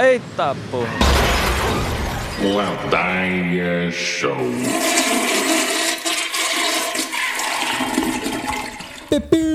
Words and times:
Eita 0.00 0.54
porra! 0.70 0.88
Ladaia 2.40 3.90
Show. 3.90 4.36
Pepeu, 9.10 9.47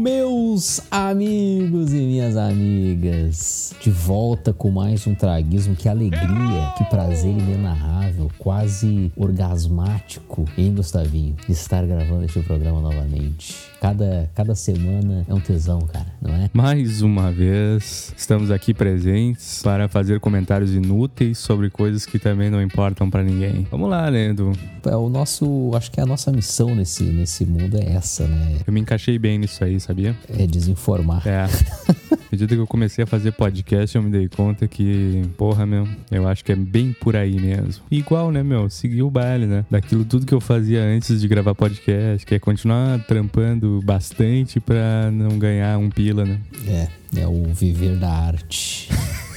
meus 0.00 0.80
amigos 0.90 1.92
e 1.92 1.98
minhas 1.98 2.34
amigas, 2.34 3.74
de 3.82 3.90
volta 3.90 4.50
com 4.50 4.70
mais 4.70 5.06
um 5.06 5.14
traguismo. 5.14 5.76
Que 5.76 5.90
alegria, 5.90 6.72
que 6.78 6.84
prazer 6.84 7.30
inenarrável, 7.30 8.30
quase 8.38 9.12
orgasmático, 9.14 10.46
hein, 10.56 10.72
Gustavinho, 10.74 11.36
de 11.46 11.52
estar 11.52 11.84
gravando 11.84 12.24
este 12.24 12.40
programa 12.40 12.80
novamente. 12.80 13.54
Cada, 13.78 14.30
cada 14.34 14.54
semana 14.54 15.24
é 15.28 15.34
um 15.34 15.40
tesão, 15.40 15.80
cara, 15.82 16.06
não 16.20 16.34
é? 16.34 16.50
Mais 16.52 17.02
uma 17.02 17.30
vez, 17.30 18.14
estamos 18.16 18.50
aqui 18.50 18.72
presentes 18.72 19.62
para 19.62 19.86
fazer 19.86 20.18
comentários 20.20 20.74
inúteis 20.74 21.38
sobre 21.38 21.68
coisas 21.68 22.06
que 22.06 22.18
também 22.18 22.48
não 22.48 22.62
importam 22.62 23.10
para 23.10 23.22
ninguém. 23.22 23.66
Vamos 23.70 23.90
lá, 23.90 24.10
Edu? 24.10 24.52
É 24.86 24.96
o 24.96 25.08
nosso, 25.10 25.70
acho 25.74 25.90
que 25.90 26.00
a 26.00 26.06
nossa 26.06 26.32
missão 26.32 26.74
nesse, 26.74 27.04
nesse 27.04 27.44
mundo 27.44 27.76
é 27.76 27.92
essa, 27.92 28.26
né? 28.26 28.58
Eu 28.66 28.72
me 28.72 28.80
encaixei 28.80 29.18
bem 29.18 29.38
nisso 29.38 29.62
aí, 29.62 29.78
sabia? 29.90 30.16
É 30.28 30.46
desinformar. 30.46 31.26
É. 31.26 31.46
À 32.30 32.32
medida 32.32 32.54
que 32.54 32.60
eu 32.60 32.66
comecei 32.66 33.02
a 33.02 33.06
fazer 33.08 33.32
podcast, 33.32 33.96
eu 33.96 34.02
me 34.02 34.08
dei 34.08 34.28
conta 34.28 34.68
que, 34.68 35.20
porra, 35.36 35.66
meu, 35.66 35.88
eu 36.12 36.28
acho 36.28 36.44
que 36.44 36.52
é 36.52 36.54
bem 36.54 36.92
por 36.92 37.16
aí 37.16 37.40
mesmo. 37.40 37.82
Igual, 37.90 38.30
né, 38.30 38.40
meu, 38.40 38.70
seguir 38.70 39.02
o 39.02 39.10
baile, 39.10 39.46
né? 39.46 39.64
Daquilo 39.68 40.04
tudo 40.04 40.24
que 40.24 40.32
eu 40.32 40.40
fazia 40.40 40.80
antes 40.80 41.20
de 41.20 41.26
gravar 41.26 41.56
podcast, 41.56 42.24
que 42.24 42.36
é 42.36 42.38
continuar 42.38 43.04
trampando 43.04 43.80
bastante 43.82 44.60
pra 44.60 45.10
não 45.10 45.40
ganhar 45.40 45.76
um 45.76 45.90
pila, 45.90 46.24
né? 46.24 46.38
É, 46.68 46.88
é 47.16 47.26
o 47.26 47.52
viver 47.52 47.96
da 47.96 48.12
arte. 48.12 48.88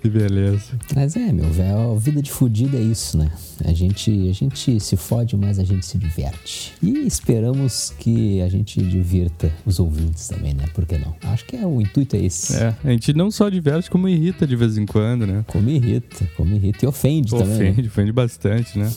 Que 0.00 0.08
beleza. 0.08 0.78
Mas 0.94 1.14
é, 1.14 1.30
meu 1.30 1.50
velho, 1.50 1.92
a 1.92 1.98
vida 1.98 2.22
de 2.22 2.30
fudido 2.30 2.76
é 2.76 2.80
isso, 2.80 3.18
né? 3.18 3.30
A 3.64 3.72
gente, 3.72 4.10
a 4.30 4.32
gente 4.32 4.80
se 4.80 4.96
fode, 4.96 5.36
mas 5.36 5.58
a 5.58 5.64
gente 5.64 5.84
se 5.84 5.98
diverte. 5.98 6.72
E 6.82 7.06
esperamos 7.06 7.92
que 7.98 8.40
a 8.40 8.48
gente 8.48 8.80
divirta 8.82 9.52
os 9.66 9.78
ouvintes 9.78 10.28
também, 10.28 10.54
né? 10.54 10.64
Por 10.72 10.86
que 10.86 10.96
não? 10.96 11.14
Acho 11.24 11.44
que 11.44 11.56
é, 11.56 11.66
o 11.66 11.82
intuito 11.82 12.16
é 12.16 12.20
esse. 12.20 12.56
É, 12.56 12.74
a 12.82 12.90
gente 12.90 13.12
não 13.12 13.30
só 13.30 13.50
diverte, 13.50 13.90
como 13.90 14.08
irrita 14.08 14.46
de 14.46 14.56
vez 14.56 14.78
em 14.78 14.86
quando, 14.86 15.26
né? 15.26 15.44
Como 15.46 15.68
irrita, 15.68 16.26
como 16.34 16.54
irrita. 16.54 16.84
E 16.84 16.88
ofende, 16.88 17.30
também. 17.30 17.46
né? 17.46 17.70
Ofende, 17.70 17.88
ofende 17.88 18.12
bastante, 18.12 18.78
né? 18.78 18.90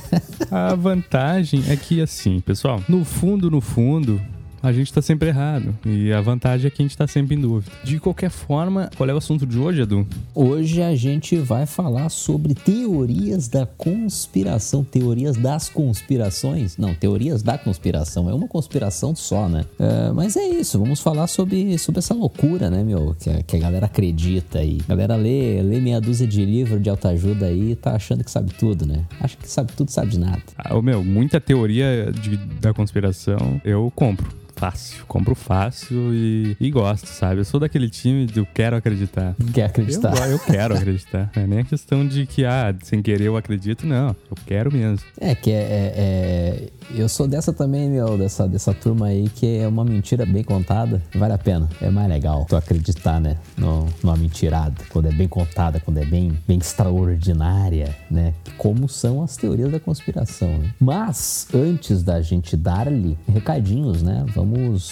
a 0.50 0.74
vantagem 0.74 1.62
é 1.68 1.76
que, 1.76 2.00
assim, 2.00 2.40
pessoal, 2.40 2.82
no 2.88 3.04
fundo, 3.04 3.50
no 3.50 3.60
fundo, 3.60 4.20
a 4.66 4.72
gente 4.72 4.92
tá 4.92 5.00
sempre 5.00 5.28
errado. 5.28 5.76
E 5.84 6.12
a 6.12 6.20
vantagem 6.20 6.66
é 6.66 6.70
que 6.70 6.82
a 6.82 6.84
gente 6.84 6.96
tá 6.96 7.06
sempre 7.06 7.36
em 7.36 7.40
dúvida. 7.40 7.70
De 7.84 8.00
qualquer 8.00 8.30
forma, 8.30 8.90
qual 8.96 9.08
é 9.08 9.14
o 9.14 9.16
assunto 9.16 9.46
de 9.46 9.58
hoje, 9.58 9.82
Edu? 9.82 10.06
Hoje 10.34 10.82
a 10.82 10.94
gente 10.96 11.36
vai 11.36 11.66
falar 11.66 12.08
sobre 12.08 12.52
teorias 12.54 13.46
da 13.48 13.64
conspiração, 13.64 14.82
teorias 14.82 15.36
das 15.36 15.68
conspirações. 15.68 16.76
Não, 16.76 16.94
teorias 16.94 17.42
da 17.42 17.56
conspiração. 17.56 18.28
É 18.28 18.34
uma 18.34 18.48
conspiração 18.48 19.14
só, 19.14 19.48
né? 19.48 19.64
É, 19.78 20.10
mas 20.12 20.36
é 20.36 20.44
isso, 20.48 20.78
vamos 20.78 21.00
falar 21.00 21.26
sobre, 21.28 21.78
sobre 21.78 21.98
essa 22.00 22.14
loucura, 22.14 22.68
né, 22.68 22.82
meu? 22.82 23.14
Que, 23.20 23.30
a- 23.30 23.42
que 23.42 23.56
a 23.56 23.60
galera 23.60 23.86
acredita 23.86 24.58
aí. 24.58 24.80
A 24.84 24.88
galera 24.88 25.14
lê, 25.16 25.62
lê 25.62 25.80
meia 25.80 26.00
dúzia 26.00 26.26
de 26.26 26.44
livro 26.44 26.80
de 26.80 26.90
autoajuda 26.90 27.46
aí 27.46 27.72
e 27.72 27.76
tá 27.76 27.92
achando 27.94 28.24
que 28.24 28.30
sabe 28.30 28.52
tudo, 28.54 28.84
né? 28.84 29.04
Acha 29.20 29.36
que 29.36 29.48
sabe 29.48 29.72
tudo, 29.72 29.90
sabe 29.90 30.10
de 30.10 30.18
nada. 30.18 30.42
Ah, 30.58 30.80
meu, 30.82 31.04
muita 31.04 31.40
teoria 31.40 32.10
de- 32.12 32.36
da 32.60 32.74
conspiração 32.74 33.60
eu 33.64 33.92
compro. 33.94 34.26
Fácil. 34.56 35.04
Compro 35.06 35.34
fácil 35.34 36.14
e, 36.14 36.56
e 36.58 36.70
gosto, 36.70 37.06
sabe? 37.06 37.40
Eu 37.40 37.44
sou 37.44 37.60
daquele 37.60 37.88
time 37.90 38.26
do 38.26 38.46
quero 38.46 38.74
acreditar. 38.74 39.34
Quer 39.52 39.60
Eu, 39.62 39.66
acreditar? 39.66 40.10
go- 40.10 40.24
eu 40.24 40.38
quero 40.38 40.74
acreditar. 40.76 41.30
Não 41.36 41.42
é 41.42 41.46
nem 41.46 41.58
a 41.60 41.64
questão 41.64 42.06
de 42.06 42.26
que, 42.26 42.44
ah, 42.44 42.74
sem 42.82 43.02
querer 43.02 43.24
eu 43.26 43.36
acredito, 43.36 43.86
não. 43.86 44.08
Eu 44.08 44.36
quero 44.46 44.72
mesmo. 44.72 45.00
É, 45.20 45.34
que 45.34 45.50
é, 45.50 45.54
é- 45.54 45.92
é- 45.96 46.68
Eu 46.98 47.08
sou 47.08 47.26
dessa 47.28 47.52
também, 47.52 47.90
meu, 47.90 48.16
dessa, 48.16 48.46
dessa 48.48 48.72
turma 48.72 49.06
aí, 49.08 49.28
que 49.28 49.58
é 49.58 49.66
uma 49.68 49.84
mentira 49.84 50.24
bem 50.24 50.42
contada. 50.44 51.02
Vale 51.14 51.32
a 51.34 51.38
pena. 51.38 51.68
É 51.82 51.90
mais 51.90 52.08
legal 52.08 52.46
tu 52.48 52.56
acreditar, 52.56 53.20
né? 53.20 53.36
No, 53.58 53.86
numa 54.02 54.16
mentirada. 54.16 54.76
Quando 54.90 55.06
é 55.06 55.12
bem 55.12 55.28
contada, 55.28 55.80
quando 55.80 55.98
é 55.98 56.04
bem, 56.04 56.32
bem 56.46 56.58
extraordinária, 56.58 57.94
né? 58.10 58.32
Como 58.56 58.88
são 58.88 59.22
as 59.22 59.36
teorias 59.36 59.70
da 59.70 59.80
conspiração, 59.80 60.48
né? 60.58 60.70
Mas, 60.80 61.48
antes 61.52 62.02
da 62.02 62.20
gente 62.22 62.56
dar-lhe 62.56 63.18
recadinhos, 63.28 64.02
né? 64.02 64.24
Vamos 64.34 64.45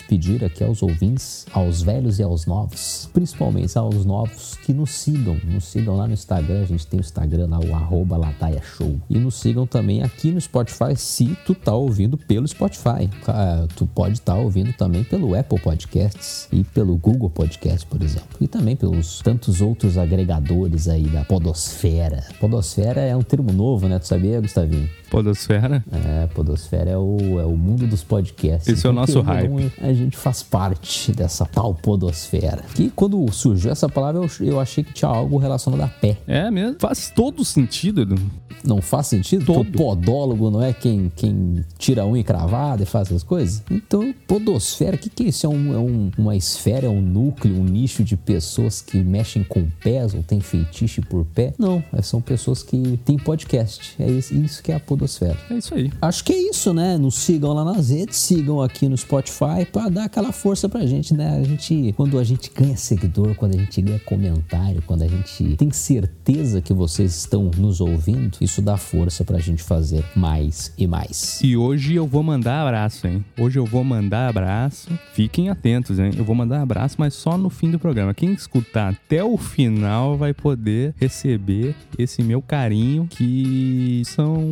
pedir 0.08 0.44
aqui 0.44 0.62
aos 0.62 0.82
ouvintes, 0.82 1.46
aos 1.52 1.82
velhos 1.82 2.18
e 2.18 2.22
aos 2.22 2.46
novos, 2.46 3.08
principalmente 3.12 3.76
aos 3.78 4.04
novos, 4.04 4.56
que 4.64 4.72
nos 4.72 4.90
sigam. 4.90 5.36
Nos 5.44 5.64
sigam 5.64 5.96
lá 5.96 6.06
no 6.06 6.12
Instagram. 6.12 6.62
A 6.62 6.66
gente 6.66 6.86
tem 6.86 6.98
o 6.98 7.02
Instagram 7.02 7.48
lá, 7.48 7.60
o 7.60 7.74
arroba 7.74 8.16
Lataia 8.16 8.62
Show. 8.62 8.96
E 9.08 9.18
nos 9.18 9.34
sigam 9.36 9.66
também 9.66 10.02
aqui 10.02 10.30
no 10.30 10.40
Spotify, 10.40 10.96
se 10.96 11.36
tu 11.46 11.54
tá 11.54 11.74
ouvindo 11.74 12.16
pelo 12.16 12.46
Spotify. 12.46 13.08
Ah, 13.26 13.66
tu 13.76 13.86
pode 13.86 14.14
estar 14.14 14.36
ouvindo 14.36 14.72
também 14.72 15.04
pelo 15.04 15.34
Apple 15.34 15.60
Podcasts 15.60 16.48
e 16.52 16.64
pelo 16.64 16.96
Google 16.96 17.30
Podcast, 17.30 17.86
por 17.86 18.02
exemplo. 18.02 18.36
E 18.40 18.48
também 18.48 18.76
pelos 18.76 19.20
tantos 19.20 19.60
outros 19.60 19.98
agregadores 19.98 20.88
aí 20.88 21.04
da 21.04 21.24
podosfera. 21.24 22.24
Podosfera 22.40 23.00
é 23.00 23.16
um 23.16 23.22
termo 23.22 23.52
novo, 23.52 23.88
né? 23.88 23.98
Tu 23.98 24.06
sabia, 24.06 24.40
Gustavinho? 24.40 25.03
Podosfera. 25.14 25.84
É, 25.92 26.26
Podosfera 26.28 26.90
é 26.90 26.98
o, 26.98 27.38
é 27.40 27.44
o 27.46 27.56
mundo 27.56 27.86
dos 27.86 28.02
podcasts. 28.02 28.66
Esse 28.68 28.86
é 28.86 28.90
o 28.90 28.92
Então, 28.92 29.00
nosso 29.00 29.20
hype. 29.20 29.72
A 29.80 29.92
gente 29.92 30.16
faz 30.16 30.42
parte 30.42 31.12
dessa 31.12 31.44
tal 31.46 31.74
Podosfera. 31.74 32.64
Que 32.74 32.90
quando 32.90 33.30
surgiu 33.32 33.70
essa 33.70 33.88
palavra, 33.88 34.22
eu, 34.22 34.46
eu 34.46 34.60
achei 34.60 34.82
que 34.82 34.92
tinha 34.92 35.08
algo 35.10 35.38
relacionado 35.38 35.80
a 35.82 35.88
pé. 35.88 36.18
É 36.26 36.50
mesmo. 36.50 36.76
Faz 36.80 37.10
todo 37.14 37.44
sentido, 37.44 38.02
Edu. 38.02 38.16
Não 38.64 38.80
faz 38.80 39.08
sentido? 39.08 39.44
Todo. 39.44 39.60
O 39.60 39.72
podólogo 39.72 40.50
não 40.50 40.62
é 40.62 40.72
quem, 40.72 41.12
quem 41.14 41.62
tira 41.78 42.06
unha 42.06 42.24
cravada 42.24 42.82
e 42.82 42.86
faz 42.86 43.08
essas 43.08 43.22
coisas? 43.22 43.62
Então, 43.70 44.14
podosfera, 44.26 44.96
o 44.96 44.98
que, 44.98 45.10
que 45.10 45.24
é 45.24 45.26
isso? 45.28 45.44
É, 45.44 45.48
um- 45.50 45.74
é 45.74 45.78
um- 45.78 46.10
uma 46.16 46.34
esfera, 46.34 46.86
é 46.86 46.88
um 46.90 47.00
núcleo, 47.00 47.54
um 47.60 47.64
nicho 47.64 48.02
de 48.02 48.16
pessoas 48.16 48.80
que 48.80 48.96
mexem 48.98 49.44
com 49.44 49.66
pés 49.82 50.14
ou 50.14 50.22
tem 50.22 50.40
feitiço 50.40 51.02
por 51.02 51.26
pé? 51.26 51.52
Não, 51.58 51.84
é- 51.92 52.00
são 52.00 52.22
pessoas 52.22 52.62
que 52.62 52.98
têm 53.04 53.18
podcast. 53.18 53.94
É 53.98 54.10
isso, 54.10 54.34
isso 54.34 54.62
que 54.62 54.72
é 54.72 54.76
a 54.76 54.80
podosfera. 54.80 55.03
É 55.50 55.54
isso 55.54 55.74
aí. 55.74 55.92
Acho 56.00 56.24
que 56.24 56.32
é 56.32 56.50
isso, 56.50 56.72
né? 56.72 56.96
Nos 56.96 57.16
sigam 57.16 57.52
lá 57.52 57.64
nas 57.64 57.90
redes, 57.90 58.18
sigam 58.18 58.60
aqui 58.60 58.88
no 58.88 58.96
Spotify 58.96 59.64
pra 59.70 59.88
dar 59.88 60.04
aquela 60.04 60.32
força 60.32 60.68
pra 60.68 60.86
gente, 60.86 61.14
né? 61.14 61.38
A 61.38 61.44
gente, 61.44 61.92
quando 61.96 62.18
a 62.18 62.24
gente 62.24 62.50
ganha 62.54 62.76
seguidor, 62.76 63.34
quando 63.34 63.54
a 63.54 63.58
gente 63.58 63.80
ganha 63.80 63.98
comentário, 64.00 64.82
quando 64.86 65.02
a 65.02 65.08
gente 65.08 65.56
tem 65.56 65.70
certeza 65.70 66.60
que 66.60 66.72
vocês 66.72 67.16
estão 67.16 67.50
nos 67.56 67.80
ouvindo, 67.80 68.38
isso 68.40 68.60
dá 68.60 68.76
força 68.76 69.24
pra 69.24 69.38
gente 69.38 69.62
fazer 69.62 70.04
mais 70.14 70.72
e 70.78 70.86
mais. 70.86 71.40
E 71.42 71.56
hoje 71.56 71.94
eu 71.94 72.06
vou 72.06 72.22
mandar 72.22 72.62
abraço, 72.62 73.06
hein? 73.06 73.24
Hoje 73.38 73.58
eu 73.58 73.66
vou 73.66 73.84
mandar 73.84 74.28
abraço. 74.28 74.88
Fiquem 75.12 75.48
atentos, 75.48 75.98
hein? 75.98 76.12
Eu 76.16 76.24
vou 76.24 76.34
mandar 76.34 76.62
abraço, 76.62 76.96
mas 76.98 77.14
só 77.14 77.36
no 77.36 77.50
fim 77.50 77.70
do 77.70 77.78
programa. 77.78 78.14
Quem 78.14 78.32
escutar 78.32 78.92
até 78.92 79.22
o 79.22 79.36
final 79.36 80.16
vai 80.16 80.32
poder 80.32 80.94
receber 80.96 81.74
esse 81.98 82.22
meu 82.22 82.40
carinho, 82.40 83.06
que 83.08 84.02
são 84.04 84.44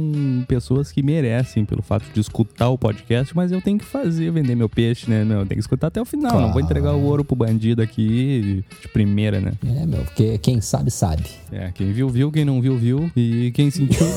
pessoas 0.42 0.92
que 0.92 1.03
merecem 1.03 1.64
pelo 1.64 1.82
fato 1.82 2.04
de 2.12 2.20
escutar 2.20 2.69
o 2.69 2.78
podcast, 2.78 3.34
mas 3.34 3.53
eu 3.53 3.60
tenho 3.60 3.78
que 3.78 3.84
fazer, 3.84 4.30
vender 4.30 4.54
meu 4.54 4.69
peixe, 4.69 5.08
né? 5.08 5.25
Meu, 5.25 5.41
eu 5.41 5.47
tenho 5.47 5.58
que 5.58 5.64
escutar 5.64 5.88
até 5.88 6.00
o 6.00 6.04
final. 6.04 6.41
Não 6.41 6.53
vou 6.53 6.60
entregar 6.60 6.94
o 6.94 7.03
ouro 7.03 7.25
pro 7.25 7.36
bandido 7.36 7.82
aqui 7.82 8.64
de 8.81 8.88
primeira, 8.88 9.41
né? 9.41 9.52
É, 9.64 9.86
meu, 9.86 10.04
porque 10.04 10.38
quem 10.38 10.60
sabe, 10.60 10.91
sabe. 10.91 11.25
É, 11.50 11.70
quem 11.72 11.92
viu, 11.92 12.08
viu, 12.08 12.31
quem 12.31 12.44
não 12.44 12.60
viu, 12.60 12.76
viu. 12.76 13.10
E 13.16 13.50
quem 13.52 13.70
sentiu. 13.70 14.06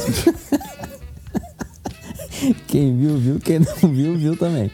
Quem 2.67 2.95
viu, 2.97 3.17
viu. 3.17 3.39
Quem 3.39 3.59
não 3.59 3.89
viu, 3.91 4.17
viu 4.17 4.37
também. 4.37 4.69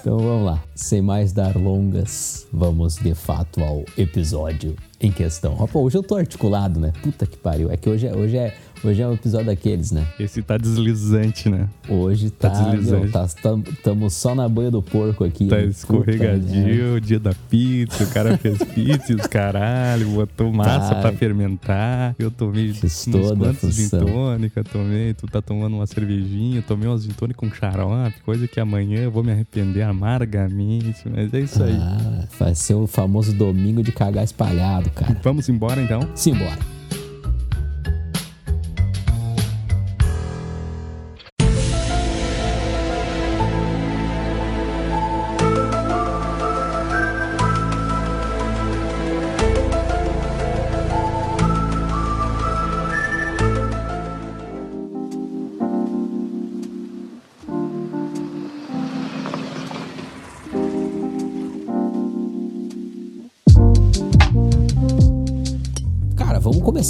Então 0.00 0.18
vamos 0.18 0.44
lá. 0.44 0.62
Sem 0.74 1.02
mais 1.02 1.32
dar 1.32 1.56
longas, 1.56 2.46
vamos 2.52 2.96
de 2.96 3.14
fato 3.14 3.62
ao 3.62 3.84
episódio 3.98 4.74
em 5.00 5.10
questão. 5.10 5.54
Pô, 5.68 5.80
hoje 5.80 5.98
eu 5.98 6.02
tô 6.02 6.16
articulado, 6.16 6.80
né? 6.80 6.92
Puta 7.02 7.26
que 7.26 7.36
pariu. 7.36 7.70
É 7.70 7.76
que 7.76 7.88
hoje 7.88 8.06
é, 8.06 8.16
hoje 8.16 8.36
é, 8.36 8.56
hoje 8.84 9.02
é 9.02 9.06
um 9.08 9.14
episódio 9.14 9.46
daqueles, 9.46 9.90
né? 9.90 10.06
Esse 10.18 10.42
tá 10.42 10.56
deslizante, 10.56 11.48
né? 11.48 11.68
Hoje 11.88 12.30
tá. 12.30 12.50
Tá 12.50 12.62
deslizante. 12.70 13.02
meu, 13.02 13.10
tá 13.12 13.26
tam- 13.42 13.62
tamo 13.82 14.10
só 14.10 14.34
na 14.34 14.48
banha 14.48 14.70
do 14.70 14.82
porco 14.82 15.24
aqui. 15.24 15.46
Tá 15.46 15.56
né? 15.56 15.62
Puta 15.62 15.70
escorregadio, 15.70 16.94
o 16.96 17.00
dia 17.00 17.18
da 17.18 17.32
pizza, 17.48 18.04
o 18.04 18.06
cara 18.08 18.36
fez 18.38 18.58
pizza 18.74 19.14
os 19.14 19.26
caralho, 19.26 20.08
botou 20.10 20.52
massa 20.52 20.94
Tá. 20.94 21.00
pra 21.02 21.12
fermentar. 21.12 22.14
Eu 22.18 22.30
tomei 22.30 22.72
Fiz 22.72 23.06
uns 23.08 23.32
quantos 23.32 23.74
gin 23.74 23.88
tônica, 23.88 24.64
tomei, 24.64 25.14
tu 25.14 25.26
tá 25.26 25.40
tomando 25.42 25.74
uma 25.76 25.86
cervejinha, 25.86 26.62
tomei 26.62 26.88
umas 26.88 27.02
gin 27.04 27.10
tônica 27.12 27.38
com 27.38 27.50
xarope, 27.54 28.20
coisa 28.24 28.46
que 28.48 28.58
amanhã 28.60 29.00
eu 29.02 29.10
vou 29.10 29.22
me 29.22 29.30
arrepender 29.32 29.82
amargamente, 29.82 31.02
mas 31.08 31.32
é 31.34 31.40
isso 31.40 31.62
aí. 31.62 31.76
Ah, 31.78 32.24
vai 32.38 32.54
ser 32.54 32.74
o 32.74 32.86
famoso 32.86 33.32
domingo 33.32 33.82
de 33.82 33.92
cagar 33.92 34.24
espalhado, 34.24 34.90
cara. 34.90 35.16
Vamos 35.22 35.48
embora 35.48 35.80
então? 35.82 36.00
Simbora. 36.14 36.79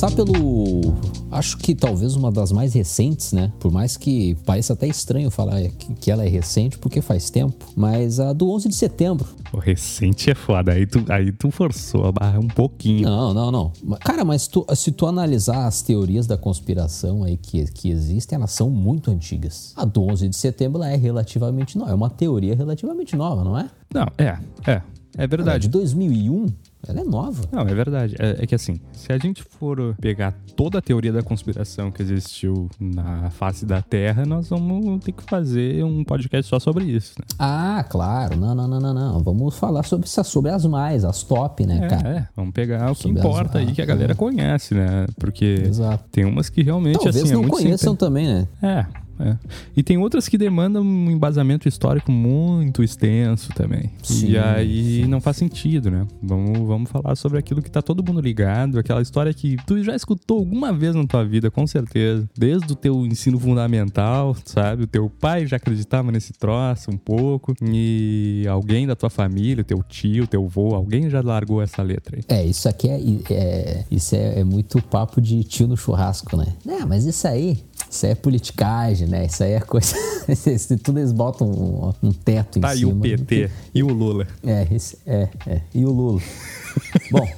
Começar 0.00 0.10
pelo. 0.16 0.94
Acho 1.30 1.58
que 1.58 1.74
talvez 1.74 2.16
uma 2.16 2.32
das 2.32 2.50
mais 2.50 2.72
recentes, 2.72 3.32
né? 3.32 3.52
Por 3.60 3.70
mais 3.70 3.96
que 3.96 4.34
pareça 4.46 4.72
até 4.72 4.86
estranho 4.88 5.30
falar 5.30 5.60
que, 6.00 6.10
ela 6.10 6.24
é 6.24 6.28
recente, 6.28 6.78
porque 6.78 7.02
faz 7.02 7.28
tempo. 7.28 7.66
Mas 7.76 8.18
a 8.18 8.32
do 8.32 8.50
11 8.50 8.68
de 8.68 8.74
setembro. 8.74 9.28
O 9.52 9.58
recente 9.58 10.30
é 10.30 10.34
foda. 10.34 10.72
Aí 10.72 10.86
tu, 10.86 11.04
aí 11.08 11.30
tu 11.30 11.50
forçou 11.50 12.06
a 12.06 12.12
barra 12.12 12.38
um 12.38 12.48
pouquinho. 12.48 13.08
Não, 13.08 13.34
não, 13.34 13.52
não. 13.52 13.72
Cara, 14.00 14.24
mas 14.24 14.48
tu, 14.48 14.66
se 14.74 14.90
tu 14.90 15.06
analisar 15.06 15.66
as 15.66 15.82
teorias 15.82 16.26
da 16.26 16.36
conspiração 16.36 17.22
aí 17.22 17.36
que, 17.36 17.64
que 17.66 17.90
existem, 17.90 18.36
elas 18.36 18.52
são 18.52 18.70
muito 18.70 19.10
antigas. 19.10 19.72
A 19.76 19.84
do 19.84 20.02
11 20.02 20.28
de 20.30 20.36
setembro 20.36 20.82
é 20.82 20.96
relativamente 20.96 21.76
nova. 21.76 21.90
É 21.90 21.94
uma 21.94 22.10
teoria 22.10 22.56
relativamente 22.56 23.14
nova, 23.14 23.44
não 23.44 23.58
é? 23.58 23.70
Não, 23.92 24.06
é, 24.16 24.38
é. 24.66 24.82
É 25.16 25.26
verdade. 25.26 25.50
Ela 25.50 25.56
é 25.56 25.58
de 25.58 25.68
2001. 25.68 26.46
Ela 26.86 27.00
é 27.00 27.04
nova. 27.04 27.42
Não, 27.52 27.62
é 27.62 27.74
verdade. 27.74 28.16
É, 28.18 28.42
é, 28.42 28.46
que 28.46 28.54
assim, 28.54 28.80
se 28.92 29.12
a 29.12 29.18
gente 29.18 29.42
for 29.42 29.94
pegar 30.00 30.34
toda 30.56 30.78
a 30.78 30.82
teoria 30.82 31.12
da 31.12 31.22
conspiração 31.22 31.90
que 31.90 32.02
existiu 32.02 32.68
na 32.78 33.30
face 33.30 33.66
da 33.66 33.82
Terra, 33.82 34.24
nós 34.24 34.48
vamos 34.48 35.04
ter 35.04 35.12
que 35.12 35.22
fazer 35.24 35.84
um 35.84 36.02
podcast 36.02 36.48
só 36.48 36.58
sobre 36.58 36.84
isso, 36.84 37.14
né? 37.18 37.26
Ah, 37.38 37.84
claro. 37.88 38.36
Não, 38.36 38.54
não, 38.54 38.66
não, 38.66 38.80
não, 38.80 38.94
não. 38.94 39.22
Vamos 39.22 39.56
falar 39.58 39.82
sobre, 39.82 40.08
sobre 40.08 40.50
as 40.50 40.64
mais, 40.64 41.04
as 41.04 41.22
top, 41.22 41.66
né, 41.66 41.80
é, 41.84 41.88
cara? 41.88 42.08
É, 42.08 42.28
vamos 42.34 42.52
pegar 42.52 42.90
o 42.90 42.94
que 42.94 43.08
importa 43.08 43.58
as... 43.58 43.66
aí 43.66 43.72
que 43.72 43.82
a 43.82 43.86
galera 43.86 44.12
é. 44.12 44.16
conhece, 44.16 44.74
né? 44.74 45.06
Porque 45.18 45.62
Exato. 45.66 46.04
tem 46.10 46.24
umas 46.24 46.48
que 46.48 46.62
realmente, 46.62 46.94
Talvez 46.94 47.24
assim, 47.24 47.32
é 47.32 47.36
não 47.36 47.48
conheçam 47.48 47.94
também, 47.94 48.26
né? 48.26 48.48
É, 48.62 48.86
é. 49.20 49.38
E 49.76 49.82
tem 49.82 49.98
outras 49.98 50.28
que 50.28 50.38
demandam 50.38 50.82
um 50.82 51.10
embasamento 51.10 51.68
histórico 51.68 52.12
muito 52.12 52.82
extenso 52.82 53.50
também. 53.54 53.90
Sim, 54.02 54.30
e 54.30 54.38
aí 54.38 55.02
sim. 55.02 55.08
não 55.08 55.20
faz 55.20 55.36
sentido, 55.36 55.90
né? 55.90 56.06
Vamos, 56.22 56.58
vamos 56.66 56.90
falar 56.90 57.16
sobre 57.16 57.38
aquilo 57.38 57.62
que 57.62 57.70
tá 57.70 57.82
todo 57.82 58.04
mundo 58.04 58.20
ligado, 58.20 58.78
aquela 58.78 59.02
história 59.02 59.32
que 59.32 59.56
tu 59.66 59.82
já 59.82 59.94
escutou 59.94 60.38
alguma 60.38 60.72
vez 60.72 60.94
na 60.94 61.06
tua 61.06 61.24
vida, 61.24 61.50
com 61.50 61.66
certeza. 61.66 62.28
Desde 62.36 62.72
o 62.72 62.76
teu 62.76 63.06
ensino 63.06 63.38
fundamental, 63.38 64.36
sabe? 64.44 64.84
O 64.84 64.86
teu 64.86 65.08
pai 65.08 65.46
já 65.46 65.56
acreditava 65.56 66.12
nesse 66.12 66.32
troço 66.32 66.90
um 66.90 66.96
pouco. 66.96 67.54
E 67.62 68.44
alguém 68.48 68.86
da 68.86 68.94
tua 68.94 69.10
família, 69.10 69.64
teu 69.64 69.82
tio, 69.82 70.26
teu 70.26 70.44
avô, 70.50 70.74
alguém 70.74 71.08
já 71.08 71.20
largou 71.20 71.62
essa 71.62 71.82
letra 71.82 72.16
aí. 72.16 72.24
É, 72.28 72.44
isso 72.44 72.68
aqui 72.68 72.88
é, 72.88 73.00
é 73.34 73.84
isso 73.90 74.14
é, 74.14 74.40
é 74.40 74.44
muito 74.44 74.82
papo 74.82 75.20
de 75.20 75.42
tio 75.44 75.68
no 75.68 75.76
churrasco, 75.76 76.36
né? 76.36 76.46
É, 76.66 76.84
mas 76.84 77.04
isso 77.04 77.26
aí, 77.26 77.58
isso 77.90 78.06
aí 78.06 78.12
é 78.12 78.14
politicagem, 78.14 79.08
né? 79.08 79.26
Isso 79.26 79.42
aí 79.42 79.52
é 79.52 79.60
coisa. 79.60 79.96
Tudo 80.82 81.00
eles 81.00 81.12
botam 81.12 81.50
um, 81.50 81.92
um 82.02 82.12
teto 82.12 82.58
em 82.58 82.62
tá, 82.62 82.76
cima. 82.76 82.92
Tá, 82.92 83.08
e 83.08 83.14
o 83.14 83.18
PT? 83.18 83.50
E 83.74 83.82
o 83.82 83.88
Lula? 83.88 84.28
É, 84.44 84.66
esse, 84.70 84.96
é, 85.04 85.28
é. 85.44 85.60
E 85.74 85.84
o 85.84 85.90
Lula. 85.90 86.20
Bom. 87.10 87.28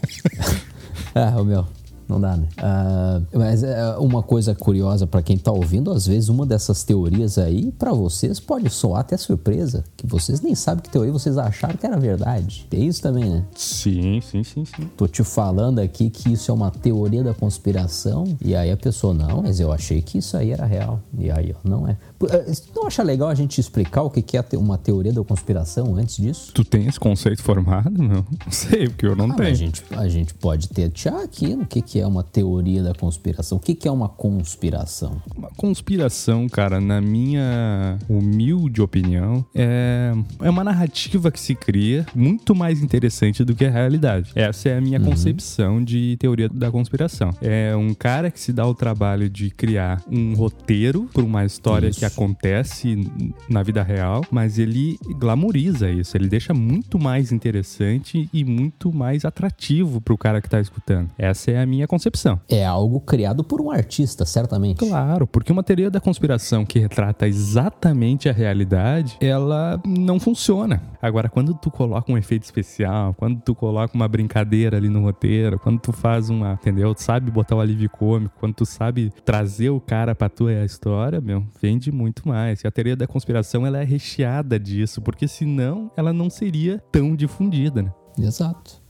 ah, 1.14 1.40
o 1.40 1.44
meu 1.44 1.66
não 2.12 2.20
dá, 2.20 2.36
né? 2.36 2.46
Uh, 2.58 3.38
mas 3.38 3.62
uh, 3.62 3.66
uma 4.00 4.22
coisa 4.22 4.54
curiosa 4.54 5.06
para 5.06 5.22
quem 5.22 5.38
tá 5.38 5.50
ouvindo, 5.50 5.90
às 5.90 6.06
vezes 6.06 6.28
uma 6.28 6.46
dessas 6.46 6.84
teorias 6.84 7.38
aí, 7.38 7.72
para 7.72 7.92
vocês, 7.92 8.38
pode 8.38 8.68
soar 8.70 9.00
até 9.00 9.16
surpresa. 9.16 9.84
Que 9.96 10.06
vocês 10.06 10.40
nem 10.40 10.54
sabem 10.54 10.82
que 10.82 10.90
teoria 10.90 11.12
vocês 11.12 11.38
acharam 11.38 11.76
que 11.76 11.86
era 11.86 11.98
verdade. 11.98 12.66
Tem 12.68 12.86
isso 12.86 13.02
também, 13.02 13.24
né? 13.24 13.44
Sim, 13.54 14.20
sim, 14.20 14.44
sim, 14.44 14.64
sim. 14.64 14.90
Tô 14.96 15.06
te 15.06 15.24
falando 15.24 15.78
aqui 15.78 16.10
que 16.10 16.32
isso 16.32 16.50
é 16.50 16.54
uma 16.54 16.70
teoria 16.70 17.22
da 17.22 17.34
conspiração, 17.34 18.24
e 18.40 18.54
aí 18.54 18.70
a 18.70 18.76
pessoa, 18.76 19.14
não, 19.14 19.42
mas 19.42 19.60
eu 19.60 19.72
achei 19.72 20.02
que 20.02 20.18
isso 20.18 20.36
aí 20.36 20.50
era 20.50 20.66
real. 20.66 21.00
E 21.18 21.30
aí, 21.30 21.54
ó, 21.54 21.68
não 21.68 21.88
é. 21.88 21.96
Eh, 22.30 22.52
não 22.74 22.86
acha 22.86 23.02
legal 23.02 23.28
a 23.28 23.34
gente 23.34 23.60
explicar 23.60 24.02
o 24.02 24.10
que 24.10 24.36
é 24.36 24.42
uma 24.56 24.78
teoria 24.78 25.12
da 25.12 25.22
conspiração 25.24 25.96
antes 25.96 26.16
disso? 26.16 26.52
Tu 26.52 26.64
tem 26.64 26.86
esse 26.86 26.98
conceito 26.98 27.42
formado? 27.42 27.90
Não, 27.90 28.24
não 28.44 28.52
sei, 28.52 28.88
porque 28.88 29.06
eu 29.06 29.16
não 29.16 29.30
ah, 29.30 29.34
tenho. 29.34 29.48
A 29.48 29.54
gente, 29.54 29.84
a 29.90 30.08
gente 30.08 30.34
pode 30.34 30.68
ter 30.68 30.90
aqui 31.22 31.54
no 31.54 31.66
que, 31.66 31.80
que 31.80 32.00
é 32.00 32.01
uma 32.06 32.22
teoria 32.22 32.82
da 32.82 32.94
conspiração. 32.94 33.58
O 33.58 33.60
que, 33.60 33.74
que 33.74 33.88
é 33.88 33.90
uma 33.90 34.08
conspiração? 34.08 35.20
Uma 35.36 35.50
conspiração, 35.56 36.48
cara, 36.48 36.80
na 36.80 37.00
minha 37.00 37.98
humilde 38.08 38.80
opinião, 38.80 39.44
é, 39.54 40.12
é 40.40 40.50
uma 40.50 40.64
narrativa 40.64 41.30
que 41.30 41.40
se 41.40 41.54
cria 41.54 42.06
muito 42.14 42.54
mais 42.54 42.82
interessante 42.82 43.44
do 43.44 43.54
que 43.54 43.64
a 43.64 43.70
realidade. 43.70 44.32
Essa 44.34 44.70
é 44.70 44.78
a 44.78 44.80
minha 44.80 44.98
uhum. 44.98 45.06
concepção 45.06 45.82
de 45.82 46.16
teoria 46.18 46.48
da 46.48 46.70
conspiração. 46.70 47.30
É 47.40 47.74
um 47.76 47.94
cara 47.94 48.30
que 48.30 48.40
se 48.40 48.52
dá 48.52 48.66
o 48.66 48.74
trabalho 48.74 49.28
de 49.28 49.50
criar 49.50 50.02
um 50.10 50.34
roteiro 50.34 51.08
para 51.12 51.22
uma 51.22 51.44
história 51.44 51.88
Isso. 51.88 51.98
que 51.98 52.04
acontece 52.04 53.10
na 53.48 53.62
vida 53.62 53.82
real, 53.82 54.24
mas 54.30 54.58
ele 54.58 54.98
glamoriza 55.18 55.90
isso, 55.90 56.16
ele 56.16 56.28
deixa 56.28 56.54
muito 56.54 56.98
mais 56.98 57.32
interessante 57.32 58.28
e 58.32 58.44
muito 58.44 58.92
mais 58.92 59.24
atrativo 59.24 60.00
pro 60.00 60.16
cara 60.16 60.40
que 60.40 60.48
tá 60.48 60.60
escutando. 60.60 61.10
Essa 61.18 61.50
é 61.50 61.60
a 61.60 61.66
minha 61.66 61.86
concepção. 61.92 62.40
É 62.48 62.64
algo 62.64 63.00
criado 63.00 63.44
por 63.44 63.60
um 63.60 63.70
artista, 63.70 64.24
certamente. 64.24 64.78
Claro, 64.78 65.26
porque 65.26 65.52
uma 65.52 65.62
teoria 65.62 65.90
da 65.90 66.00
conspiração 66.00 66.64
que 66.64 66.78
retrata 66.78 67.28
exatamente 67.28 68.30
a 68.30 68.32
realidade, 68.32 69.18
ela 69.20 69.78
não 69.86 70.18
funciona. 70.18 70.82
Agora, 71.02 71.28
quando 71.28 71.52
tu 71.52 71.70
coloca 71.70 72.10
um 72.10 72.16
efeito 72.16 72.44
especial, 72.44 73.12
quando 73.12 73.42
tu 73.42 73.54
coloca 73.54 73.94
uma 73.94 74.08
brincadeira 74.08 74.78
ali 74.78 74.88
no 74.88 75.02
roteiro, 75.02 75.58
quando 75.58 75.78
tu 75.80 75.92
faz 75.92 76.30
uma, 76.30 76.54
entendeu? 76.54 76.94
Tu 76.94 77.02
sabe 77.02 77.30
botar 77.30 77.56
o 77.56 77.60
alívio 77.60 77.90
cômico, 77.90 78.34
quando 78.40 78.54
tu 78.54 78.64
sabe 78.64 79.12
trazer 79.22 79.68
o 79.68 79.78
cara 79.78 80.14
pra 80.14 80.30
tua 80.30 80.64
história, 80.64 81.20
meu, 81.20 81.44
vende 81.60 81.92
muito 81.92 82.26
mais. 82.26 82.62
E 82.62 82.66
a 82.66 82.70
teoria 82.70 82.96
da 82.96 83.06
conspiração 83.06 83.66
ela 83.66 83.78
é 83.78 83.84
recheada 83.84 84.58
disso, 84.58 85.02
porque 85.02 85.28
senão 85.28 85.90
ela 85.94 86.10
não 86.12 86.30
seria 86.30 86.82
tão 86.90 87.14
difundida, 87.14 87.82
né? 87.82 87.92
Exato. 88.18 88.81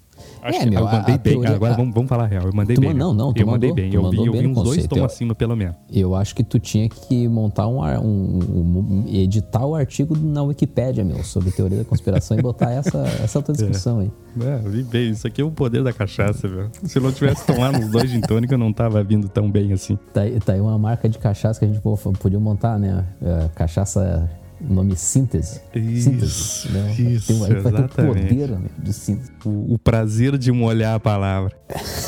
Acho 0.42 0.58
é, 0.58 0.66
meu, 0.66 0.80
eu 0.80 0.84
mandei 0.86 1.18
bem. 1.18 1.34
Teoria, 1.34 1.54
Agora 1.54 1.72
a... 1.72 1.76
vamos, 1.76 1.94
vamos 1.94 2.08
falar 2.08 2.26
real. 2.26 2.44
Eu 2.44 2.52
mandei 2.52 2.76
bem. 2.76 2.92
Não, 2.92 3.14
não, 3.14 3.32
eu 3.36 3.46
mandou, 3.46 3.46
mandei 3.46 3.72
bem. 3.72 3.94
Eu 3.94 4.10
vi, 4.10 4.16
eu 4.26 4.32
vi 4.32 4.46
uns 4.46 4.62
dois 4.62 4.86
tons 4.86 5.02
acima, 5.02 5.34
pelo 5.34 5.56
menos. 5.56 5.76
Eu 5.90 6.14
acho 6.14 6.34
que 6.34 6.42
tu 6.42 6.58
tinha 6.58 6.88
que 6.88 7.28
montar 7.28 7.68
um, 7.68 7.80
um, 7.80 8.78
um, 8.78 9.04
editar 9.08 9.64
o 9.64 9.74
artigo 9.74 10.16
na 10.16 10.42
Wikipédia, 10.42 11.04
meu, 11.04 11.22
sobre 11.22 11.52
teoria 11.52 11.78
da 11.78 11.84
conspiração 11.84 12.36
e 12.36 12.42
botar 12.42 12.72
essa, 12.72 12.98
essa 13.22 13.40
tua 13.40 13.54
discussão 13.54 14.00
é. 14.00 14.04
aí. 14.04 14.10
É, 14.40 14.66
eu 14.66 14.70
vi 14.70 14.82
bem. 14.82 15.10
Isso 15.10 15.26
aqui 15.26 15.40
é 15.40 15.44
o 15.44 15.50
poder 15.50 15.82
da 15.84 15.92
cachaça, 15.92 16.48
velho. 16.48 16.70
Se 16.84 16.98
eu 16.98 17.02
não 17.02 17.12
tivesse 17.12 17.46
tomado 17.46 17.78
uns 17.78 17.88
dois 17.90 18.10
gin 18.10 18.20
tônica, 18.20 18.54
eu 18.54 18.58
não 18.58 18.72
tava 18.72 19.02
vindo 19.04 19.28
tão 19.28 19.50
bem 19.50 19.72
assim. 19.72 19.96
Tá, 20.12 20.22
tá 20.44 20.54
aí 20.54 20.60
uma 20.60 20.78
marca 20.78 21.08
de 21.08 21.18
cachaça 21.18 21.60
que 21.60 21.66
a 21.66 21.68
gente 21.68 21.80
pô, 21.80 21.96
podia 22.18 22.40
montar, 22.40 22.78
né? 22.78 23.04
É, 23.22 23.48
cachaça 23.54 24.28
o 24.68 24.72
nome 24.72 24.96
síntese. 24.96 25.60
Isso, 25.74 26.10
síntese, 26.10 26.68
né? 26.70 26.94
isso, 26.98 27.26
tem, 27.26 27.38
vai 27.38 27.72
ter 27.72 27.84
o 27.84 27.88
poder 27.88 28.50
né, 28.50 28.68
de 28.78 28.92
síntese. 28.92 29.30
O, 29.44 29.74
o, 29.74 29.78
prazer 29.78 30.38
de 30.38 30.52
molhar 30.52 30.94
a 30.94 31.00
palavra. 31.00 31.56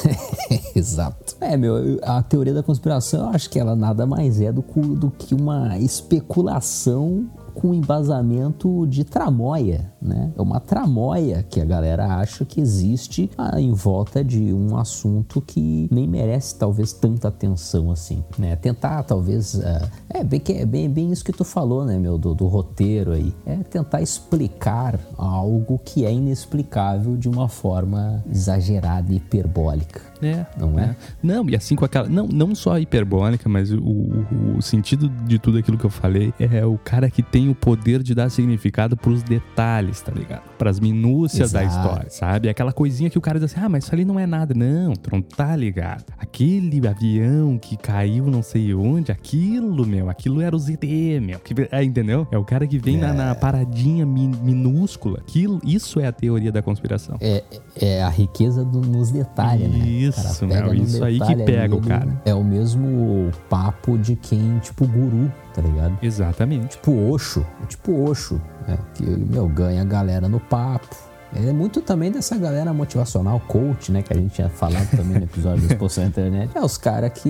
Exato. 0.75 1.37
É, 1.41 1.57
meu, 1.57 1.99
a 2.03 2.23
teoria 2.23 2.55
da 2.55 2.63
conspiração, 2.63 3.29
eu 3.29 3.35
acho 3.35 3.51
que 3.51 3.59
ela 3.59 3.75
nada 3.75 4.07
mais 4.07 4.41
é 4.41 4.53
do, 4.53 4.63
do 4.63 5.11
que 5.11 5.35
uma 5.35 5.79
especulação 5.79 7.29
com 7.55 7.73
embasamento 7.73 8.87
de 8.87 9.05
tramóia, 9.05 9.93
né? 10.01 10.33
É 10.37 10.43
uma 10.43 10.61
tramóia 10.61 11.43
que 11.43 11.61
a 11.61 11.65
galera 11.65 12.17
acha 12.17 12.45
que 12.45 12.61
existe 12.61 13.31
ah, 13.39 13.61
em 13.61 13.73
volta 13.73 14.23
de 14.25 14.53
um 14.53 14.77
assunto 14.77 15.41
que 15.41 15.89
nem 15.91 16.07
merece 16.07 16.57
talvez 16.57 16.93
tanta 16.93 17.29
atenção 17.29 17.91
assim, 17.91 18.23
né? 18.39 18.57
Tentar 18.57 19.03
talvez 19.05 19.55
uh, 19.55 19.91
é 20.09 20.23
bem 20.23 20.43
é 20.49 20.67
bem, 20.67 20.89
bem 20.89 21.13
isso 21.13 21.25
que 21.25 21.33
tu 21.33 21.45
falou, 21.45 21.85
né, 21.85 21.99
meu, 21.99 22.19
do, 22.19 22.35
do 22.35 22.47
roteiro 22.47 23.13
aí, 23.13 23.33
é 23.47 23.57
tentar 23.57 24.03
explicar 24.03 24.99
algo 25.17 25.81
que 25.85 26.05
é 26.05 26.13
inexplicável 26.13 27.17
de 27.17 27.29
uma 27.29 27.49
forma 27.49 28.23
exagerada 28.31 29.13
e 29.13 29.17
hiperbólica. 29.17 30.01
É. 30.27 30.47
Não 30.59 30.79
é? 30.79 30.83
é? 30.85 30.97
Não, 31.23 31.49
e 31.49 31.57
assim 31.57 31.77
com 31.77 31.85
aquela. 31.85 32.09
Não, 32.09 32.27
não 32.27 32.55
só 32.55 32.73
a 32.73 32.81
hiperbólica, 32.81 33.49
mas 33.49 33.73
o, 33.73 33.79
o, 33.79 34.57
o, 34.59 34.63
sentido 34.63 35.09
de 35.09 35.39
tudo 35.39 35.59
aquilo 35.59 35.77
que 35.77 35.85
eu 35.85 35.91
falei 35.91 36.33
é 36.39 36.65
o 36.65 36.79
cara 36.79 37.11
que 37.11 37.23
tem 37.23 37.49
o 37.49 37.55
poder 37.55 38.03
de 38.03 38.15
dar 38.15 38.31
significado 38.31 38.97
pros 38.97 39.23
detalhes, 39.23 40.01
tá 40.01 40.13
ligado? 40.13 40.43
Pras 40.65 40.81
minúcias 40.81 41.51
Exato. 41.51 41.67
da 41.67 41.71
história, 41.71 42.11
sabe? 42.11 42.49
Aquela 42.49 42.73
coisinha 42.73 43.11
que 43.11 43.19
o 43.19 43.21
cara 43.21 43.39
diz 43.39 43.53
assim: 43.53 43.63
ah, 43.63 43.69
mas 43.69 43.85
isso 43.85 43.95
ali 43.95 44.03
não 44.03 44.19
é 44.19 44.27
nada. 44.27 44.55
Não, 44.55 44.95
tu 44.95 45.11
não 45.13 45.21
tá 45.21 45.55
ligado. 45.55 46.07
Aquele 46.19 46.89
avião 46.89 47.59
que 47.59 47.77
caiu 47.77 48.29
não 48.29 48.43
sei 48.43 48.73
onde, 48.73 49.13
aquilo, 49.13 49.87
meu, 49.87 50.09
aquilo 50.09 50.41
era 50.41 50.57
o 50.57 50.59
ZT, 50.59 51.21
meu. 51.21 51.39
Que, 51.39 51.55
é, 51.71 51.85
entendeu? 51.85 52.27
É 52.31 52.39
o 52.39 52.45
cara 52.47 52.67
que 52.67 52.79
vem 52.79 52.97
é. 52.97 53.01
na, 53.01 53.13
na, 53.13 53.35
paradinha 53.35 54.07
min, 54.07 54.33
minúscula. 54.43 55.19
Aquilo, 55.19 55.61
isso 55.63 56.01
é 56.01 56.07
a 56.07 56.13
teoria 56.13 56.51
da 56.51 56.63
conspiração. 56.63 57.19
É, 57.21 57.45
é 57.79 58.03
a 58.03 58.09
riqueza 58.09 58.65
do, 58.65 58.81
nos 58.81 59.11
detalhes, 59.11 59.69
né? 59.69 59.87
Isso, 59.87 60.47
meu, 60.47 60.73
isso 60.73 61.05
aí 61.05 61.21
que 61.21 61.37
pega 61.45 61.77
o 61.77 61.81
cara. 61.83 62.23
É 62.25 62.35
o 62.35 62.43
mesmo 62.43 63.31
papo 63.51 63.99
de 63.99 64.17
quem, 64.17 64.59
tipo, 64.61 64.87
guru, 64.87 65.31
tá 65.55 65.63
ligado? 65.63 65.97
Exatamente. 66.03 66.77
Tipo 66.77 67.13
Oxo, 67.13 67.47
tipo 67.69 68.11
Oxo, 68.11 68.41
né? 68.67 68.77
Que, 68.95 69.05
meu, 69.05 69.49
ganha 69.49 69.83
a 69.83 69.85
galera 69.85 70.29
no 70.29 70.41
papo, 70.41 70.95
É 71.35 71.53
muito 71.53 71.81
também 71.81 72.13
dessa 72.13 72.37
galera 72.39 72.73
motivacional, 72.73 73.41
coach, 73.41 73.91
né? 73.91 74.03
Que 74.03 74.13
a 74.13 74.17
gente 74.17 74.35
tinha 74.35 74.49
falado 74.49 74.89
também 74.91 75.19
no 75.19 75.25
episódio 75.25 75.67
do 75.67 75.73
Exposição 75.73 76.05
na 76.05 76.11
Internet. 76.11 76.57
É 76.57 76.61
os 76.65 76.79
caras 76.79 77.13
que 77.13 77.29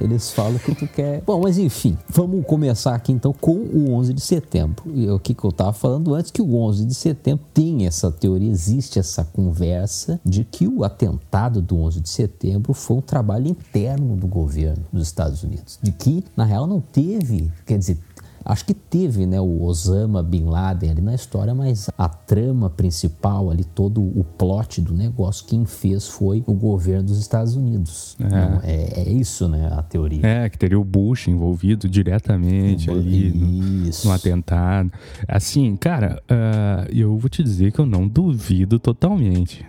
eles 0.00 0.30
falam 0.30 0.58
que 0.58 0.74
tu 0.74 0.86
quer. 0.86 1.22
Bom, 1.22 1.40
mas 1.40 1.56
enfim, 1.58 1.96
vamos 2.08 2.44
começar 2.44 2.94
aqui 2.94 3.12
então 3.12 3.32
com 3.32 3.52
o 3.52 3.92
11 3.94 4.12
de 4.12 4.20
setembro. 4.20 4.84
E 4.94 5.08
o 5.08 5.18
que, 5.18 5.32
que 5.34 5.44
eu 5.44 5.52
tava 5.52 5.72
falando 5.72 6.14
antes, 6.14 6.30
que 6.30 6.42
o 6.42 6.54
11 6.54 6.84
de 6.84 6.94
setembro 6.94 7.44
tem 7.54 7.86
essa 7.86 8.10
teoria, 8.10 8.50
existe 8.50 8.98
essa 8.98 9.24
conversa 9.24 10.20
de 10.24 10.44
que 10.44 10.68
o 10.68 10.84
atentado 10.84 11.62
do 11.62 11.78
11 11.78 12.00
de 12.00 12.08
setembro 12.08 12.74
foi 12.74 12.98
um 12.98 13.02
trabalho 13.02 13.48
interno 13.48 14.16
do 14.16 14.26
governo 14.26 14.84
dos 14.92 15.06
Estados 15.06 15.42
Unidos. 15.42 15.78
De 15.82 15.92
que, 15.92 16.24
na 16.36 16.44
real, 16.44 16.66
não 16.66 16.80
teve, 16.80 17.50
quer 17.64 17.78
dizer, 17.78 17.98
Acho 18.44 18.64
que 18.64 18.74
teve 18.74 19.26
né, 19.26 19.40
o 19.40 19.62
Osama 19.62 20.22
Bin 20.22 20.44
Laden 20.44 20.90
ali 20.90 21.00
na 21.00 21.14
história, 21.14 21.54
mas 21.54 21.90
a 21.96 22.08
trama 22.08 22.70
principal 22.70 23.50
ali, 23.50 23.64
todo 23.64 24.00
o 24.00 24.24
plot 24.24 24.80
do 24.80 24.94
negócio, 24.94 25.46
quem 25.46 25.64
fez 25.64 26.08
foi 26.08 26.42
o 26.46 26.54
governo 26.54 27.04
dos 27.04 27.18
Estados 27.18 27.54
Unidos. 27.54 28.16
É, 28.18 28.28
Não, 28.28 28.60
é, 28.62 29.02
é 29.02 29.08
isso, 29.08 29.48
né, 29.48 29.70
a 29.72 29.82
teoria. 29.82 30.26
É, 30.26 30.48
que 30.48 30.58
teria 30.58 30.78
o 30.78 30.84
Bush 30.84 31.28
envolvido 31.28 31.88
diretamente 31.88 32.90
ali 32.90 33.30
no, 33.30 33.90
no, 34.04 34.12
atentado. 34.12 34.90
Assim, 35.28 35.76
cara, 35.76 36.22
uh, 36.30 36.90
eu 36.92 37.16
vou 37.16 37.28
te 37.28 37.42
dizer 37.42 37.72
que 37.72 37.78
eu 37.78 37.86
não 37.86 38.08
duvido 38.08 38.78
totalmente. 38.78 39.64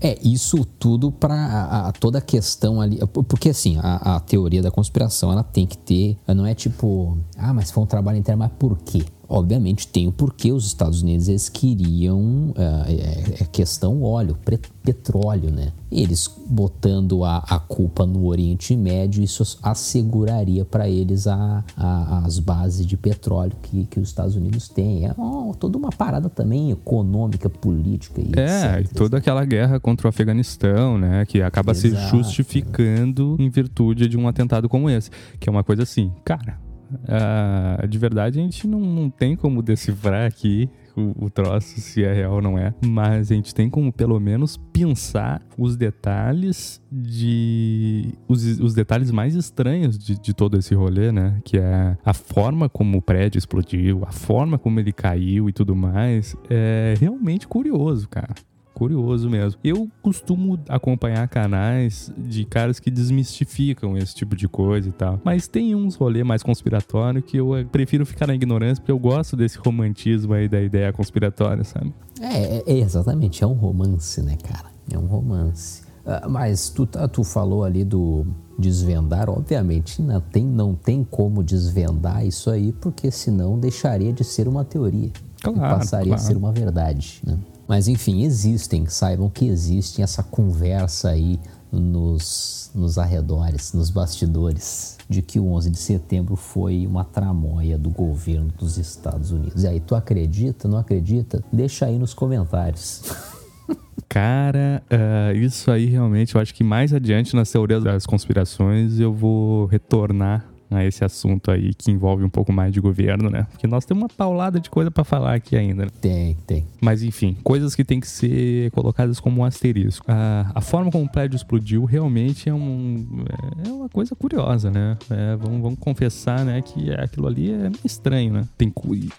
É, 0.00 0.16
isso 0.22 0.64
tudo 0.78 1.10
para 1.10 1.92
toda 1.98 2.18
a 2.18 2.20
questão 2.20 2.80
ali. 2.80 2.98
Porque 3.28 3.48
assim, 3.48 3.76
a, 3.78 4.16
a, 4.16 4.20
teoria 4.20 4.62
da 4.62 4.70
conspiração 4.70 5.32
ela 5.32 5.42
tem 5.42 5.66
que 5.66 5.76
ter. 5.76 6.16
Não 6.26 6.46
é 6.46 6.54
tipo, 6.54 7.18
ah, 7.36 7.52
mas 7.52 7.70
foi 7.70 7.82
um 7.82 7.86
trabalho 7.86 8.18
interno, 8.18 8.40
mas 8.40 8.52
por 8.58 8.78
quê? 8.78 9.04
Obviamente 9.28 9.86
tem 9.86 10.08
o 10.08 10.12
porquê 10.12 10.52
os 10.52 10.66
Estados 10.66 11.02
Unidos 11.02 11.28
eles 11.28 11.48
queriam 11.48 12.54
é, 12.56 13.42
é 13.42 13.44
questão 13.44 14.02
óleo, 14.02 14.36
petróleo, 14.82 15.50
né? 15.50 15.72
Eles 15.90 16.30
botando 16.46 17.24
a, 17.24 17.38
a 17.38 17.58
culpa 17.58 18.06
no 18.06 18.26
Oriente 18.26 18.76
Médio, 18.76 19.22
isso 19.22 19.58
asseguraria 19.62 20.64
para 20.64 20.88
eles 20.88 21.26
a, 21.26 21.64
a, 21.76 22.24
as 22.24 22.38
bases 22.38 22.86
de 22.86 22.96
petróleo 22.96 23.52
que, 23.62 23.84
que 23.84 24.00
os 24.00 24.08
Estados 24.08 24.34
Unidos 24.34 24.68
têm. 24.68 25.06
É 25.06 25.14
oh, 25.18 25.54
toda 25.58 25.76
uma 25.76 25.90
parada 25.90 26.28
também 26.28 26.70
econômica, 26.70 27.50
política. 27.50 28.20
E 28.20 28.32
é, 28.38 28.80
etc. 28.80 28.90
e 28.90 28.94
toda 28.94 29.18
aquela 29.18 29.44
guerra 29.44 29.78
contra 29.78 30.06
o 30.06 30.10
Afeganistão, 30.10 30.98
né? 30.98 31.26
Que 31.26 31.42
acaba 31.42 31.72
Exato. 31.72 31.96
se 31.96 32.10
justificando 32.10 33.36
em 33.38 33.50
virtude 33.50 34.08
de 34.08 34.16
um 34.16 34.26
atentado 34.26 34.68
como 34.68 34.88
esse. 34.88 35.10
Que 35.38 35.48
é 35.48 35.52
uma 35.52 35.64
coisa 35.64 35.82
assim, 35.82 36.12
cara 36.24 36.67
Uh, 36.90 37.86
de 37.86 37.98
verdade, 37.98 38.38
a 38.38 38.42
gente 38.42 38.66
não, 38.66 38.80
não 38.80 39.10
tem 39.10 39.36
como 39.36 39.62
decifrar 39.62 40.26
aqui 40.26 40.68
o, 40.96 41.26
o, 41.26 41.30
troço, 41.30 41.80
se 41.80 42.02
é 42.02 42.12
real 42.12 42.34
ou 42.34 42.42
não 42.42 42.58
é. 42.58 42.74
Mas 42.84 43.30
a 43.30 43.34
gente 43.34 43.54
tem 43.54 43.68
como, 43.68 43.92
pelo 43.92 44.18
menos, 44.18 44.56
pensar 44.72 45.42
os 45.56 45.76
detalhes 45.76 46.82
de. 46.90 48.12
Os, 48.26 48.44
os 48.60 48.74
detalhes 48.74 49.10
mais 49.10 49.34
estranhos 49.34 49.98
de, 49.98 50.18
de 50.18 50.34
todo 50.34 50.58
esse 50.58 50.74
rolê, 50.74 51.12
né? 51.12 51.40
Que 51.44 51.58
é 51.58 51.96
a 52.04 52.14
forma 52.14 52.68
como 52.68 52.98
o 52.98 53.02
prédio 53.02 53.38
explodiu, 53.38 54.02
a 54.04 54.12
forma 54.12 54.58
como 54.58 54.80
ele 54.80 54.92
caiu 54.92 55.48
e 55.48 55.52
tudo 55.52 55.76
mais. 55.76 56.36
É 56.50 56.94
realmente 56.98 57.46
curioso, 57.46 58.08
cara 58.08 58.34
curioso 58.78 59.28
mesmo. 59.28 59.58
Eu 59.64 59.90
costumo 60.00 60.56
acompanhar 60.68 61.26
canais 61.26 62.12
de 62.16 62.44
caras 62.44 62.78
que 62.78 62.90
desmistificam 62.90 63.98
esse 63.98 64.14
tipo 64.14 64.36
de 64.36 64.46
coisa 64.46 64.88
e 64.88 64.92
tal. 64.92 65.20
Mas 65.24 65.48
tem 65.48 65.74
uns 65.74 65.96
rolê 65.96 66.22
mais 66.22 66.44
conspiratório 66.44 67.20
que 67.20 67.36
eu 67.36 67.50
prefiro 67.72 68.06
ficar 68.06 68.28
na 68.28 68.34
ignorância 68.34 68.80
porque 68.80 68.92
eu 68.92 68.98
gosto 68.98 69.36
desse 69.36 69.58
romantismo 69.58 70.32
aí 70.32 70.48
da 70.48 70.60
ideia 70.60 70.92
conspiratória, 70.92 71.64
sabe? 71.64 71.92
É, 72.20 72.72
é 72.72 72.78
exatamente. 72.78 73.42
É 73.42 73.46
um 73.46 73.54
romance, 73.54 74.22
né, 74.22 74.36
cara? 74.36 74.70
É 74.92 74.96
um 74.96 75.06
romance. 75.06 75.82
Uh, 76.06 76.30
mas 76.30 76.70
tu, 76.70 76.86
tá, 76.86 77.08
tu 77.08 77.24
falou 77.24 77.64
ali 77.64 77.84
do 77.84 78.24
desvendar, 78.58 79.28
obviamente 79.28 80.02
não 80.02 80.20
tem, 80.20 80.44
não 80.44 80.74
tem 80.74 81.04
como 81.04 81.44
desvendar 81.44 82.26
isso 82.26 82.50
aí, 82.50 82.72
porque 82.72 83.10
senão 83.10 83.58
deixaria 83.58 84.12
de 84.12 84.24
ser 84.24 84.48
uma 84.48 84.64
teoria. 84.64 85.10
Claro, 85.42 85.58
e 85.58 85.60
passaria 85.60 86.06
claro. 86.08 86.22
a 86.22 86.24
ser 86.24 86.36
uma 86.36 86.50
verdade, 86.50 87.20
né? 87.24 87.38
Mas 87.68 87.86
enfim, 87.86 88.22
existem, 88.24 88.86
saibam 88.86 89.28
que 89.28 89.46
existe 89.46 90.00
essa 90.00 90.22
conversa 90.22 91.10
aí 91.10 91.38
nos, 91.70 92.70
nos 92.74 92.96
arredores, 92.96 93.74
nos 93.74 93.90
bastidores, 93.90 94.96
de 95.06 95.20
que 95.20 95.38
o 95.38 95.52
11 95.52 95.70
de 95.70 95.78
setembro 95.78 96.34
foi 96.34 96.86
uma 96.86 97.04
tramóia 97.04 97.76
do 97.76 97.90
governo 97.90 98.50
dos 98.58 98.78
Estados 98.78 99.30
Unidos. 99.30 99.64
E 99.64 99.68
aí, 99.68 99.80
tu 99.80 99.94
acredita, 99.94 100.66
não 100.66 100.78
acredita? 100.78 101.44
Deixa 101.52 101.84
aí 101.84 101.98
nos 101.98 102.14
comentários. 102.14 103.02
Cara, 104.08 104.82
uh, 104.90 105.36
isso 105.36 105.70
aí 105.70 105.84
realmente, 105.84 106.34
eu 106.34 106.40
acho 106.40 106.54
que 106.54 106.64
mais 106.64 106.94
adiante 106.94 107.36
nas 107.36 107.50
teorias 107.50 107.84
das 107.84 108.06
conspirações 108.06 108.98
eu 108.98 109.12
vou 109.12 109.66
retornar 109.66 110.48
a 110.70 110.84
esse 110.84 111.04
assunto 111.04 111.50
aí 111.50 111.74
que 111.74 111.90
envolve 111.90 112.24
um 112.24 112.28
pouco 112.28 112.52
mais 112.52 112.72
de 112.72 112.80
governo, 112.80 113.30
né? 113.30 113.46
Porque 113.50 113.66
nós 113.66 113.84
temos 113.84 114.02
uma 114.02 114.08
paulada 114.08 114.60
de 114.60 114.70
coisa 114.70 114.90
para 114.90 115.04
falar 115.04 115.34
aqui 115.34 115.56
ainda. 115.56 115.84
Né? 115.84 115.90
Tem, 116.00 116.34
tem. 116.46 116.66
Mas 116.80 117.02
enfim, 117.02 117.36
coisas 117.42 117.74
que 117.74 117.84
tem 117.84 118.00
que 118.00 118.08
ser 118.08 118.70
colocadas 118.72 119.20
como 119.20 119.40
um 119.40 119.44
asterisco. 119.44 120.04
A, 120.08 120.50
a 120.54 120.60
forma 120.60 120.90
como 120.90 121.04
o 121.04 121.08
prédio 121.08 121.36
explodiu 121.36 121.84
realmente 121.84 122.48
é, 122.48 122.54
um, 122.54 123.24
é 123.64 123.68
uma 123.70 123.88
coisa 123.88 124.14
curiosa, 124.14 124.70
né? 124.70 124.96
É, 125.10 125.36
vamos, 125.36 125.60
vamos 125.60 125.78
confessar, 125.78 126.44
né, 126.44 126.60
que 126.62 126.92
aquilo 126.92 127.26
ali 127.26 127.50
é 127.50 127.70
estranho, 127.84 128.32
né? 128.32 128.48
Tem 128.56 128.72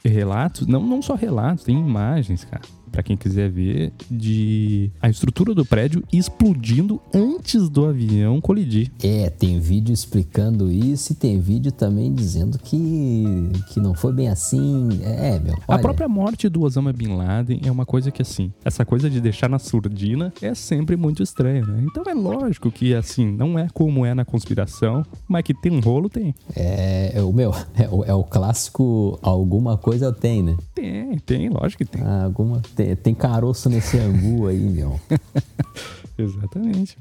relatos, 0.03 0.67
não, 0.67 0.85
não 0.85 1.01
só 1.01 1.15
relatos, 1.15 1.63
tem 1.63 1.77
imagens, 1.77 2.43
cara 2.45 2.78
para 2.91 3.03
quem 3.03 3.15
quiser 3.15 3.49
ver, 3.49 3.93
de 4.09 4.91
a 5.01 5.09
estrutura 5.09 5.53
do 5.53 5.65
prédio 5.65 6.03
explodindo 6.11 7.01
antes 7.13 7.69
do 7.69 7.85
avião 7.85 8.41
colidir. 8.41 8.91
É, 9.03 9.29
tem 9.29 9.59
vídeo 9.59 9.93
explicando 9.93 10.71
isso 10.71 11.13
e 11.13 11.15
tem 11.15 11.39
vídeo 11.39 11.71
também 11.71 12.13
dizendo 12.13 12.57
que, 12.59 13.51
que 13.73 13.79
não 13.79 13.93
foi 13.93 14.13
bem 14.13 14.29
assim. 14.29 14.89
É, 15.03 15.39
meu. 15.39 15.55
Olha... 15.67 15.77
A 15.77 15.79
própria 15.79 16.07
morte 16.07 16.49
do 16.49 16.63
Osama 16.63 16.91
Bin 16.91 17.15
Laden 17.15 17.61
é 17.65 17.71
uma 17.71 17.85
coisa 17.85 18.11
que, 18.11 18.21
assim, 18.21 18.51
essa 18.63 18.85
coisa 18.85 19.09
de 19.09 19.21
deixar 19.21 19.49
na 19.49 19.59
surdina 19.59 20.33
é 20.41 20.53
sempre 20.53 20.95
muito 20.95 21.23
estranha, 21.23 21.65
né? 21.65 21.83
Então 21.85 22.03
é 22.07 22.13
lógico 22.13 22.71
que, 22.71 22.93
assim, 22.93 23.31
não 23.31 23.57
é 23.57 23.67
como 23.73 24.05
é 24.05 24.13
na 24.13 24.25
conspiração, 24.25 25.05
mas 25.27 25.43
que 25.43 25.53
tem 25.53 25.71
um 25.71 25.79
rolo, 25.79 26.09
tem. 26.09 26.33
É, 26.55 27.13
é 27.15 27.21
o 27.21 27.31
meu, 27.31 27.53
é 27.75 27.87
o, 27.89 28.03
é 28.03 28.13
o 28.13 28.23
clássico 28.23 29.19
alguma 29.21 29.77
coisa 29.77 30.11
tem, 30.11 30.43
né? 30.43 30.57
Tem, 30.73 31.17
tem, 31.19 31.49
lógico 31.49 31.83
que 31.83 31.91
tem. 31.91 32.01
Ah, 32.03 32.23
alguma 32.25 32.61
tem, 32.79 32.95
tem 32.95 33.13
caroço 33.13 33.69
nesse 33.69 33.97
angu 33.97 34.47
aí, 34.47 34.57
meu. 34.57 34.99
Exatamente. 36.17 36.97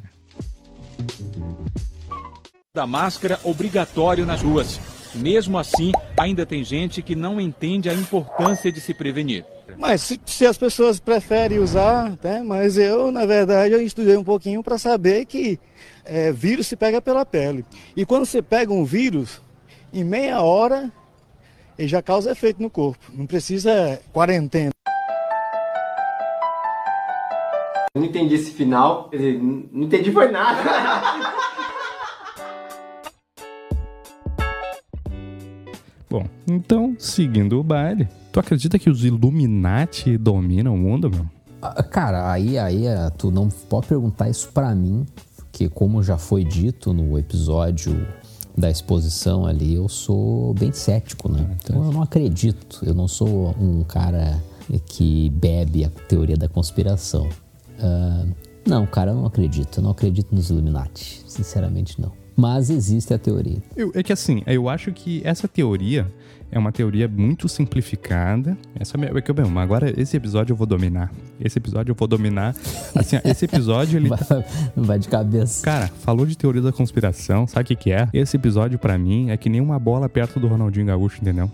Da 2.75 2.87
máscara 2.87 3.39
obrigatório 3.45 4.27
nas 4.27 4.43
ruas. 4.43 4.81
Mesmo 5.15 5.57
assim, 5.57 5.93
ainda 6.19 6.45
tem 6.45 6.65
gente 6.65 7.01
que 7.01 7.15
não 7.15 7.41
entende 7.41 7.89
a 7.89 7.95
importância 7.95 8.73
de 8.73 8.81
se 8.81 8.93
prevenir. 8.93 9.45
Mas 9.77 10.03
se, 10.03 10.21
se 10.27 10.45
as 10.45 10.59
pessoas 10.59 10.99
preferem 10.99 11.61
usar, 11.61 12.19
né? 12.23 12.43
mas 12.45 12.77
eu, 12.77 13.13
na 13.13 13.25
verdade, 13.25 13.73
eu 13.73 13.81
estudei 13.81 14.17
um 14.17 14.25
pouquinho 14.25 14.63
para 14.63 14.79
saber 14.79 15.27
que 15.27 15.61
é, 16.05 16.33
vírus 16.33 16.67
se 16.67 16.77
pega 16.77 17.01
pela 17.01 17.25
pele. 17.25 17.65
E 17.97 18.05
quando 18.05 18.27
você 18.27 18.43
pega 18.43 18.73
um 18.73 18.85
vírus, 18.85 19.41
em 19.93 20.03
meia 20.03 20.43
hora, 20.43 20.93
ele 21.79 21.89
já 21.89 22.03
causa 22.03 22.33
efeito 22.33 22.61
no 22.61 22.69
corpo. 22.69 23.13
Não 23.15 23.27
precisa 23.27 24.01
quarentena. 24.13 24.73
Não 27.99 28.07
entendi 28.07 28.35
esse 28.35 28.51
final. 28.53 29.09
Quer 29.11 29.17
dizer, 29.17 29.43
não 29.43 29.85
entendi 29.85 30.11
foi 30.11 30.31
nada. 30.31 30.63
Bom, 36.11 36.27
então, 36.47 36.97
seguindo 36.99 37.61
o 37.61 37.63
baile, 37.63 38.09
tu 38.33 38.41
acredita 38.41 38.79
que 38.79 38.89
os 38.89 39.05
Illuminati 39.05 40.17
dominam 40.17 40.75
o 40.75 40.79
mundo, 40.79 41.11
meu? 41.11 41.27
Ah, 41.61 41.83
cara, 41.83 42.33
aí, 42.33 42.57
aí 42.59 42.87
é, 42.87 43.11
tu 43.11 43.31
não 43.31 43.49
pode 43.49 43.89
perguntar 43.89 44.31
isso 44.31 44.49
para 44.49 44.75
mim, 44.75 45.05
porque 45.37 45.69
como 45.69 46.03
já 46.03 46.17
foi 46.17 46.45
dito 46.45 46.95
no 46.95 47.19
episódio 47.19 48.07
da 48.57 48.71
exposição 48.71 49.45
ali, 49.45 49.75
eu 49.75 49.89
sou 49.89 50.55
bem 50.55 50.73
cético, 50.73 51.29
né? 51.31 51.47
Então 51.63 51.85
eu 51.85 51.93
não 51.93 52.03
acredito. 52.03 52.81
Eu 52.83 52.95
não 52.95 53.07
sou 53.07 53.55
um 53.61 53.85
cara 53.85 54.43
que 54.87 55.31
bebe 55.31 55.85
a 55.85 55.91
teoria 55.91 56.37
da 56.37 56.49
conspiração. 56.49 57.29
Uh, 57.79 58.35
não, 58.67 58.87
cara, 58.87 59.13
eu 59.13 59.17
não 59.17 59.27
acredito. 59.27 59.79
Eu 59.79 59.85
não 59.85 59.91
acredito 59.91 60.35
nos 60.35 60.51
Illuminati. 60.51 61.23
Sinceramente, 61.27 62.01
não. 62.01 62.13
Mas 62.37 62.71
existe 62.71 63.13
a 63.13 63.19
teoria. 63.19 63.59
Eu, 63.75 63.91
é 63.95 64.03
que 64.03 64.13
assim, 64.13 64.43
eu 64.47 64.69
acho 64.69 64.93
que 64.93 65.21
essa 65.25 65.49
teoria 65.49 66.07
é 66.53 66.59
uma 66.59 66.71
teoria 66.71 67.09
muito 67.09 67.49
simplificada. 67.49 68.57
Essa 68.79 68.97
é 68.97 69.21
que 69.21 69.31
eu 69.31 69.59
agora 69.59 69.93
esse 70.01 70.17
episódio 70.17 70.53
eu 70.53 70.57
vou 70.57 70.67
dominar. 70.67 71.13
Esse 71.41 71.59
episódio 71.59 71.91
eu 71.91 71.97
vou 71.97 72.07
dominar. 72.07 72.55
Assim, 72.95 73.17
esse 73.25 73.45
episódio 73.45 73.99
ele 73.99 74.09
vai, 74.09 74.19
vai, 74.77 74.99
de 74.99 75.09
cabeça. 75.09 75.65
Cara, 75.65 75.89
falou 75.89 76.25
de 76.25 76.37
teoria 76.37 76.63
da 76.63 76.71
conspiração, 76.71 77.47
sabe 77.47 77.65
o 77.65 77.67
que 77.67 77.77
que 77.77 77.93
é? 77.93 78.09
Esse 78.13 78.37
episódio 78.37 78.79
para 78.79 78.97
mim 78.97 79.31
é 79.31 79.37
que 79.37 79.49
nem 79.49 79.61
uma 79.61 79.79
bola 79.79 80.09
perto 80.09 80.39
do 80.39 80.47
Ronaldinho 80.47 80.87
Gaúcho, 80.87 81.21
entendeu? 81.21 81.51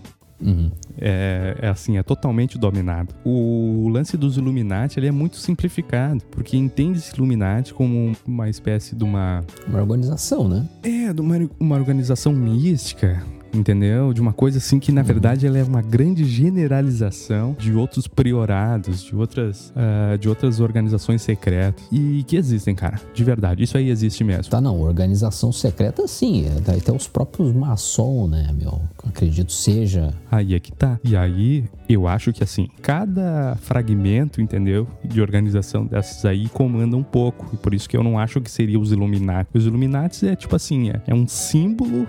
É, 0.99 1.57
é 1.61 1.67
assim, 1.67 1.97
é 1.97 2.03
totalmente 2.03 2.57
dominado. 2.57 3.13
O 3.23 3.89
lance 3.89 4.17
dos 4.17 4.37
Illuminati 4.37 4.99
ele 4.99 5.07
é 5.07 5.11
muito 5.11 5.37
simplificado, 5.37 6.21
porque 6.31 6.57
entende-se 6.57 7.15
Illuminati 7.15 7.73
como 7.73 8.13
uma 8.25 8.49
espécie 8.49 8.95
de 8.95 9.03
uma 9.03 9.43
Uma 9.67 9.79
organização, 9.81 10.47
né? 10.47 10.67
é, 10.83 11.13
de 11.13 11.21
uma, 11.21 11.49
uma 11.59 11.75
organização 11.75 12.33
mística, 12.33 13.23
entendeu? 13.57 14.13
De 14.13 14.21
uma 14.21 14.33
coisa 14.33 14.57
assim 14.57 14.79
que, 14.79 14.91
na 14.91 15.01
verdade, 15.01 15.45
ela 15.47 15.57
é 15.57 15.63
uma 15.63 15.81
grande 15.81 16.25
generalização 16.25 17.55
de 17.57 17.73
outros 17.73 18.07
priorados, 18.07 19.03
de 19.03 19.15
outras, 19.15 19.73
ah, 19.75 20.17
de 20.17 20.29
outras 20.29 20.59
organizações 20.59 21.21
secretas. 21.21 21.85
E 21.91 22.23
que 22.23 22.35
existem, 22.35 22.75
cara. 22.75 22.99
De 23.13 23.23
verdade. 23.23 23.63
Isso 23.63 23.77
aí 23.77 23.89
existe 23.89 24.23
mesmo. 24.23 24.49
Tá, 24.49 24.61
não. 24.61 24.81
Organização 24.81 25.51
secreta, 25.51 26.07
sim. 26.07 26.45
É, 26.45 26.61
daí 26.61 26.81
tem 26.81 26.95
os 26.95 27.07
próprios 27.07 27.53
maçom, 27.53 28.27
né, 28.27 28.53
meu? 28.57 28.81
Acredito 29.07 29.51
seja. 29.51 30.13
Aí 30.31 30.53
é 30.53 30.59
que 30.59 30.71
tá. 30.71 30.99
E 31.03 31.15
aí, 31.15 31.65
eu 31.87 32.07
acho 32.07 32.33
que 32.33 32.43
assim, 32.43 32.67
cada 32.81 33.55
fragmento, 33.61 34.41
entendeu? 34.41 34.87
De 35.03 35.21
organização 35.21 35.85
dessas 35.85 36.25
aí 36.25 36.49
comanda 36.49 36.95
um 36.97 37.03
pouco. 37.03 37.49
E 37.53 37.57
por 37.57 37.73
isso 37.73 37.87
que 37.87 37.95
eu 37.95 38.03
não 38.03 38.17
acho 38.19 38.41
que 38.41 38.49
seria 38.49 38.79
os 38.79 38.91
Illuminati. 38.91 39.49
Os 39.53 39.65
Illuminati 39.65 40.27
é 40.27 40.35
tipo 40.35 40.55
assim, 40.55 40.89
é, 40.89 41.01
é 41.07 41.13
um 41.13 41.27
símbolo 41.27 42.07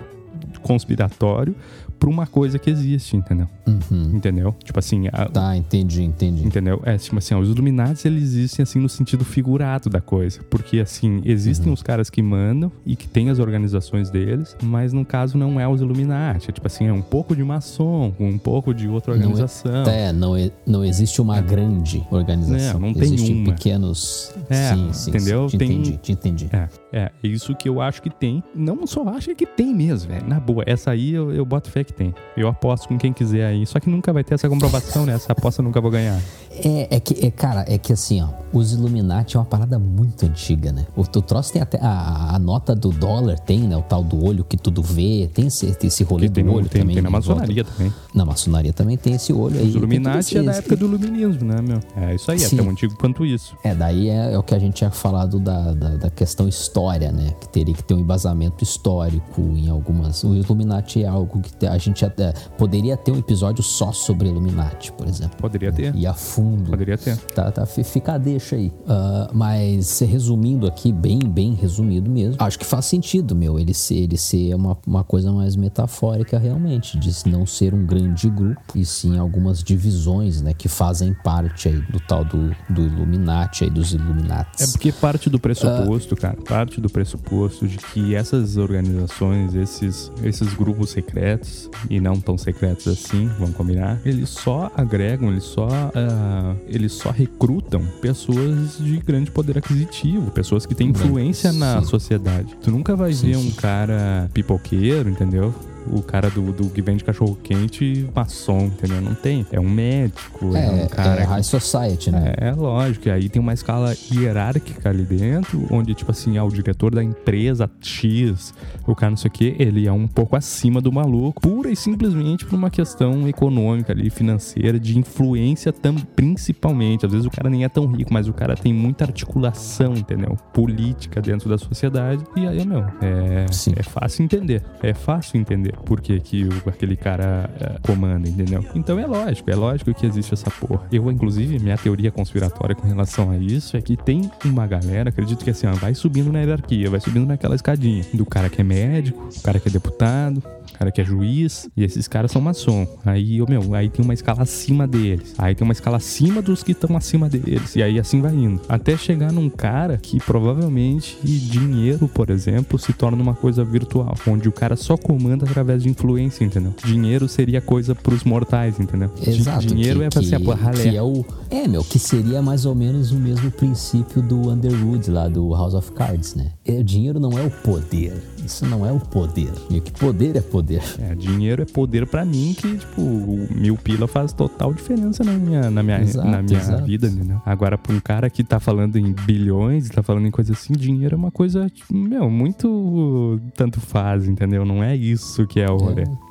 conspiratório 0.67 1.55
pra 1.99 2.09
uma 2.09 2.27
coisa 2.27 2.57
que 2.59 2.69
existe, 2.69 3.15
entendeu? 3.17 3.47
Uhum. 3.67 4.11
Entendeu? 4.15 4.55
Tipo 4.63 4.79
assim, 4.79 5.07
a- 5.11 5.25
Tá, 5.25 5.55
entendi, 5.57 6.03
entendi. 6.03 6.45
Entendeu? 6.45 6.81
É, 6.85 6.97
tipo 6.97 7.17
assim, 7.17 7.33
ó, 7.35 7.39
os 7.39 7.49
Illuminati 7.49 8.07
eles 8.07 8.23
existem 8.23 8.63
assim 8.63 8.79
no 8.79 8.87
sentido 8.89 9.25
figurado 9.25 9.89
da 9.89 9.99
coisa. 10.01 10.39
Porque 10.49 10.79
assim, 10.79 11.21
existem 11.25 11.71
os 11.71 11.81
caras 11.83 12.09
que 12.09 12.21
mandam 12.21 12.71
e 12.85 12.95
que 12.95 13.07
tem 13.07 13.29
as 13.29 13.39
organizações 13.39 14.09
deles, 14.09 14.55
mas 14.63 14.93
no 14.93 15.03
caso 15.05 15.37
não 15.37 15.59
é 15.59 15.67
os 15.67 15.81
Illuminati. 15.81 16.49
É 16.49 16.53
tipo 16.53 16.67
assim, 16.67 16.85
é 16.87 16.93
um 16.93 17.01
pouco 17.01 17.35
de 17.35 17.43
maçom, 17.43 18.13
um 18.19 18.37
pouco 18.37 18.73
de 18.73 18.87
outra 18.87 19.13
Não 19.15 19.21
é- 19.21 19.25
organização. 19.25 19.83
É, 19.87 20.13
não, 20.13 20.33
não 20.65 20.85
existe 20.85 21.21
uma 21.21 21.41
grande 21.41 22.03
organização. 22.11 22.79
Não, 22.79 22.87
não 22.87 22.93
tem 22.93 23.03
Existem 23.13 23.43
pequenos. 23.43 24.33
É, 24.49 24.73
sim, 24.73 24.93
sim, 24.93 25.09
entendeu? 25.09 25.49
Sim, 25.49 25.57
te 25.57 25.57
Tem- 25.57 25.71
entendi, 25.71 25.97
te 25.97 26.11
entendi. 26.11 26.49
É, 26.51 26.67
é, 26.91 27.11
é 27.23 27.27
isso 27.27 27.53
que 27.55 27.67
eu 27.67 27.81
acho 27.81 28.01
que 28.01 28.09
tem. 28.09 28.43
Não 28.55 28.85
só 28.87 29.07
acho, 29.09 29.31
é 29.31 29.35
que 29.35 29.45
tem 29.45 29.73
mesmo, 29.73 30.09
velho. 30.11 30.27
Na 30.27 30.39
boa, 30.39 30.63
essa 30.65 30.91
aí 30.91 31.13
eu, 31.13 31.31
eu 31.33 31.45
boto 31.45 31.69
fé 31.69 31.83
que 31.87 31.93
tem. 31.93 32.13
Eu 32.35 32.47
aposto 32.47 32.87
com 32.87 32.97
quem 32.97 33.11
quiser 33.11 33.45
aí. 33.45 33.65
Só 33.65 33.79
que 33.79 33.89
nunca 33.89 34.13
vai 34.13 34.23
ter 34.23 34.35
essa 34.35 34.47
comprovação, 34.47 35.05
né? 35.05 35.13
Essa 35.13 35.31
aposta 35.31 35.61
eu 35.61 35.63
nunca 35.63 35.81
vou 35.81 35.89
ganhar. 35.89 36.19
É, 36.63 36.95
é 36.95 36.99
que, 36.99 37.25
é, 37.25 37.31
cara, 37.31 37.65
é 37.67 37.77
que 37.77 37.93
assim, 37.93 38.21
ó, 38.21 38.27
os 38.53 38.73
Illuminati 38.73 39.35
é 39.35 39.39
uma 39.39 39.45
parada 39.45 39.77
muito 39.77 40.25
antiga, 40.25 40.71
né? 40.71 40.85
O, 40.95 41.01
o 41.01 41.21
troço 41.21 41.51
tem 41.53 41.61
até 41.61 41.79
a, 41.81 42.35
a 42.35 42.39
nota 42.39 42.73
do 42.73 42.89
dólar, 42.89 43.39
tem, 43.39 43.61
né? 43.61 43.75
O 43.75 43.81
tal 43.81 44.03
do 44.03 44.23
olho 44.23 44.43
que 44.43 44.57
tudo 44.57 44.81
vê, 44.81 45.29
tem 45.33 45.47
esse, 45.47 45.75
esse 45.81 46.03
rolê 46.03 46.29
tem, 46.29 46.43
do 46.43 46.53
olho 46.53 46.67
tem, 46.67 46.81
também. 46.81 46.95
tem 46.95 47.03
na 47.03 47.09
em 47.09 47.11
volta. 47.11 47.29
maçonaria 47.29 47.63
também. 47.63 47.93
Na 48.13 48.25
maçonaria 48.25 48.73
também 48.73 48.97
tem 48.97 49.13
esse 49.13 49.33
olho 49.33 49.55
aí. 49.57 49.65
Os 49.67 49.73
tem 49.73 49.77
Illuminati 49.77 50.37
é 50.37 50.43
da 50.43 50.53
época 50.53 50.75
do 50.75 50.85
iluminismo, 50.85 51.45
né, 51.45 51.61
meu? 51.61 51.79
É 51.95 52.15
isso 52.15 52.31
aí, 52.31 52.37
é 52.37 52.47
Sim. 52.47 52.57
tão 52.57 52.69
antigo 52.69 52.95
quanto 52.97 53.25
isso. 53.25 53.55
É, 53.63 53.75
daí 53.75 54.09
é, 54.09 54.33
é 54.33 54.37
o 54.37 54.43
que 54.43 54.55
a 54.55 54.59
gente 54.59 54.75
tinha 54.75 54.91
falado 54.91 55.39
da, 55.39 55.73
da, 55.73 55.89
da 55.97 56.09
questão 56.09 56.47
história, 56.47 57.11
né? 57.11 57.33
Que 57.39 57.49
teria 57.49 57.73
que 57.73 57.83
ter 57.83 57.93
um 57.93 57.99
embasamento 57.99 58.63
histórico 58.63 59.41
em 59.41 59.69
algumas. 59.69 60.23
O 60.23 60.33
Illuminati 60.35 61.03
é 61.03 61.07
algo 61.07 61.41
que 61.41 61.67
a 61.67 61.77
gente 61.77 62.05
até 62.05 62.33
poderia 62.57 62.95
ter 62.95 63.11
um 63.11 63.17
episódio 63.17 63.63
só 63.63 63.91
sobre 63.91 64.29
Illuminati, 64.29 64.91
por 64.93 65.07
exemplo. 65.07 65.37
Poderia 65.37 65.71
ter. 65.71 65.93
E 65.95 66.07
a 66.07 66.13
fundo. 66.13 66.46
Poderia 66.65 66.97
ter. 66.97 67.17
Tá, 67.17 67.51
tá, 67.51 67.65
fi- 67.65 67.83
fica 67.83 68.13
a 68.13 68.17
deixa 68.17 68.55
aí. 68.55 68.71
Ah, 68.87 69.29
mas 69.33 69.99
resumindo 69.99 70.67
aqui, 70.67 70.91
bem, 70.91 71.19
bem 71.19 71.53
resumido 71.53 72.09
mesmo, 72.09 72.35
acho 72.39 72.57
que 72.59 72.65
faz 72.65 72.85
sentido, 72.85 73.35
meu, 73.35 73.59
ele 73.59 73.73
ser, 73.73 73.95
ele 73.95 74.17
ser 74.17 74.53
uma, 74.55 74.77
uma 74.85 75.03
coisa 75.03 75.31
mais 75.31 75.55
metafórica 75.55 76.37
realmente, 76.37 76.97
de 76.97 77.11
não 77.29 77.45
ser 77.45 77.73
um 77.73 77.85
grande 77.85 78.29
grupo, 78.29 78.61
e 78.75 78.85
sim 78.85 79.17
algumas 79.17 79.63
divisões, 79.63 80.41
né, 80.41 80.53
que 80.53 80.67
fazem 80.67 81.13
parte 81.23 81.67
aí 81.67 81.81
do 81.91 81.99
tal 81.99 82.23
do, 82.23 82.49
do 82.69 82.81
Illuminati 82.81 83.63
aí, 83.63 83.69
dos 83.69 83.93
Illuminatis. 83.93 84.67
É 84.67 84.71
porque 84.71 84.91
parte 84.91 85.29
do 85.29 85.39
pressuposto, 85.39 86.15
cara, 86.15 86.37
parte 86.47 86.79
do 86.79 86.89
pressuposto 86.89 87.67
de 87.67 87.77
que 87.77 88.15
essas 88.15 88.57
organizações, 88.57 89.53
esses, 89.55 90.11
esses 90.23 90.53
grupos 90.53 90.89
secretos, 90.91 91.69
e 91.89 91.99
não 91.99 92.19
tão 92.19 92.37
secretos 92.37 92.87
assim, 92.87 93.27
vamos 93.39 93.55
combinar, 93.55 93.99
eles 94.05 94.29
só 94.29 94.71
agregam, 94.75 95.29
eles 95.31 95.43
só, 95.43 95.67
ah, 95.93 96.36
eles 96.67 96.93
só 96.93 97.11
recrutam 97.11 97.81
pessoas 98.01 98.77
de 98.77 98.97
grande 98.97 99.31
poder 99.31 99.57
aquisitivo, 99.57 100.31
pessoas 100.31 100.65
que 100.65 100.75
têm 100.75 100.89
influência 100.89 101.51
na 101.51 101.81
sociedade. 101.83 102.55
Tu 102.61 102.71
nunca 102.71 102.95
vai 102.95 103.11
ver 103.13 103.37
um 103.37 103.51
cara 103.51 104.29
pipoqueiro, 104.33 105.09
entendeu? 105.09 105.53
O 105.91 106.01
cara 106.01 106.29
do, 106.29 106.51
do 106.51 106.69
que 106.69 106.81
vende 106.81 107.03
cachorro 107.03 107.37
quente, 107.41 108.07
maçom, 108.15 108.65
entendeu? 108.65 109.01
Não 109.01 109.15
tem. 109.15 109.45
É 109.51 109.59
um 109.59 109.69
médico, 109.69 110.55
é, 110.55 110.65
É, 110.65 110.83
um 110.83 110.87
cara 110.87 111.21
é 111.21 111.23
High 111.23 111.43
Society, 111.43 112.11
né? 112.11 112.33
é, 112.37 112.51
lógico. 112.51 113.07
E 113.07 113.11
aí 113.11 113.29
tem 113.29 113.41
uma 113.41 113.53
escala 113.53 113.95
hierárquica 114.11 114.89
ali 114.89 115.03
dentro, 115.03 115.65
onde, 115.71 115.93
tipo 115.93 116.11
assim, 116.11 116.37
ah, 116.37 116.43
o 116.43 116.49
diretor 116.49 116.93
da 116.93 117.03
empresa 117.03 117.69
X, 117.81 118.53
o 118.85 118.95
cara 118.95 119.11
não 119.11 119.17
sei 119.17 119.29
o 119.29 119.31
quê, 119.31 119.55
ele 119.59 119.87
é 119.87 119.91
um 119.91 120.07
pouco 120.07 120.35
acima 120.35 120.81
do 120.81 120.91
maluco, 120.91 121.41
pura 121.41 121.71
e 121.71 121.75
simplesmente 121.75 122.45
por 122.45 122.55
uma 122.55 122.69
questão 122.69 123.27
econômica 123.27 123.93
ali, 123.93 124.09
financeira, 124.09 124.79
de 124.79 124.97
influência 124.97 125.71
tam, 125.71 125.95
principalmente. 126.15 127.05
Às 127.05 127.11
vezes 127.11 127.25
o 127.25 127.31
cara 127.31 127.49
nem 127.49 127.63
é 127.63 127.69
tão 127.69 127.85
rico, 127.87 128.13
mas 128.13 128.27
o 128.27 128.33
cara 128.33 128.55
tem 128.55 128.73
muita 128.73 129.05
articulação, 129.05 129.93
entendeu? 129.93 130.35
Política 130.53 131.21
dentro 131.21 131.49
da 131.49 131.57
sociedade. 131.57 132.23
E 132.35 132.47
aí, 132.47 132.65
meu, 132.65 132.85
é, 133.01 133.45
Sim. 133.51 133.73
é 133.75 133.83
fácil 133.83 134.23
entender. 134.23 134.63
É 134.81 134.93
fácil 134.93 135.39
entender 135.39 135.76
por 135.85 136.01
que, 136.01 136.19
que 136.19 136.43
o- 136.45 136.69
aquele 136.69 136.95
cara 136.95 137.49
é, 137.59 137.79
comanda, 137.81 138.27
entendeu? 138.27 138.63
Então 138.75 138.99
é 138.99 139.05
lógico, 139.05 139.49
é 139.49 139.55
lógico 139.55 139.93
que 139.93 140.05
existe 140.05 140.33
essa 140.33 140.49
porra. 140.51 140.83
Eu, 140.91 141.09
inclusive, 141.11 141.59
minha 141.59 141.77
teoria 141.77 142.11
conspiratória 142.11 142.75
com 142.75 142.87
relação 142.87 143.31
a 143.31 143.37
isso 143.37 143.75
é 143.77 143.81
que 143.81 143.95
tem 143.95 144.29
uma 144.45 144.65
galera, 144.67 145.09
acredito 145.09 145.43
que 145.43 145.49
assim, 145.49 145.67
ó, 145.67 145.73
vai 145.73 145.93
subindo 145.93 146.31
na 146.31 146.39
hierarquia, 146.39 146.89
vai 146.89 146.99
subindo 146.99 147.25
naquela 147.25 147.55
escadinha. 147.55 148.05
Do 148.13 148.25
cara 148.25 148.49
que 148.49 148.61
é 148.61 148.63
médico, 148.63 149.27
o 149.37 149.41
cara 149.41 149.59
que 149.59 149.67
é 149.67 149.71
deputado, 149.71 150.41
cara 150.77 150.91
que 150.91 151.01
é 151.01 151.03
juiz, 151.03 151.67
e 151.75 151.83
esses 151.83 152.07
caras 152.07 152.31
são 152.31 152.39
maçom. 152.39 152.85
Aí, 153.03 153.39
meu, 153.49 153.73
aí 153.73 153.89
tem 153.89 154.05
uma 154.05 154.13
escala 154.13 154.43
acima 154.43 154.85
deles. 154.85 155.33
Aí 155.37 155.55
tem 155.55 155.65
uma 155.65 155.71
escala 155.71 155.97
acima 155.97 156.39
dos 156.39 156.61
que 156.61 156.71
estão 156.73 156.95
acima 156.95 157.27
deles. 157.27 157.75
E 157.75 157.81
aí 157.81 157.99
assim 157.99 158.21
vai 158.21 158.33
indo. 158.35 158.61
Até 158.69 158.95
chegar 158.95 159.31
num 159.31 159.49
cara 159.49 159.97
que 159.97 160.19
provavelmente 160.19 161.17
dinheiro, 161.23 162.07
por 162.07 162.29
exemplo, 162.29 162.77
se 162.77 162.93
torna 162.93 163.21
uma 163.21 163.33
coisa 163.33 163.63
virtual. 163.63 164.13
Onde 164.27 164.47
o 164.47 164.51
cara 164.51 164.75
só 164.75 164.95
comanda 164.95 165.45
através 165.45 165.66
de 165.75 165.89
influência, 165.89 166.43
entendeu? 166.45 166.73
Dinheiro 166.85 167.27
seria 167.27 167.59
coisa 167.59 167.93
pros 167.95 168.23
mortais, 168.23 168.79
entendeu? 168.79 169.09
Exato. 169.25 169.65
Dinheiro 169.65 169.99
que, 169.99 170.05
é 170.05 170.09
pra 170.09 170.21
ser 170.23 170.35
a 170.35 170.39
que, 170.39 170.51
ralé. 170.51 170.89
que 170.89 170.95
é 170.95 171.01
o. 171.01 171.25
É, 171.49 171.67
meu, 171.67 171.83
que 171.83 171.97
seria 171.99 172.41
mais 172.41 172.65
ou 172.65 172.75
menos 172.75 173.11
o 173.11 173.15
mesmo 173.15 173.49
princípio 173.51 174.21
do 174.21 174.49
Underwood 174.49 175.09
lá 175.09 175.27
do 175.27 175.53
House 175.53 175.73
of 175.73 175.91
Cards, 175.91 176.35
né? 176.35 176.51
É, 176.65 176.73
O 176.73 176.83
dinheiro 176.83 177.19
não 177.19 177.37
é 177.37 177.41
o 177.43 177.49
poder. 177.49 178.13
Isso 178.45 178.65
não 178.65 178.85
é 178.85 178.91
o 178.91 178.99
poder. 178.99 179.51
Meio 179.69 179.81
que 179.81 179.91
poder 179.91 180.35
é 180.35 180.41
poder. 180.41 180.81
É, 180.99 181.13
dinheiro 181.15 181.61
é 181.61 181.65
poder 181.65 182.07
pra 182.07 182.23
mim 182.23 182.55
que, 182.57 182.77
tipo, 182.77 183.01
o 183.01 183.47
mil 183.53 183.75
pila 183.77 184.07
faz 184.07 184.31
total 184.33 184.73
diferença 184.73 185.23
na 185.23 185.33
minha, 185.33 185.69
na 185.69 185.83
minha, 185.83 186.01
Exato, 186.01 186.27
na 186.27 186.41
minha 186.41 186.59
exato. 186.59 186.85
vida, 186.85 187.07
entendeu? 187.07 187.41
Agora, 187.45 187.77
pra 187.77 187.93
um 187.93 187.99
cara 187.99 188.29
que 188.29 188.43
tá 188.43 188.59
falando 188.59 188.97
em 188.97 189.11
bilhões, 189.11 189.89
tá 189.89 190.01
falando 190.03 190.27
em 190.27 190.31
coisa 190.31 190.53
assim, 190.53 190.73
dinheiro 190.73 191.15
é 191.15 191.17
uma 191.17 191.31
coisa, 191.31 191.69
tipo, 191.69 191.93
meu, 191.95 192.29
muito 192.29 193.39
tanto 193.55 193.79
faz, 193.81 194.27
entendeu? 194.27 194.63
Não 194.65 194.83
é 194.83 194.95
isso 194.95 195.45
que 195.47 195.59
é 195.59 195.69
o 195.69 195.77
rolê. 195.77 196.03
É. 196.03 196.26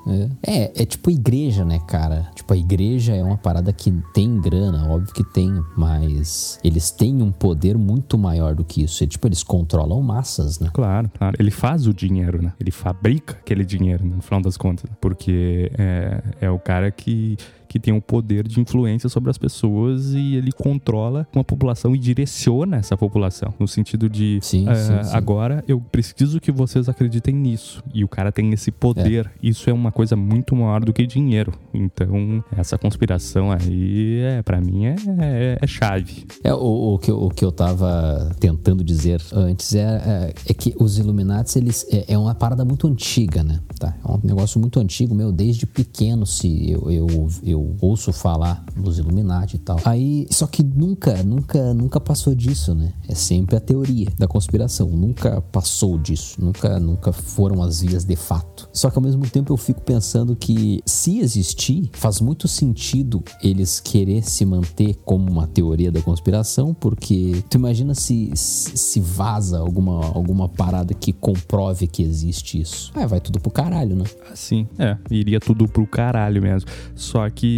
É, 0.46 0.82
é 0.82 0.86
tipo 0.86 1.10
igreja, 1.10 1.64
né, 1.64 1.80
cara? 1.86 2.30
Tipo, 2.34 2.54
a 2.54 2.56
igreja 2.56 3.14
é 3.14 3.22
uma 3.22 3.36
parada 3.36 3.72
que 3.72 3.92
tem 4.14 4.40
grana, 4.40 4.88
óbvio 4.88 5.12
que 5.12 5.24
tem, 5.24 5.52
mas 5.76 6.60
eles 6.62 6.90
têm 6.90 7.22
um 7.22 7.32
poder 7.32 7.76
muito 7.76 8.16
maior 8.16 8.54
do 8.54 8.64
que 8.64 8.84
isso. 8.84 9.02
É, 9.02 9.06
tipo, 9.06 9.26
eles 9.26 9.42
controlam 9.42 10.00
massas, 10.00 10.60
né? 10.60 10.70
Claro, 10.72 11.10
claro. 11.16 11.36
Ele 11.38 11.50
faz 11.50 11.86
o 11.86 11.94
dinheiro, 11.94 12.40
né? 12.40 12.52
Ele 12.60 12.70
fabrica 12.70 13.34
aquele 13.34 13.64
dinheiro, 13.64 14.04
né? 14.04 14.16
no 14.16 14.22
final 14.22 14.40
das 14.40 14.56
contas. 14.56 14.88
né? 14.88 14.96
Porque 15.00 15.70
é, 15.76 16.22
é 16.42 16.50
o 16.50 16.58
cara 16.58 16.90
que, 16.90 17.36
que 17.76 17.80
tem 17.80 17.92
o 17.94 18.00
poder 18.00 18.48
de 18.48 18.58
influência 18.58 19.08
sobre 19.08 19.28
as 19.30 19.36
pessoas 19.36 20.14
e 20.14 20.34
ele 20.34 20.50
controla 20.50 21.26
uma 21.34 21.44
população 21.44 21.94
e 21.94 21.98
direciona 21.98 22.78
essa 22.78 22.96
população. 22.96 23.52
No 23.58 23.68
sentido 23.68 24.08
de, 24.08 24.38
Sim, 24.42 24.66
é, 24.68 24.74
sim, 24.74 25.02
sim. 25.04 25.10
agora 25.14 25.62
eu 25.68 25.78
preciso 25.80 26.40
que 26.40 26.50
vocês 26.50 26.88
acreditem 26.88 27.34
nisso. 27.34 27.82
E 27.92 28.02
o 28.02 28.08
cara 28.08 28.32
tem 28.32 28.50
esse 28.52 28.70
poder. 28.70 29.30
Isso 29.42 29.68
é 29.68 29.72
uma 29.72 29.92
coisa 29.92 30.16
muito 30.16 30.56
maior 30.56 30.82
do 30.84 30.92
que 30.92 31.06
dinheiro. 31.06 31.52
Então, 31.74 32.42
essa 32.56 32.78
conspiração 32.78 33.52
aí, 33.52 34.20
é, 34.20 34.42
para 34.42 34.60
mim, 34.60 34.86
é, 34.86 34.94
é, 35.20 35.58
é 35.60 35.66
chave. 35.66 36.24
É, 36.42 36.54
o, 36.54 36.94
o 36.94 36.98
que, 36.98 37.10
eu- 37.10 37.22
o 37.22 37.28
que 37.30 37.44
eu 37.44 37.52
tava 37.52 38.30
tentando 38.40 38.82
dizer 38.82 39.20
antes 39.32 39.74
é, 39.74 39.80
é, 39.82 40.34
é 40.48 40.54
que 40.54 40.74
os 40.80 40.98
Illuminati, 40.98 41.58
eles, 41.58 41.86
é, 41.90 42.14
é 42.14 42.18
uma 42.18 42.34
parada 42.34 42.64
muito 42.64 42.86
antiga, 42.88 43.42
né? 43.42 43.60
Tá? 43.78 43.94
É 44.06 44.10
um 44.10 44.20
negócio 44.22 44.58
muito 44.60 44.80
antigo, 44.80 45.14
meu, 45.14 45.30
desde 45.30 45.66
pequeno 45.66 46.24
se 46.24 46.70
eu, 46.70 46.90
eu, 46.90 47.28
eu 47.44 47.65
ouço 47.80 48.12
falar 48.12 48.64
nos 48.76 48.98
Illuminati 48.98 49.56
e 49.56 49.58
tal. 49.58 49.78
Aí, 49.84 50.26
só 50.30 50.46
que 50.46 50.62
nunca, 50.62 51.22
nunca, 51.22 51.72
nunca 51.74 52.00
passou 52.00 52.34
disso, 52.34 52.74
né? 52.74 52.92
É 53.08 53.14
sempre 53.14 53.56
a 53.56 53.60
teoria 53.60 54.08
da 54.18 54.26
conspiração. 54.26 54.88
Nunca 54.88 55.40
passou 55.40 55.98
disso. 55.98 56.36
Nunca, 56.42 56.78
nunca 56.78 57.12
foram 57.12 57.62
as 57.62 57.80
vias 57.80 58.04
de 58.04 58.16
fato. 58.16 58.68
Só 58.72 58.90
que 58.90 58.98
ao 58.98 59.02
mesmo 59.02 59.28
tempo 59.28 59.52
eu 59.52 59.56
fico 59.56 59.80
pensando 59.80 60.36
que 60.36 60.80
se 60.84 61.18
existir, 61.18 61.90
faz 61.92 62.20
muito 62.20 62.48
sentido 62.48 63.22
eles 63.42 63.80
querer 63.80 64.22
se 64.22 64.44
manter 64.44 64.96
como 65.04 65.30
uma 65.30 65.46
teoria 65.46 65.90
da 65.90 66.02
conspiração, 66.02 66.74
porque 66.74 67.42
tu 67.48 67.56
imagina 67.56 67.94
se, 67.94 68.30
se 68.34 69.00
vaza 69.00 69.58
alguma, 69.58 70.04
alguma 70.06 70.48
parada 70.48 70.94
que 70.94 71.12
comprove 71.12 71.86
que 71.86 72.02
existe 72.02 72.60
isso. 72.60 72.92
Ah, 72.94 73.06
vai 73.06 73.20
tudo 73.20 73.40
pro 73.40 73.50
caralho, 73.50 73.96
né? 73.96 74.04
Assim, 74.30 74.68
é, 74.78 74.96
iria 75.10 75.40
tudo 75.40 75.66
pro 75.68 75.86
caralho 75.86 76.42
mesmo. 76.42 76.68
Só 76.94 77.28
que 77.30 77.55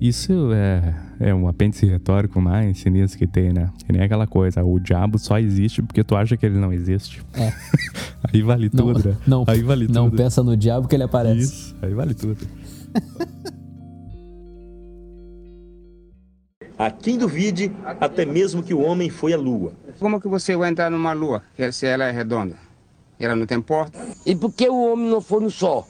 isso 0.00 0.50
é, 0.52 0.94
é 1.28 1.34
um 1.34 1.46
apêndice 1.48 1.86
retórico 1.86 2.40
mais 2.40 2.78
sinistro 2.78 3.18
que 3.18 3.26
tem, 3.26 3.52
né? 3.52 3.70
Que 3.86 3.92
nem 3.92 4.02
aquela 4.02 4.26
coisa, 4.26 4.62
o 4.64 4.78
diabo 4.78 5.18
só 5.18 5.38
existe 5.38 5.82
porque 5.82 6.02
tu 6.04 6.16
acha 6.16 6.36
que 6.36 6.44
ele 6.46 6.58
não 6.58 6.72
existe. 6.72 7.22
É. 7.34 7.52
aí 8.32 8.42
vale 8.42 8.70
Não, 8.72 8.86
tudo, 8.94 9.08
né? 9.10 9.16
não, 9.26 9.44
aí 9.46 9.62
vale 9.62 9.88
não 9.88 10.10
tudo. 10.10 10.16
pensa 10.16 10.42
no 10.42 10.56
diabo 10.56 10.88
que 10.88 10.94
ele 10.96 11.04
aparece. 11.04 11.40
Isso, 11.40 11.76
aí 11.82 11.92
vale 11.94 12.14
tudo. 12.14 12.38
Há 16.78 16.90
quem 16.90 17.18
duvide 17.18 17.70
até 18.00 18.24
mesmo 18.24 18.62
que 18.62 18.72
o 18.72 18.80
homem 18.80 19.10
foi 19.10 19.34
à 19.34 19.36
lua. 19.36 19.72
Como 19.98 20.18
que 20.18 20.26
você 20.28 20.56
vai 20.56 20.70
entrar 20.70 20.90
numa 20.90 21.12
lua 21.12 21.42
se 21.72 21.86
ela 21.86 22.04
é 22.06 22.10
redonda? 22.10 22.56
Ela 23.18 23.36
não 23.36 23.44
tem 23.44 23.60
porta? 23.60 23.98
E 24.24 24.34
por 24.34 24.50
que 24.50 24.66
o 24.66 24.92
homem 24.92 25.10
não 25.10 25.20
foi 25.20 25.42
no 25.42 25.50
sol? 25.50 25.86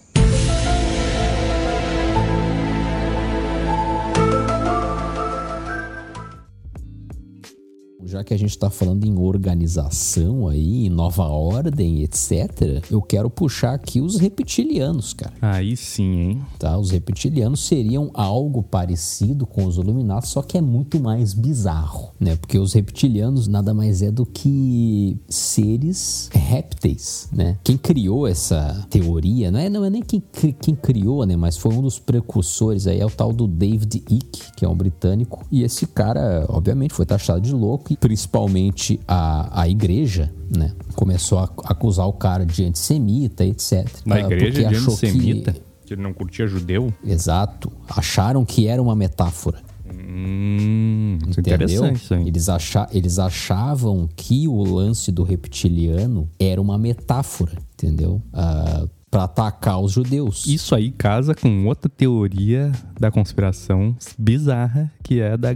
Já 8.05 8.25
que 8.25 8.33
a 8.33 8.39
gente 8.39 8.57
tá 8.59 8.71
falando 8.71 9.05
em 9.05 9.19
organização 9.19 10.49
aí, 10.49 10.87
em 10.87 10.91
nova 10.91 11.25
ordem, 11.25 12.03
etc., 12.03 12.83
eu 12.91 13.03
quero 13.03 13.29
puxar 13.29 13.75
aqui 13.75 14.01
os 14.01 14.17
reptilianos, 14.17 15.13
cara. 15.13 15.33
Aí 15.41 15.77
sim, 15.77 16.21
hein? 16.21 16.43
Tá? 16.59 16.77
Os 16.79 16.91
reptilianos 16.91 17.67
seriam 17.67 18.11
algo 18.15 18.63
parecido 18.63 19.47
com 19.47 19.65
os 19.67 19.77
Illuminati, 19.77 20.29
só 20.29 20.43
que 20.43 20.57
é 20.57 20.61
muito 20.61 21.01
mais 21.01 21.35
bizarro, 21.35 22.11
né? 22.19 22.37
Porque 22.37 22.59
os 22.59 22.73
reptilianos 22.73 23.47
nada 23.47 23.75
mais 23.75 24.03
é 24.03 24.11
do 24.11 24.25
que 24.25 25.17
seres 25.29 26.29
répteis, 26.33 27.29
né? 27.33 27.59
Quem 27.63 27.77
criou 27.77 28.27
essa 28.27 28.87
teoria, 28.89 29.51
não 29.51 29.61
é, 29.61 29.69
não 29.69 29.85
é 29.85 29.91
nem 29.91 30.03
quem, 30.03 30.23
quem 30.61 30.75
criou, 30.75 31.25
né? 31.27 31.37
Mas 31.37 31.57
foi 31.57 31.75
um 31.75 31.83
dos 31.83 31.99
precursores 31.99 32.87
aí, 32.87 33.01
é 33.01 33.07
o 33.07 33.11
tal 33.11 33.33
do 33.33 33.47
David 33.47 34.03
Icke, 34.09 34.53
que 34.57 34.65
é 34.65 34.69
um 34.69 34.75
britânico. 34.75 35.45
E 35.51 35.63
esse 35.63 35.87
cara, 35.87 36.47
obviamente, 36.49 36.95
foi 36.95 37.05
taxado 37.05 37.41
de 37.41 37.53
louco, 37.53 37.90
e 37.91 37.97
principalmente 37.97 39.01
a, 39.07 39.63
a 39.63 39.69
igreja, 39.69 40.33
né? 40.57 40.73
Começou 40.95 41.39
a 41.41 41.45
acusar 41.65 42.07
o 42.07 42.13
cara 42.13 42.47
de 42.47 42.65
antissemita, 42.65 43.45
etc. 43.45 43.87
Na 44.07 44.21
igreja 44.21 44.61
de 44.69 44.77
achou 44.77 44.97
que- 44.97 45.07
antissemita, 45.07 45.55
que 45.85 45.95
ele 45.95 46.03
não 46.03 46.13
curtia 46.13 46.47
judeu. 46.47 46.95
Exato. 47.05 47.71
Acharam 47.89 48.45
que 48.45 48.69
era 48.69 48.81
uma 48.81 48.95
metáfora. 48.95 49.61
Hum, 49.93 51.19
é 51.37 51.41
Entendeu? 51.41 51.85
Eles, 52.25 52.49
acha, 52.49 52.87
eles 52.93 53.19
achavam 53.19 54.09
que 54.15 54.47
o 54.47 54.63
lance 54.63 55.11
do 55.11 55.25
reptiliano 55.25 56.29
era 56.39 56.61
uma 56.61 56.79
metáfora, 56.79 57.53
entendeu? 57.75 58.23
Ah, 58.33 58.87
para 59.11 59.25
atacar 59.25 59.81
os 59.81 59.91
judeus. 59.93 60.47
Isso 60.47 60.73
aí 60.75 60.91
casa 60.93 61.35
com 61.35 61.67
outra 61.67 61.91
teoria 61.91 62.71
da 62.99 63.11
conspiração 63.11 63.97
bizarra, 64.17 64.89
que 65.03 65.21
é 65.21 65.37
da 65.37 65.51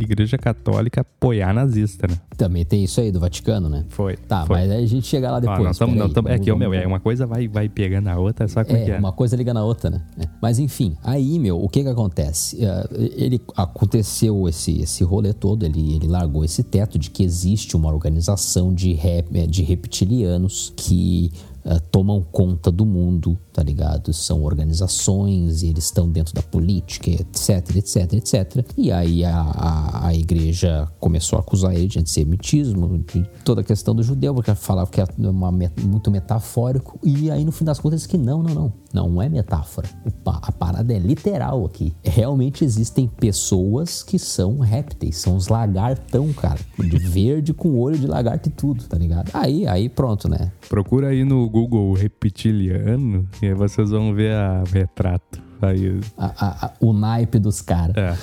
Igreja 0.00 0.36
Católica 0.36 1.02
apoiar 1.02 1.54
nazista, 1.54 2.08
né? 2.08 2.16
Também 2.36 2.64
tem 2.64 2.82
isso 2.82 3.00
aí 3.00 3.12
do 3.12 3.20
Vaticano, 3.20 3.68
né? 3.68 3.84
Foi. 3.90 4.16
Tá, 4.16 4.44
foi. 4.44 4.56
mas 4.58 4.70
aí 4.72 4.82
a 4.82 4.86
gente 4.88 5.06
chega 5.06 5.30
lá 5.30 5.36
Ah, 5.36 5.40
depois. 5.40 5.62
nós 5.62 5.78
tamo- 5.78 5.94
nós 5.94 6.12
tamo- 6.12 6.28
é 6.28 6.38
que, 6.38 6.52
meu, 6.54 6.74
é 6.74 6.84
uma 6.86 6.98
coisa 6.98 7.26
vai, 7.26 7.46
vai 7.46 7.68
pegando 7.68 8.08
a 8.08 8.18
outra, 8.18 8.48
sabe 8.48 8.66
como 8.70 8.80
é, 8.80 8.84
que 8.84 8.90
É, 8.90 8.94
é? 8.96 8.98
uma 8.98 9.12
coisa 9.12 9.36
liga 9.36 9.54
na 9.54 9.64
outra, 9.64 9.88
né? 9.88 10.02
É. 10.18 10.28
Mas 10.42 10.58
enfim, 10.58 10.96
aí, 11.04 11.38
meu, 11.38 11.62
o 11.62 11.68
que 11.68 11.82
que 11.84 11.88
acontece? 11.88 12.58
Eh, 12.62 12.86
Ele 13.16 13.40
aconteceu 13.56 14.48
esse, 14.48 14.80
esse 14.82 15.04
rolê 15.04 15.32
todo, 15.32 15.64
ele, 15.64 15.94
ele 15.94 16.08
largou 16.08 16.44
esse 16.44 16.62
teto 16.64 16.98
de 16.98 17.08
que 17.10 17.22
existe 17.22 17.76
uma 17.76 17.88
organização 17.92 18.74
de, 18.74 18.92
rep, 18.94 19.28
eh, 19.38 19.46
de 19.46 19.62
reptilianos 19.62 20.72
que 20.76 21.30
eh, 21.66 21.78
tomam 21.90 22.22
conta 22.22 22.70
do 22.70 22.86
mundo, 22.86 23.36
tá 23.52 23.62
ligado? 23.62 24.12
São 24.12 24.42
organizações, 24.44 25.62
e 25.62 25.68
eles 25.68 25.84
estão 25.84 26.08
dentro 26.08 26.32
da 26.34 26.42
política, 26.42 27.10
etc, 27.10 27.76
etc, 27.76 28.12
etc. 28.14 28.64
E 28.78 28.92
aí 28.92 29.24
a, 29.24 29.36
a, 29.40 30.06
a 30.08 30.14
igreja 30.14 30.88
começou 31.00 31.36
a 31.38 31.40
acusar 31.40 31.74
ele 31.74 31.88
de 31.88 31.98
antissemitismo, 31.98 32.98
de 32.98 33.22
toda 33.44 33.60
a 33.60 33.64
questão 33.64 33.94
do 33.94 34.02
judeu, 34.02 34.34
porque 34.34 34.54
falava 34.54 34.90
que 34.90 35.00
é 35.00 35.04
uma, 35.18 35.50
muito 35.82 36.10
metafórico. 36.10 36.98
E 37.02 37.30
aí 37.30 37.44
no 37.44 37.52
fim 37.52 37.64
das 37.64 37.78
contas 37.80 38.06
que 38.06 38.16
não, 38.16 38.42
não, 38.42 38.54
não. 38.54 38.72
Não 38.94 39.20
é 39.20 39.28
metáfora. 39.28 39.86
O 40.06 40.10
pa- 40.10 40.38
A 40.40 40.50
parada 40.50 40.94
é 40.94 40.98
literal 40.98 41.66
aqui. 41.66 41.92
Realmente 42.02 42.64
existem 42.64 43.06
pessoas 43.06 44.02
que 44.02 44.18
são 44.18 44.58
répteis, 44.60 45.18
são 45.18 45.36
os 45.36 45.48
lagartão, 45.48 46.32
cara. 46.32 46.58
De 46.78 46.96
verde 46.96 47.52
com 47.52 47.78
olho 47.78 47.98
de 47.98 48.06
lagarto 48.06 48.48
e 48.48 48.52
tudo, 48.52 48.84
tá 48.84 48.96
ligado? 48.96 49.30
Aí, 49.34 49.66
aí 49.66 49.90
pronto, 49.90 50.30
né? 50.30 50.50
Procura 50.70 51.08
aí 51.08 51.24
no 51.24 51.46
Google 51.56 51.94
reptiliano 51.94 53.26
e 53.40 53.46
aí 53.46 53.54
vocês 53.54 53.88
vão 53.88 54.12
ver 54.14 54.34
a 54.34 54.62
o 54.62 54.70
retrato. 54.70 55.40
Aí, 55.62 55.98
A- 56.18 56.26
a- 56.38 56.66
a- 56.66 56.72
o 56.80 56.92
naipe 56.92 57.38
dos 57.38 57.62
caras. 57.62 57.96
é. 57.96 58.14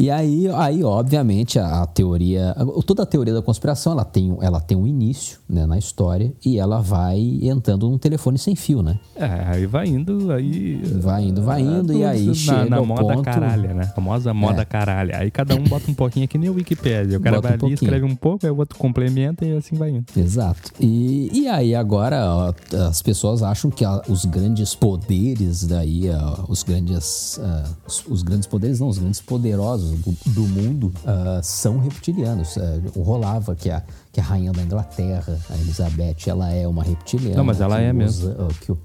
E 0.00 0.10
aí, 0.10 0.48
aí 0.54 0.84
obviamente, 0.84 1.58
a, 1.58 1.82
a 1.82 1.86
teoria. 1.86 2.52
a- 2.52 2.64
Toda 2.86 3.02
a 3.02 3.06
teoria 3.06 3.34
da 3.34 3.42
conspiração 3.42 3.92
ela 3.92 4.04
tem, 4.04 4.36
ela 4.40 4.60
tem 4.60 4.76
um 4.76 4.86
início 4.86 5.38
né, 5.48 5.66
na 5.66 5.76
história 5.76 6.32
e 6.44 6.58
ela 6.58 6.80
vai 6.80 7.18
entrando 7.42 7.88
num 7.90 7.98
telefone 7.98 8.38
sem 8.38 8.54
fio, 8.54 8.80
né? 8.82 8.98
É, 9.16 9.24
aí 9.46 9.66
vai 9.66 9.88
indo, 9.88 10.30
aí. 10.32 10.80
Vai 11.00 11.24
indo, 11.24 11.42
vai 11.42 11.60
indo, 11.60 11.92
e 11.92 12.04
aí 12.04 12.26
na, 12.26 12.34
chega 12.34 12.64
na 12.70 12.80
moda 12.82 13.02
ponto- 13.02 13.22
caralha, 13.22 13.74
né? 13.74 13.82
A 13.82 13.86
famosa 13.94 14.32
moda 14.32 14.62
É. 14.62 14.64
caralha. 14.64 15.18
Aí 15.18 15.30
cada 15.30 15.54
um 15.56 15.64
bota 15.64 15.90
um 15.90 15.94
pouquinho, 15.94 16.24
é 16.24 16.26
que 16.28 16.38
nem 16.38 16.48
o 16.48 16.54
Wikipedia. 16.54 17.18
O 17.18 17.20
cara 17.20 17.36
Bota 17.36 17.48
vai 17.48 17.50
um 17.50 17.54
ali, 17.54 17.58
pouquinho. 17.60 17.74
escreve 17.88 18.04
um 18.06 18.14
pouco, 18.16 18.46
aí 18.46 18.52
o 18.52 18.56
outro 18.56 18.78
complementa 18.78 19.44
e 19.44 19.56
assim 19.56 19.74
vai 19.74 19.90
indo. 19.90 20.04
Exato. 20.16 20.70
E, 20.80 21.28
e 21.42 21.48
aí 21.48 21.74
agora 21.74 22.24
ó, 22.24 22.54
as 22.88 23.02
pessoas 23.02 23.42
acham 23.42 23.70
que 23.70 23.84
ó, 23.84 24.00
os 24.08 24.24
grandes 24.24 24.74
poderes 24.74 25.66
daí, 25.66 26.08
ó, 26.10 26.44
os 26.48 26.62
grandes, 26.62 27.38
ah, 27.42 27.64
os, 27.86 28.04
os 28.08 28.22
grandes 28.22 28.46
poderes 28.46 28.78
não, 28.80 28.88
os 28.88 28.98
grandes 28.98 29.20
poderosos 29.20 29.87
do, 29.96 30.16
do 30.32 30.42
mundo 30.42 30.92
ah, 31.06 31.40
são 31.42 31.78
reptilianos. 31.78 32.58
Ah, 32.58 32.80
rolava 33.00 33.54
que 33.54 33.70
a 33.70 33.82
que 34.10 34.20
a 34.20 34.24
rainha 34.24 34.50
da 34.52 34.62
Inglaterra, 34.62 35.38
a 35.50 35.54
Elizabeth, 35.56 36.16
ela 36.26 36.50
é 36.52 36.66
uma 36.66 36.82
reptiliana. 36.82 37.36
Não, 37.36 37.44
mas 37.44 37.60
ela 37.60 37.76
que 37.76 37.82
é 37.84 37.90
os- 37.90 37.96
mesmo. 37.96 38.34
ah, 38.38 38.48
que 38.60 38.72
o- 38.72 38.78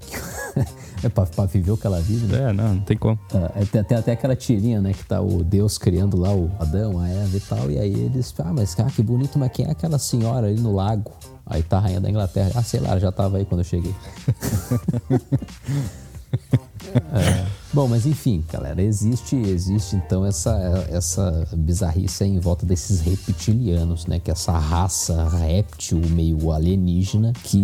é 1.02 1.08
pra, 1.08 1.26
pra 1.26 1.46
viver 1.46 1.72
o 1.72 1.76
que 1.76 1.86
ela 1.86 2.00
vive, 2.00 2.26
né? 2.26 2.50
É, 2.50 2.52
não, 2.52 2.74
não 2.74 2.80
tem 2.82 2.96
como. 2.96 3.18
É, 3.56 3.64
tem, 3.64 3.82
tem 3.82 3.98
até 3.98 4.12
aquela 4.12 4.36
tirinha, 4.36 4.80
né? 4.80 4.92
Que 4.92 5.04
tá 5.04 5.20
o 5.20 5.42
Deus 5.42 5.78
criando 5.78 6.16
lá 6.16 6.32
o 6.34 6.50
Adão, 6.60 7.00
a 7.00 7.08
Eva 7.08 7.36
e 7.36 7.40
tal. 7.40 7.70
E 7.70 7.78
aí 7.78 7.92
eles, 7.92 8.32
ah, 8.38 8.52
mas 8.52 8.78
ah, 8.78 8.84
que 8.84 9.02
bonito, 9.02 9.38
mas 9.38 9.50
quem 9.50 9.66
é 9.66 9.70
aquela 9.70 9.98
senhora 9.98 10.46
ali 10.46 10.60
no 10.60 10.72
lago? 10.74 11.10
Aí 11.46 11.62
tá 11.62 11.78
a 11.78 11.80
rainha 11.80 12.00
da 12.00 12.08
Inglaterra. 12.08 12.52
Ah, 12.54 12.62
sei 12.62 12.80
lá, 12.80 12.98
já 12.98 13.10
tava 13.10 13.38
aí 13.38 13.44
quando 13.44 13.60
eu 13.62 13.64
cheguei. 13.64 13.94
É, 17.12 17.46
bom, 17.72 17.88
mas 17.88 18.06
enfim, 18.06 18.44
galera, 18.50 18.82
existe, 18.82 19.36
existe 19.36 19.96
então 19.96 20.24
essa, 20.24 20.86
essa 20.90 21.46
bizarrice 21.56 22.24
em 22.24 22.38
volta 22.38 22.64
desses 22.66 23.00
reptilianos, 23.00 24.06
né? 24.06 24.18
Que 24.18 24.30
é 24.30 24.32
essa 24.32 24.52
raça 24.58 25.28
réptil 25.28 26.00
meio 26.10 26.50
alienígena 26.50 27.32
que 27.44 27.58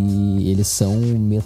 eles 0.48 0.68
são 0.68 0.94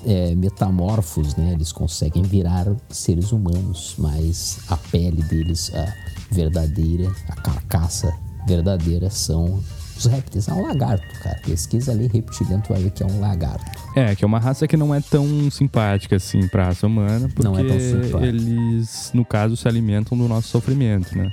é, 0.06 0.34
metamorfos, 0.34 1.34
né? 1.36 1.52
Eles 1.52 1.72
conseguem 1.72 2.22
virar 2.22 2.66
seres 2.88 3.32
humanos, 3.32 3.94
mas 3.98 4.58
a 4.68 4.76
pele 4.76 5.22
deles, 5.22 5.72
a 5.74 5.92
verdadeira, 6.30 7.10
a 7.28 7.36
carcaça 7.36 8.12
verdadeira 8.46 9.10
são 9.10 9.62
os 10.06 10.12
répteis. 10.12 10.48
É 10.48 10.52
um 10.52 10.62
lagarto, 10.62 11.06
cara. 11.22 11.38
Pesquisa 11.44 11.92
ali 11.92 12.06
reptiliano, 12.06 12.62
tu 12.62 12.72
vai 12.72 12.82
ver 12.82 12.90
que 12.90 13.02
é 13.02 13.06
um 13.06 13.20
lagarto. 13.20 13.64
É, 13.96 14.14
que 14.14 14.24
é 14.24 14.26
uma 14.26 14.38
raça 14.38 14.66
que 14.66 14.76
não 14.76 14.94
é 14.94 15.00
tão 15.00 15.50
simpática 15.50 16.16
assim 16.16 16.46
pra 16.48 16.66
raça 16.66 16.86
humana, 16.86 17.28
porque 17.28 17.42
Não 17.42 17.58
é 17.58 17.64
tão 17.64 17.78
simpática. 17.80 18.26
eles, 18.26 19.10
no 19.14 19.24
caso, 19.24 19.56
se 19.56 19.66
alimentam 19.68 20.16
do 20.16 20.26
nosso 20.28 20.48
sofrimento, 20.48 21.16
né? 21.16 21.30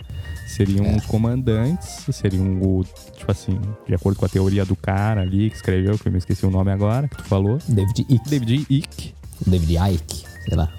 Seriam 0.47 0.85
É. 0.85 0.95
os 0.97 1.05
comandantes, 1.05 2.05
seriam 2.11 2.45
o, 2.61 2.83
tipo 3.17 3.31
assim, 3.31 3.57
de 3.87 3.95
acordo 3.95 4.17
com 4.19 4.25
a 4.25 4.29
teoria 4.29 4.65
do 4.65 4.75
cara 4.75 5.21
ali 5.21 5.49
que 5.49 5.55
escreveu, 5.55 5.97
que 5.97 6.07
eu 6.07 6.11
me 6.11 6.17
esqueci 6.17 6.45
o 6.45 6.51
nome 6.51 6.71
agora, 6.71 7.07
que 7.07 7.15
tu 7.17 7.23
falou. 7.23 7.57
David 7.67 8.05
Icke. 8.09 8.29
David 8.29 8.65
Icke. 8.69 9.13
David 9.47 9.77
Icke, 9.95 10.23
sei 10.47 10.57
lá. 10.57 10.69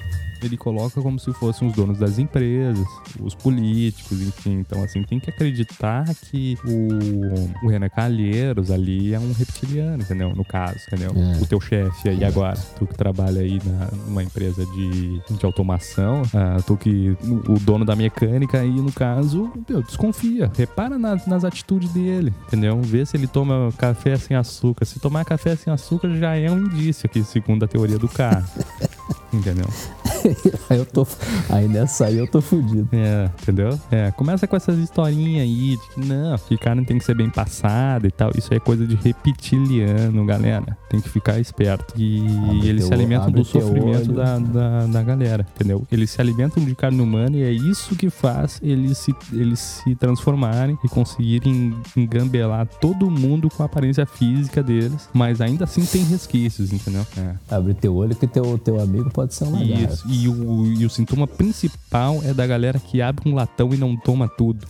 Ele 0.47 0.57
coloca 0.57 1.01
como 1.01 1.19
se 1.19 1.33
fossem 1.33 1.69
os 1.69 1.75
donos 1.75 1.99
das 1.99 2.19
empresas, 2.19 2.87
os 3.21 3.35
políticos, 3.35 4.21
enfim. 4.21 4.59
Então, 4.61 4.83
assim, 4.83 5.03
tem 5.03 5.19
que 5.21 5.31
acreditar 5.31 6.05
que 6.31 6.57
o, 6.65 7.65
o 7.67 7.69
Renan 7.69 7.89
Calheiros 7.89 8.71
ali 8.71 9.15
é 9.15 9.19
um 9.19 9.33
reptiliano, 9.33 10.03
entendeu? 10.03 10.35
No 10.35 10.45
caso, 10.45 10.79
entendeu? 10.89 11.13
É. 11.15 11.43
O 11.43 11.47
teu 11.47 11.61
chefe 11.61 12.09
aí 12.09 12.25
agora, 12.25 12.57
tu 12.79 12.87
que 12.87 12.95
trabalha 12.97 13.41
aí 13.41 13.61
na, 13.65 13.89
numa 14.07 14.23
empresa 14.23 14.65
de, 14.67 15.21
de 15.37 15.45
automação, 15.47 16.23
ah, 16.35 16.57
tu 16.67 16.77
que 16.77 17.17
o 17.49 17.59
dono 17.61 17.85
da 17.85 17.95
mecânica 17.97 18.61
aí, 18.61 18.71
no 18.71 18.93
caso, 18.93 19.51
meu, 19.69 19.83
desconfia. 19.83 20.51
Repara 20.57 20.99
na- 20.99 21.21
nas 21.27 21.45
atitudes 21.45 21.91
dele, 21.93 22.33
entendeu? 22.47 22.81
Vê 22.83 23.05
se 23.07 23.17
ele 23.17 23.27
toma 23.27 23.73
café 23.79 24.17
sem 24.17 24.37
açúcar. 24.37 24.85
Se 24.85 24.99
tomar 25.01 25.25
café 25.25 25.55
sem 25.57 25.73
açúcar 25.73 26.15
já 26.17 26.35
é 26.37 26.51
um 26.51 26.67
indício 26.67 27.07
aqui, 27.07 27.23
segundo 27.23 27.65
a 27.65 27.69
teoria 27.69 27.99
do 27.99 28.09
cara. 28.09 28.45
Entendeu? 29.33 29.67
aí 30.69 30.79
eu 30.79 30.85
tô. 30.87 31.07
Aí 31.49 31.67
nessa 31.67 32.07
aí 32.07 32.19
eu 32.19 32.27
tô 32.27 32.41
fudido. 32.41 32.89
É, 32.93 33.31
entendeu? 33.41 33.79
É, 33.91 34.11
começa 34.11 34.47
com 34.47 34.55
essas 34.57 34.79
historinhas 34.79 35.43
aí 35.43 35.77
de 35.77 35.95
que 35.95 36.01
não, 36.07 36.37
que 36.39 36.57
cara 36.59 36.85
tem 36.85 36.99
que 36.99 37.05
ser 37.05 37.15
bem 37.15 37.31
passado 37.31 38.07
e 38.07 38.11
tal. 38.11 38.31
Isso 38.37 38.49
aí 38.53 38.59
é 38.59 38.61
coisa 38.61 38.87
de 38.87 38.95
reptiliano, 38.95 40.25
galera. 40.25 40.77
Tem 40.89 41.01
que 41.01 41.09
ficar 41.09 41.39
esperto. 41.41 41.95
E 41.97 42.27
Abre 42.27 42.69
eles 42.69 42.85
se 42.85 42.91
teu- 42.91 42.99
alimentam 42.99 43.29
abre 43.29 43.41
do 43.41 43.45
sofrimento 43.47 44.13
da, 44.13 44.39
da, 44.39 44.87
da 44.87 45.03
galera, 45.03 45.47
entendeu? 45.55 45.87
Eles 45.91 46.11
se 46.11 46.21
alimentam 46.21 46.63
de 46.65 46.75
carne 46.75 47.01
humana 47.01 47.37
e 47.37 47.43
é 47.43 47.51
isso 47.51 47.97
que 47.97 48.11
faz 48.11 48.61
eles 48.63 48.99
se, 48.99 49.15
eles 49.33 49.59
se 49.59 49.95
transformarem 49.95 50.79
e 50.85 50.89
conseguirem 50.89 51.75
engambelar 51.97 52.67
todo 52.67 53.11
mundo 53.11 53.49
com 53.49 53.63
a 53.63 53.67
aparência 53.67 54.05
física 54.07 54.63
deles, 54.63 55.09
mas 55.13 55.41
ainda 55.41 55.65
assim 55.65 55.85
tem 55.85 56.05
resquícios, 56.05 56.73
entendeu? 56.73 57.07
É. 57.17 57.55
Abre 57.55 57.75
teu 57.75 57.95
olho 57.95 58.15
que 58.15 58.27
teu, 58.27 58.59
teu 58.59 58.81
amigo 58.81 59.11
pode 59.11 59.22
ser 59.31 59.45
um 59.45 59.53
lagarto. 59.53 59.95
Isso. 59.95 60.05
E 60.09 60.29
o, 60.29 60.67
e 60.73 60.85
o 60.87 60.91
sintoma 60.91 61.27
principal 61.27 62.21
é 62.25 62.33
da 62.35 62.47
galera 62.47 62.79
que 62.79 63.01
abre 63.03 63.29
um 63.29 63.35
latão 63.35 63.73
e 63.73 63.77
não 63.77 63.97
toma 63.97 64.29
tudo. 64.29 64.67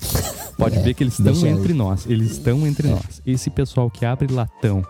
Pode 0.58 0.76
É, 0.78 0.82
ver 0.82 0.94
que 0.94 1.02
eles 1.02 1.18
estão 1.18 1.34
aí. 1.34 1.48
entre 1.48 1.72
nós. 1.72 2.06
Eles 2.06 2.32
estão 2.32 2.66
entre 2.66 2.88
É. 2.88 2.90
nós. 2.90 3.22
Esse 3.26 3.48
pessoal 3.50 3.90
que 3.90 4.04
abre 4.04 4.32
latão 4.32 4.84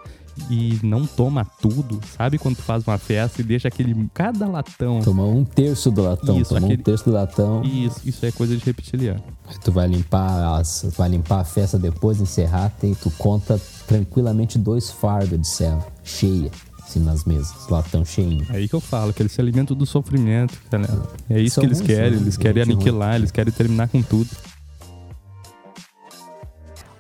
e 0.51 0.79
não 0.83 1.07
toma 1.07 1.45
tudo, 1.61 2.01
sabe 2.17 2.39
quando 2.39 2.57
tu 2.57 2.63
faz 2.63 2.83
uma 2.87 2.97
festa 2.97 3.43
e 3.43 3.45
deixa 3.45 3.69
aquele. 3.69 4.09
Cada 4.15 4.47
latão. 4.49 5.01
Toma 5.03 5.25
um 5.25 5.45
terço 5.45 5.91
do 5.91 6.03
latão. 6.03 6.41
Isso, 6.41 6.55
toma 6.55 6.67
aquele- 6.67 6.81
um 6.81 6.85
terço 6.85 7.05
do 7.05 7.11
latão. 7.13 7.63
Isso, 7.63 8.01
isso 8.05 8.25
é 8.27 8.33
coisa 8.33 8.57
de 8.57 8.65
reptiliano. 8.65 9.23
Aí 9.47 9.57
tu 9.63 9.71
vai 9.71 9.87
limpar, 9.87 10.59
as, 10.59 10.87
vai 10.97 11.11
limpar 11.11 11.41
a 11.41 11.45
festa 11.45 11.79
depois, 11.79 12.19
encerrar, 12.21 12.71
tem, 12.81 12.95
tu 12.95 13.11
conta 13.19 13.61
tranquilamente 13.87 14.59
dois 14.59 14.91
fardos 14.91 15.39
de 15.39 15.47
cela, 15.47 15.87
cheia, 16.03 16.51
assim, 16.93 17.01
nas 17.01 17.25
mesas, 17.25 17.69
latão 17.69 18.05
cheinho. 18.05 18.47
É 18.53 18.57
aí 18.57 18.69
que 18.69 18.75
eu 18.75 18.81
falo, 18.81 19.13
que 19.13 19.23
eles 19.23 19.33
se 19.33 19.41
alimentam 19.41 19.77
do 19.77 19.87
sofrimento, 19.87 20.61
galera. 20.71 21.03
É 21.31 21.41
isso 21.41 21.55
São 21.55 21.63
que 21.63 21.69
eles 21.69 21.79
ruins, 21.79 21.91
querem, 21.91 22.11
né? 22.13 22.17
eles 22.19 22.37
querem 22.37 22.65
Gente 22.65 22.75
ruim. 22.75 22.83
aniquilar, 22.83 23.15
eles 23.17 23.31
querem 23.31 23.53
terminar 23.53 23.89
com 23.89 24.03
tudo. 24.03 24.31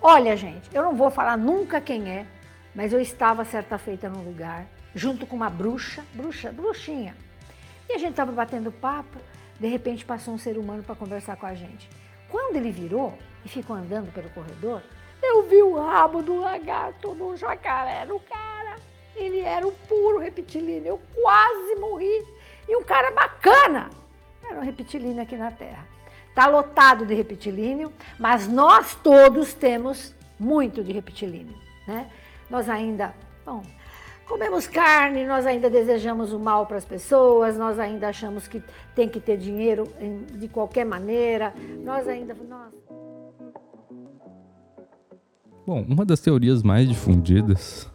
Olha, 0.00 0.36
gente, 0.36 0.68
eu 0.72 0.82
não 0.82 0.96
vou 0.96 1.10
falar 1.10 1.36
nunca 1.36 1.80
quem 1.80 2.08
é, 2.08 2.26
mas 2.74 2.92
eu 2.92 3.00
estava 3.00 3.44
certa 3.44 3.78
feita 3.78 4.08
num 4.08 4.24
lugar, 4.24 4.66
junto 4.94 5.26
com 5.26 5.36
uma 5.36 5.50
bruxa, 5.50 6.02
bruxa, 6.14 6.50
bruxinha. 6.50 7.14
E 7.88 7.94
a 7.94 7.98
gente 7.98 8.10
estava 8.10 8.32
batendo 8.32 8.72
papo, 8.72 9.18
de 9.60 9.68
repente 9.68 10.04
passou 10.04 10.34
um 10.34 10.38
ser 10.38 10.58
humano 10.58 10.82
para 10.82 10.94
conversar 10.94 11.36
com 11.36 11.46
a 11.46 11.54
gente. 11.54 11.88
Quando 12.28 12.56
ele 12.56 12.72
virou 12.72 13.16
e 13.44 13.48
ficou 13.48 13.76
andando 13.76 14.10
pelo 14.12 14.30
corredor, 14.30 14.82
eu 15.22 15.48
vi 15.48 15.62
o 15.62 15.78
rabo 15.78 16.22
do 16.22 16.40
lagarto 16.40 17.14
no 17.14 17.36
jacaré 17.36 18.04
no 18.06 18.18
cara. 18.18 18.51
Ele 19.14 19.40
era 19.40 19.66
um 19.66 19.72
puro 19.72 20.18
reptilíneo, 20.18 20.86
eu 20.86 21.00
quase 21.20 21.74
morri. 21.76 22.24
E 22.68 22.76
um 22.76 22.82
cara 22.82 23.10
bacana, 23.10 23.90
era 24.48 24.58
um 24.58 24.62
reptilíneo 24.62 25.22
aqui 25.22 25.36
na 25.36 25.50
Terra. 25.50 25.86
Está 26.28 26.46
lotado 26.46 27.04
de 27.04 27.14
reptilíneo, 27.14 27.92
mas 28.18 28.48
nós 28.48 28.94
todos 28.94 29.52
temos 29.52 30.14
muito 30.38 30.82
de 30.82 30.92
reptilíneo. 30.92 31.54
Né? 31.86 32.08
Nós 32.48 32.68
ainda, 32.68 33.14
bom, 33.44 33.62
comemos 34.26 34.66
carne, 34.66 35.26
nós 35.26 35.46
ainda 35.46 35.68
desejamos 35.68 36.32
o 36.32 36.38
mal 36.38 36.66
para 36.66 36.78
as 36.78 36.84
pessoas, 36.86 37.58
nós 37.58 37.78
ainda 37.78 38.08
achamos 38.08 38.48
que 38.48 38.62
tem 38.94 39.08
que 39.08 39.20
ter 39.20 39.36
dinheiro 39.36 39.84
de 40.32 40.48
qualquer 40.48 40.86
maneira, 40.86 41.52
nós 41.84 42.08
ainda. 42.08 42.34
Nossa. 42.34 42.72
Bom, 45.66 45.84
uma 45.86 46.04
das 46.04 46.20
teorias 46.20 46.62
mais 46.62 46.88
difundidas 46.88 47.91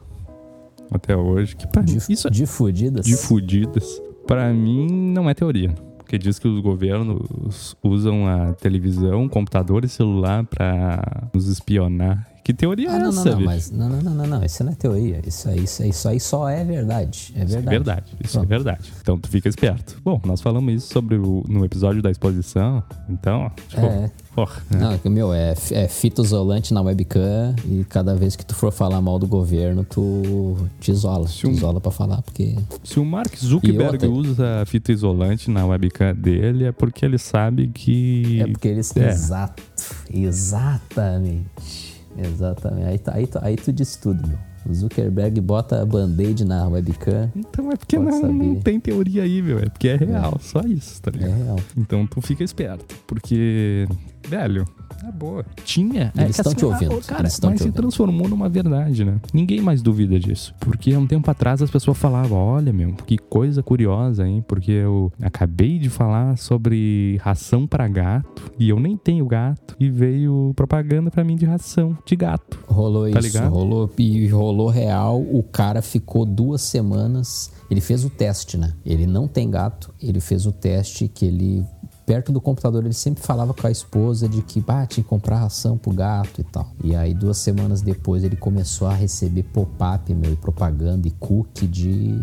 até 0.92 1.16
hoje, 1.16 1.56
que 1.56 1.68
pra 1.68 1.82
mim, 1.82 1.98
isso 2.10 2.28
é 2.28 2.32
Difundidas. 2.32 3.06
difundidas, 3.06 4.02
pra 4.26 4.52
mim 4.54 5.12
não 5.14 5.30
é 5.30 5.34
teoria. 5.34 5.74
Porque 5.98 6.18
diz 6.18 6.40
que 6.40 6.48
os 6.48 6.62
governos 6.62 7.76
usam 7.84 8.26
a 8.28 8.54
televisão, 8.54 9.28
computador 9.28 9.84
e 9.84 9.90
celular 9.90 10.46
pra 10.46 11.28
nos 11.34 11.48
espionar. 11.50 12.26
Que 12.48 12.54
teoria 12.54 12.90
Ah, 12.90 12.96
é 12.96 13.00
não, 13.00 13.10
essa, 13.10 13.26
não, 13.32 13.40
não, 13.40 13.46
mas 13.46 13.72
não, 13.72 13.90
não, 13.90 14.02
não, 14.02 14.14
não, 14.16 14.26
não, 14.26 14.46
isso 14.46 14.64
não 14.64 14.72
é 14.72 14.76
teoria. 14.76 15.20
Isso 15.28 15.50
aí, 15.50 15.66
isso 15.66 15.84
aí, 15.84 15.90
isso 15.90 16.08
aí 16.08 16.18
só 16.18 16.48
é 16.48 16.64
verdade. 16.64 17.34
É 17.36 17.44
Isso 17.44 17.58
é 17.58 17.60
verdade. 17.62 17.70
verdade, 17.70 18.06
isso 18.24 18.38
é 18.38 18.40
Pronto. 18.40 18.48
verdade. 18.48 18.94
Então 19.02 19.20
tu 19.20 19.28
fica 19.28 19.50
esperto. 19.50 20.00
Bom, 20.02 20.22
nós 20.24 20.40
falamos 20.40 20.74
isso 20.74 20.94
sobre 20.94 21.18
o, 21.18 21.44
no 21.46 21.66
episódio 21.66 22.02
da 22.02 22.10
exposição, 22.10 22.82
então, 23.10 23.52
tipo, 23.68 23.86
É. 23.86 24.10
porra, 24.34 24.62
né? 24.72 24.80
Não, 24.80 24.92
é 24.94 24.98
que, 24.98 25.10
meu, 25.10 25.34
é, 25.34 25.56
é 25.72 25.88
fita 25.90 26.22
isolante 26.22 26.74
na 26.74 26.82
webcam 26.82 27.54
e 27.66 27.84
cada 27.84 28.16
vez 28.16 28.38
que 28.38 28.46
tu 28.46 28.56
for 28.56 28.72
falar 28.72 29.02
mal 29.02 29.20
do 29.20 29.28
governo, 29.28 29.84
tu 29.84 30.56
te 30.80 30.92
isola. 30.92 31.28
Te 31.28 31.48
um- 31.48 31.52
isola 31.52 31.82
pra 31.82 31.92
falar, 31.92 32.22
porque. 32.22 32.56
Se 32.82 32.98
o 32.98 33.04
Mark 33.04 33.36
Zuckerberg 33.38 34.06
outra- 34.06 34.10
usa 34.10 34.64
fita 34.66 34.94
isolante 34.94 35.52
na 35.52 35.66
webcam 35.66 36.16
dele, 36.16 36.64
é 36.64 36.72
porque 36.72 37.04
ele 37.04 37.18
sabe 37.18 37.68
que. 37.68 38.40
É 38.40 38.48
porque 38.48 38.70
eles. 38.70 38.96
É. 38.96 39.10
Exato. 39.10 39.62
Exatamente. 40.10 41.87
Exatamente. 42.18 42.88
Aí, 42.88 42.98
tu- 42.98 43.12
aí, 43.12 43.30
aí 43.42 43.56
tu 43.56 43.72
disse 43.72 44.00
tudo, 44.00 44.28
meu. 44.28 44.38
O 44.70 44.74
Zuckerberg 44.74 45.40
bota 45.40 45.86
band-aid 45.86 46.44
na 46.44 46.68
webcam. 46.68 47.32
Então 47.36 47.72
é 47.72 47.76
porque 47.78 47.98
não, 47.98 48.22
não 48.22 48.56
tem 48.60 48.80
teoria 48.80 49.24
aí, 49.24 49.42
meu. 49.42 49.60
É 49.60 49.66
porque 49.70 49.88
é 49.88 49.96
real, 49.96 50.38
só 50.42 50.60
isso, 50.62 51.02
tá 51.02 51.10
É 51.14 51.18
ligado? 51.18 51.44
real. 51.44 51.60
Então 51.78 52.06
tu 52.06 52.20
fica 52.22 52.44
esperto. 52.44 52.84
Porque, 53.08 53.88
velho, 54.28 54.66
é 55.08 55.12
boa. 55.12 55.46
Tinha. 55.64 56.12
é 56.18 56.24
Eles 56.24 56.36
que 56.36 56.42
estão 56.42 56.54
te 56.54 56.66
ouvindo, 56.66 56.96
ô, 56.96 57.02
Cara, 57.02 57.24
mas 57.24 57.34
se 57.34 57.46
ouvindo. 57.46 57.72
transformou 57.74 58.28
numa 58.28 58.50
verdade, 58.50 59.06
né? 59.06 59.20
Ninguém 59.34 59.62
mais 59.62 59.82
duvida 59.82 60.20
disso. 60.20 60.54
Porque 60.60 60.94
há 60.94 61.00
um 61.00 61.06
tempo 61.08 61.30
atrás 61.30 61.62
as 61.62 61.70
pessoas 61.70 61.98
falavam: 61.98 62.38
olha, 62.38 62.74
meu, 62.74 62.94
que 63.06 63.18
coisa 63.18 63.62
curiosa, 63.62 64.28
hein? 64.28 64.44
Porque 64.48 64.72
eu 64.72 65.12
acabei 65.22 65.78
de 65.80 65.90
falar 65.90 66.38
sobre 66.38 67.18
ração 67.22 67.68
pra 67.68 67.88
gato 67.88 68.52
e 68.58 68.70
eu 68.70 68.80
nem 68.80 68.98
tenho 68.98 69.26
gato. 69.26 69.76
E 69.80 69.90
veio 69.90 70.52
propaganda 70.56 71.12
pra 71.12 71.24
mim 71.24 71.36
de 71.36 71.46
ração 71.46 71.98
de 72.06 72.16
gato. 72.16 72.60
Rolou 72.68 73.10
Tá 73.12 73.20
isso, 73.20 73.28
ligado? 73.28 73.52
rolou 73.54 73.90
e 73.98 74.28
rolou 74.28 74.70
real. 74.70 75.22
O 75.22 75.44
cara 75.44 75.82
ficou 75.82 76.26
duas 76.26 76.62
semanas. 76.62 77.52
Ele 77.70 77.82
fez 77.82 78.04
o 78.06 78.10
teste, 78.10 78.58
né? 78.58 78.74
Ele 78.86 79.06
não 79.06 79.28
tem 79.28 79.50
gato. 79.52 79.94
Ele 80.02 80.20
fez 80.22 80.46
o 80.46 80.52
teste 80.52 81.08
que 81.08 81.26
ele 81.26 81.66
perto 82.08 82.32
do 82.32 82.40
computador 82.40 82.86
ele 82.86 82.94
sempre 82.94 83.22
falava 83.22 83.54
com 83.54 83.68
a 83.68 83.70
esposa 83.70 84.30
de 84.30 84.42
que 84.42 84.62
bah, 84.62 84.86
tinha 84.88 85.04
que 85.04 85.10
comprar 85.10 85.40
ração 85.40 85.78
pro 85.78 85.92
gato 85.92 86.40
e 86.40 86.44
tal. 86.46 86.72
E 86.82 86.96
aí 86.96 87.14
duas 87.14 87.38
semanas 87.38 87.82
depois 87.82 88.24
ele 88.24 88.38
começou 88.38 88.88
a 88.88 88.94
receber 88.94 89.44
pop-up, 89.44 90.14
meu, 90.14 90.32
e 90.32 90.36
propaganda 90.38 91.06
e 91.06 91.12
cookie 91.12 91.68
de 91.68 92.18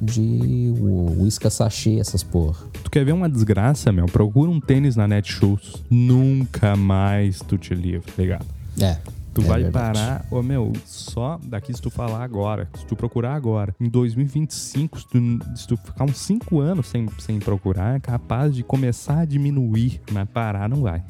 de 0.00 0.74
uísca 1.18 1.48
sachê, 1.48 1.98
essas 1.98 2.22
porra. 2.22 2.66
Tu 2.82 2.90
quer 2.90 3.04
ver 3.06 3.12
uma 3.12 3.28
desgraça, 3.28 3.90
meu? 3.90 4.04
Procura 4.04 4.50
um 4.50 4.60
tênis 4.60 4.94
na 4.94 5.08
Netshoes. 5.08 5.76
Nunca 5.88 6.76
mais 6.76 7.38
tu 7.38 7.56
te 7.56 7.74
livra, 7.74 8.12
tá 8.14 8.22
ligado? 8.22 8.44
É. 8.78 8.98
Tu 9.34 9.40
é 9.40 9.44
vai 9.44 9.62
verdade. 9.64 9.98
parar, 9.98 10.26
ô 10.30 10.42
meu, 10.42 10.72
só 10.86 11.40
daqui 11.44 11.74
se 11.74 11.82
tu 11.82 11.90
falar 11.90 12.22
agora, 12.22 12.68
se 12.78 12.86
tu 12.86 12.94
procurar 12.94 13.34
agora, 13.34 13.74
em 13.80 13.88
2025, 13.88 15.00
se 15.00 15.08
tu, 15.08 15.18
se 15.56 15.66
tu 15.66 15.76
ficar 15.76 16.04
uns 16.04 16.18
5 16.18 16.60
anos 16.60 16.86
sem, 16.86 17.08
sem 17.18 17.40
procurar, 17.40 17.96
é 17.96 18.00
capaz 18.00 18.54
de 18.54 18.62
começar 18.62 19.18
a 19.18 19.24
diminuir, 19.24 20.00
mas 20.12 20.28
parar 20.28 20.68
não 20.68 20.82
vai. 20.82 21.02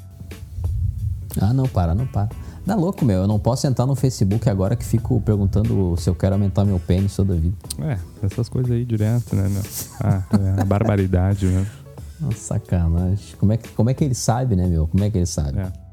Ah, 1.38 1.52
não, 1.52 1.66
para, 1.66 1.94
não 1.94 2.06
para. 2.06 2.30
Dá 2.64 2.74
louco, 2.74 3.04
meu. 3.04 3.22
Eu 3.22 3.26
não 3.26 3.38
posso 3.38 3.66
entrar 3.66 3.84
no 3.84 3.94
Facebook 3.94 4.48
agora 4.48 4.74
que 4.74 4.84
fico 4.84 5.20
perguntando 5.20 5.94
se 5.98 6.08
eu 6.08 6.14
quero 6.14 6.34
aumentar 6.34 6.64
meu 6.64 6.78
pênis 6.78 7.14
toda 7.14 7.34
vida. 7.34 7.56
É, 7.80 7.98
essas 8.22 8.48
coisas 8.48 8.72
aí 8.72 8.84
direto, 8.86 9.36
né, 9.36 9.48
meu? 9.48 9.62
Ah, 10.00 10.22
é 10.56 10.62
a 10.62 10.64
barbaridade, 10.64 11.46
né? 11.46 11.66
Nossa, 12.20 12.38
sacanagem. 12.38 13.36
Como 13.36 13.52
é, 13.52 13.56
que, 13.58 13.68
como 13.70 13.90
é 13.90 13.94
que 13.94 14.04
ele 14.04 14.14
sabe, 14.14 14.56
né, 14.56 14.66
meu? 14.66 14.86
Como 14.86 15.04
é 15.04 15.10
que 15.10 15.18
ele 15.18 15.26
sabe? 15.26 15.58
É. 15.58 15.83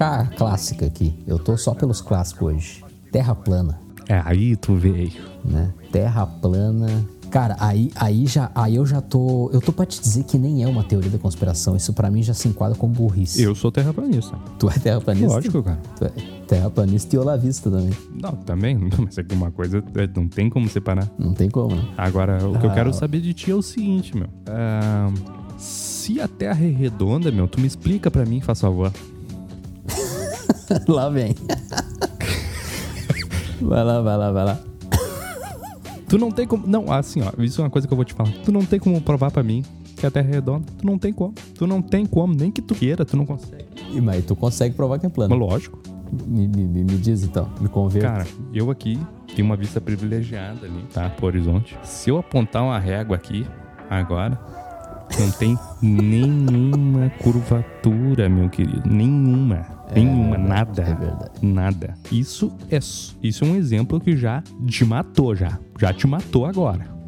puxar 0.00 0.20
a 0.20 0.26
clássica 0.26 0.86
aqui. 0.86 1.14
Eu 1.26 1.38
tô 1.38 1.56
só 1.56 1.74
pelos 1.74 2.00
clássicos 2.00 2.48
hoje. 2.54 2.84
Terra 3.12 3.34
plana, 3.34 3.78
É, 4.08 4.22
aí 4.24 4.56
tu 4.56 4.74
veio. 4.74 5.12
né? 5.44 5.72
Terra 5.92 6.26
plana. 6.26 6.86
Cara, 7.30 7.54
aí, 7.60 7.92
aí, 7.94 8.26
já, 8.26 8.50
aí 8.56 8.74
eu 8.74 8.84
já 8.84 9.00
tô. 9.00 9.50
Eu 9.52 9.60
tô 9.60 9.72
pra 9.72 9.86
te 9.86 10.00
dizer 10.00 10.24
que 10.24 10.36
nem 10.36 10.64
é 10.64 10.66
uma 10.66 10.82
teoria 10.82 11.08
da 11.10 11.18
conspiração. 11.18 11.76
Isso 11.76 11.92
pra 11.92 12.10
mim 12.10 12.22
já 12.24 12.34
se 12.34 12.48
enquadra 12.48 12.76
como 12.76 12.92
burrice. 12.92 13.40
Eu 13.40 13.54
sou 13.54 13.70
terraplanista. 13.70 14.36
Tu 14.58 14.68
é 14.68 14.72
terraplanista? 14.72 15.28
Lógico, 15.34 15.62
cara. 15.62 15.78
Tu 15.96 16.04
é 16.06 16.10
terraplanista 16.48 17.14
e 17.14 17.18
olavista 17.20 17.70
também. 17.70 17.92
Não, 18.20 18.32
também. 18.32 18.76
Mas 18.98 19.16
é 19.16 19.22
que 19.22 19.32
uma 19.32 19.52
coisa 19.52 19.78
é, 19.94 20.08
não 20.16 20.26
tem 20.26 20.50
como 20.50 20.68
separar. 20.68 21.08
Não 21.16 21.32
tem 21.32 21.48
como, 21.48 21.76
né? 21.76 21.84
Agora, 21.96 22.38
o 22.48 22.58
que 22.58 22.66
eu 22.66 22.70
Ah. 22.70 22.74
quero 22.74 22.92
saber 22.92 23.20
de 23.20 23.32
ti 23.32 23.52
é 23.52 23.54
o 23.54 23.62
seguinte, 23.62 24.16
meu. 24.16 24.26
Ah, 24.48 25.08
se 25.56 26.20
a 26.20 26.26
Terra 26.26 26.64
é 26.64 26.68
redonda, 26.70 27.30
meu, 27.30 27.46
tu 27.46 27.60
me 27.60 27.66
explica 27.68 28.10
pra 28.10 28.24
mim, 28.26 28.40
faz 28.40 28.60
favor. 28.60 28.90
lá 30.88 31.08
vem. 31.08 31.34
vai 33.60 33.84
lá, 33.84 34.00
vai 34.00 34.16
lá, 34.16 34.32
vai 34.32 34.44
lá. 34.44 34.58
Tu 36.08 36.18
não 36.18 36.30
tem 36.30 36.46
como. 36.46 36.66
Não, 36.66 36.90
assim, 36.92 37.20
ó, 37.22 37.30
isso 37.42 37.60
é 37.60 37.64
uma 37.64 37.70
coisa 37.70 37.86
que 37.86 37.92
eu 37.92 37.96
vou 37.96 38.04
te 38.04 38.14
falar. 38.14 38.32
Tu 38.44 38.50
não 38.50 38.64
tem 38.64 38.80
como 38.80 39.00
provar 39.00 39.30
pra 39.30 39.42
mim 39.42 39.62
que 39.96 40.04
a 40.04 40.10
Terra 40.10 40.28
é 40.28 40.32
redonda. 40.32 40.64
Tu 40.78 40.84
não 40.86 40.98
tem 40.98 41.12
como. 41.12 41.32
Tu 41.54 41.66
não 41.66 41.80
tem 41.80 42.04
como. 42.04 42.34
Nem 42.34 42.50
que 42.50 42.60
tu 42.60 42.74
queira, 42.74 43.04
tu 43.04 43.16
não 43.16 43.24
consegue. 43.24 43.66
E, 43.92 44.00
mas 44.00 44.24
tu 44.24 44.34
consegue 44.34 44.74
provar 44.74 44.98
que 44.98 45.06
é 45.06 45.08
Mas 45.08 45.14
plano. 45.14 45.36
lógico. 45.36 45.78
Me, 46.26 46.48
me, 46.48 46.66
me- 46.66 46.84
diz 46.84 47.22
então, 47.22 47.48
me 47.60 47.68
converta. 47.68 48.08
Cara, 48.08 48.26
eu 48.52 48.68
aqui 48.68 48.98
tenho 49.36 49.46
uma 49.46 49.54
vista 49.56 49.80
privilegiada 49.80 50.66
ali, 50.66 50.84
tá? 50.92 51.08
Pro 51.10 51.26
horizonte. 51.26 51.78
Se 51.84 52.10
eu 52.10 52.18
apontar 52.18 52.64
uma 52.64 52.80
régua 52.80 53.14
aqui, 53.14 53.46
agora, 53.88 54.36
não 55.20 55.30
tem 55.30 55.56
nenhuma 55.80 57.10
curvatura, 57.22 58.28
meu 58.28 58.48
querido. 58.50 58.82
Nenhuma. 58.90 59.64
Nenhuma, 59.94 60.38
nada. 60.38 60.82
é 60.82 60.94
verdade. 60.94 61.30
Nada. 61.42 61.94
Isso 62.12 62.52
é, 62.70 62.78
isso 63.22 63.44
é 63.44 63.46
um 63.46 63.56
exemplo 63.56 64.00
que 64.00 64.16
já 64.16 64.42
te 64.66 64.84
matou, 64.84 65.34
já. 65.34 65.58
Já 65.78 65.92
te 65.92 66.06
matou 66.06 66.46
agora. 66.46 66.86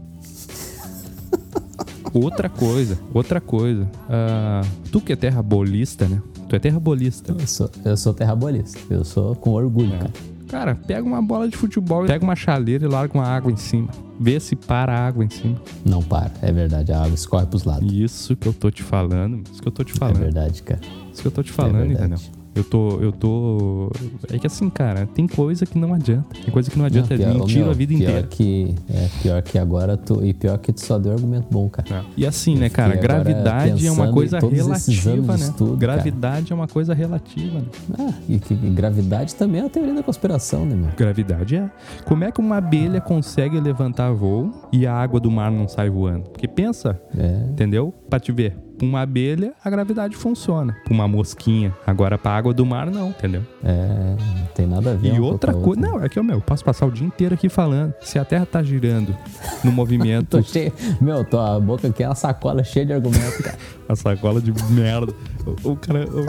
outra 2.12 2.48
coisa, 2.48 2.98
outra 3.12 3.40
coisa. 3.40 3.88
Ah, 4.08 4.62
tu 4.90 5.00
que 5.00 5.12
é 5.12 5.16
terrabolista, 5.16 6.06
né? 6.08 6.20
Tu 6.48 6.56
é 6.56 6.58
terrabolista. 6.58 7.32
Eu 7.38 7.46
sou, 7.46 7.70
eu 7.84 7.96
sou 7.96 8.14
terrabolista. 8.14 8.78
Eu 8.90 9.04
sou 9.04 9.34
com 9.36 9.50
orgulho, 9.50 9.94
É. 9.94 9.98
cara. 9.98 10.12
Cara, 10.48 10.74
pega 10.74 11.02
uma 11.02 11.22
bola 11.22 11.48
de 11.48 11.56
futebol, 11.56 12.04
pega 12.04 12.22
uma 12.22 12.36
chaleira 12.36 12.84
e 12.84 12.88
larga 12.88 13.14
uma 13.14 13.26
água 13.26 13.50
em 13.50 13.56
cima. 13.56 13.88
Vê 14.20 14.38
se 14.38 14.54
para 14.54 14.92
a 14.94 15.06
água 15.06 15.24
em 15.24 15.30
cima. 15.30 15.56
Não 15.82 16.02
para, 16.02 16.30
é 16.42 16.52
verdade. 16.52 16.92
A 16.92 17.04
água 17.04 17.14
escorre 17.14 17.46
pros 17.46 17.64
lados. 17.64 17.90
Isso 17.90 18.36
que 18.36 18.46
eu 18.46 18.52
tô 18.52 18.70
te 18.70 18.82
falando. 18.82 19.42
Isso 19.50 19.62
que 19.62 19.68
eu 19.68 19.72
tô 19.72 19.82
te 19.82 19.94
É 19.94 19.96
falando. 19.96 20.18
verdade, 20.18 20.62
cara. 20.62 20.80
Isso 21.10 21.22
que 21.22 21.28
eu 21.28 21.32
tô 21.32 21.42
te 21.42 21.50
falando, 21.50 21.92
É 21.92 21.94
entendeu? 21.94 22.18
Eu 22.54 22.62
tô, 22.64 23.00
eu 23.00 23.12
tô. 23.12 23.90
É 24.30 24.38
que 24.38 24.46
assim, 24.46 24.68
cara, 24.68 25.06
tem 25.06 25.26
coisa 25.26 25.64
que 25.64 25.78
não 25.78 25.94
adianta. 25.94 26.26
Tem 26.34 26.52
coisa 26.52 26.70
que 26.70 26.78
não 26.78 26.84
adianta. 26.84 27.16
Não, 27.16 27.22
é 27.22 27.26
pior- 27.26 27.38
mentira 27.38 27.62
meu, 27.62 27.70
a 27.70 27.74
vida 27.74 27.94
pior 27.94 28.02
inteira. 28.10 28.26
Que, 28.28 28.74
é, 28.92 29.08
pior 29.22 29.42
que 29.42 29.58
agora 29.58 29.96
tu. 29.96 30.22
E 30.24 30.34
pior 30.34 30.58
que 30.58 30.70
tu 30.72 30.80
só 30.82 30.98
deu 30.98 31.12
argumento 31.12 31.46
bom, 31.50 31.68
cara. 31.70 32.00
É. 32.00 32.02
E 32.16 32.26
assim, 32.26 32.54
né, 32.56 32.68
cara, 32.68 32.92
fiquei 32.92 33.04
agora 33.08 33.24
gravidade 33.24 33.86
é 33.86 33.90
uma 33.90 34.12
coisa 34.12 34.38
relativa, 34.38 35.32
né? 35.36 35.44
estudo, 35.44 35.76
gravidade 35.76 36.52
é 36.52 36.54
uma 36.54 36.68
coisa 36.68 36.92
relativa, 36.92 37.58
né? 37.60 37.66
Ah, 37.98 38.12
e, 38.28 38.38
que 38.38 38.52
e 38.52 38.70
gravidade 38.70 39.34
também 39.34 39.60
é 39.60 39.64
uma 39.64 39.70
teoria 39.70 39.94
da 39.94 40.02
conspiração, 40.02 40.66
né, 40.66 40.74
meu? 40.74 40.90
Gravidade 40.96 41.56
é. 41.56 41.70
Como 42.04 42.22
é 42.24 42.30
que 42.30 42.40
uma 42.40 42.58
abelha 42.58 43.00
consegue 43.00 43.58
levantar 43.60 44.12
voo 44.12 44.50
e 44.70 44.86
a 44.86 44.92
água 44.94 45.18
do 45.18 45.30
mar 45.30 45.50
não 45.50 45.66
sai 45.66 45.88
voando? 45.88 46.24
Porque 46.30 46.46
pensa, 46.46 47.00
É. 47.16 47.46
entendeu? 47.50 47.94
Pra 48.10 48.20
te 48.20 48.30
ver. 48.30 48.56
Pra 48.82 48.88
uma 48.88 49.02
abelha, 49.02 49.52
a 49.64 49.70
gravidade 49.70 50.16
funciona. 50.16 50.76
Pra 50.84 50.92
uma 50.92 51.06
mosquinha. 51.06 51.72
Agora, 51.86 52.18
pra 52.18 52.32
água 52.32 52.52
do 52.52 52.66
mar, 52.66 52.90
não, 52.90 53.10
entendeu? 53.10 53.42
É, 53.62 54.16
não 54.18 54.46
tem 54.56 54.66
nada 54.66 54.90
a 54.90 54.94
ver. 54.96 55.14
E 55.14 55.20
uma 55.20 55.28
outra 55.30 55.52
a 55.52 55.54
coisa. 55.54 55.80
Não, 55.80 56.02
é 56.02 56.08
que, 56.08 56.20
meu, 56.20 56.38
eu 56.38 56.40
posso 56.40 56.64
passar 56.64 56.86
o 56.86 56.90
dia 56.90 57.06
inteiro 57.06 57.32
aqui 57.32 57.48
falando. 57.48 57.94
Se 58.00 58.18
a 58.18 58.24
Terra 58.24 58.44
tá 58.44 58.60
girando 58.60 59.16
no 59.62 59.70
movimento. 59.70 60.30
Tô 60.38 60.42
cheio. 60.42 60.72
Meu, 61.00 61.24
tua 61.24 61.60
boca 61.60 61.86
aqui 61.86 62.02
é 62.02 62.08
uma 62.08 62.16
sacola 62.16 62.64
cheia 62.64 62.84
de 62.84 62.92
argumento, 62.92 63.40
cara. 63.44 63.56
a 63.88 63.94
sacola 63.94 64.40
de 64.40 64.52
merda. 64.72 65.14
O, 65.62 65.70
o 65.70 65.76
cara. 65.76 66.04
o- 66.04 66.26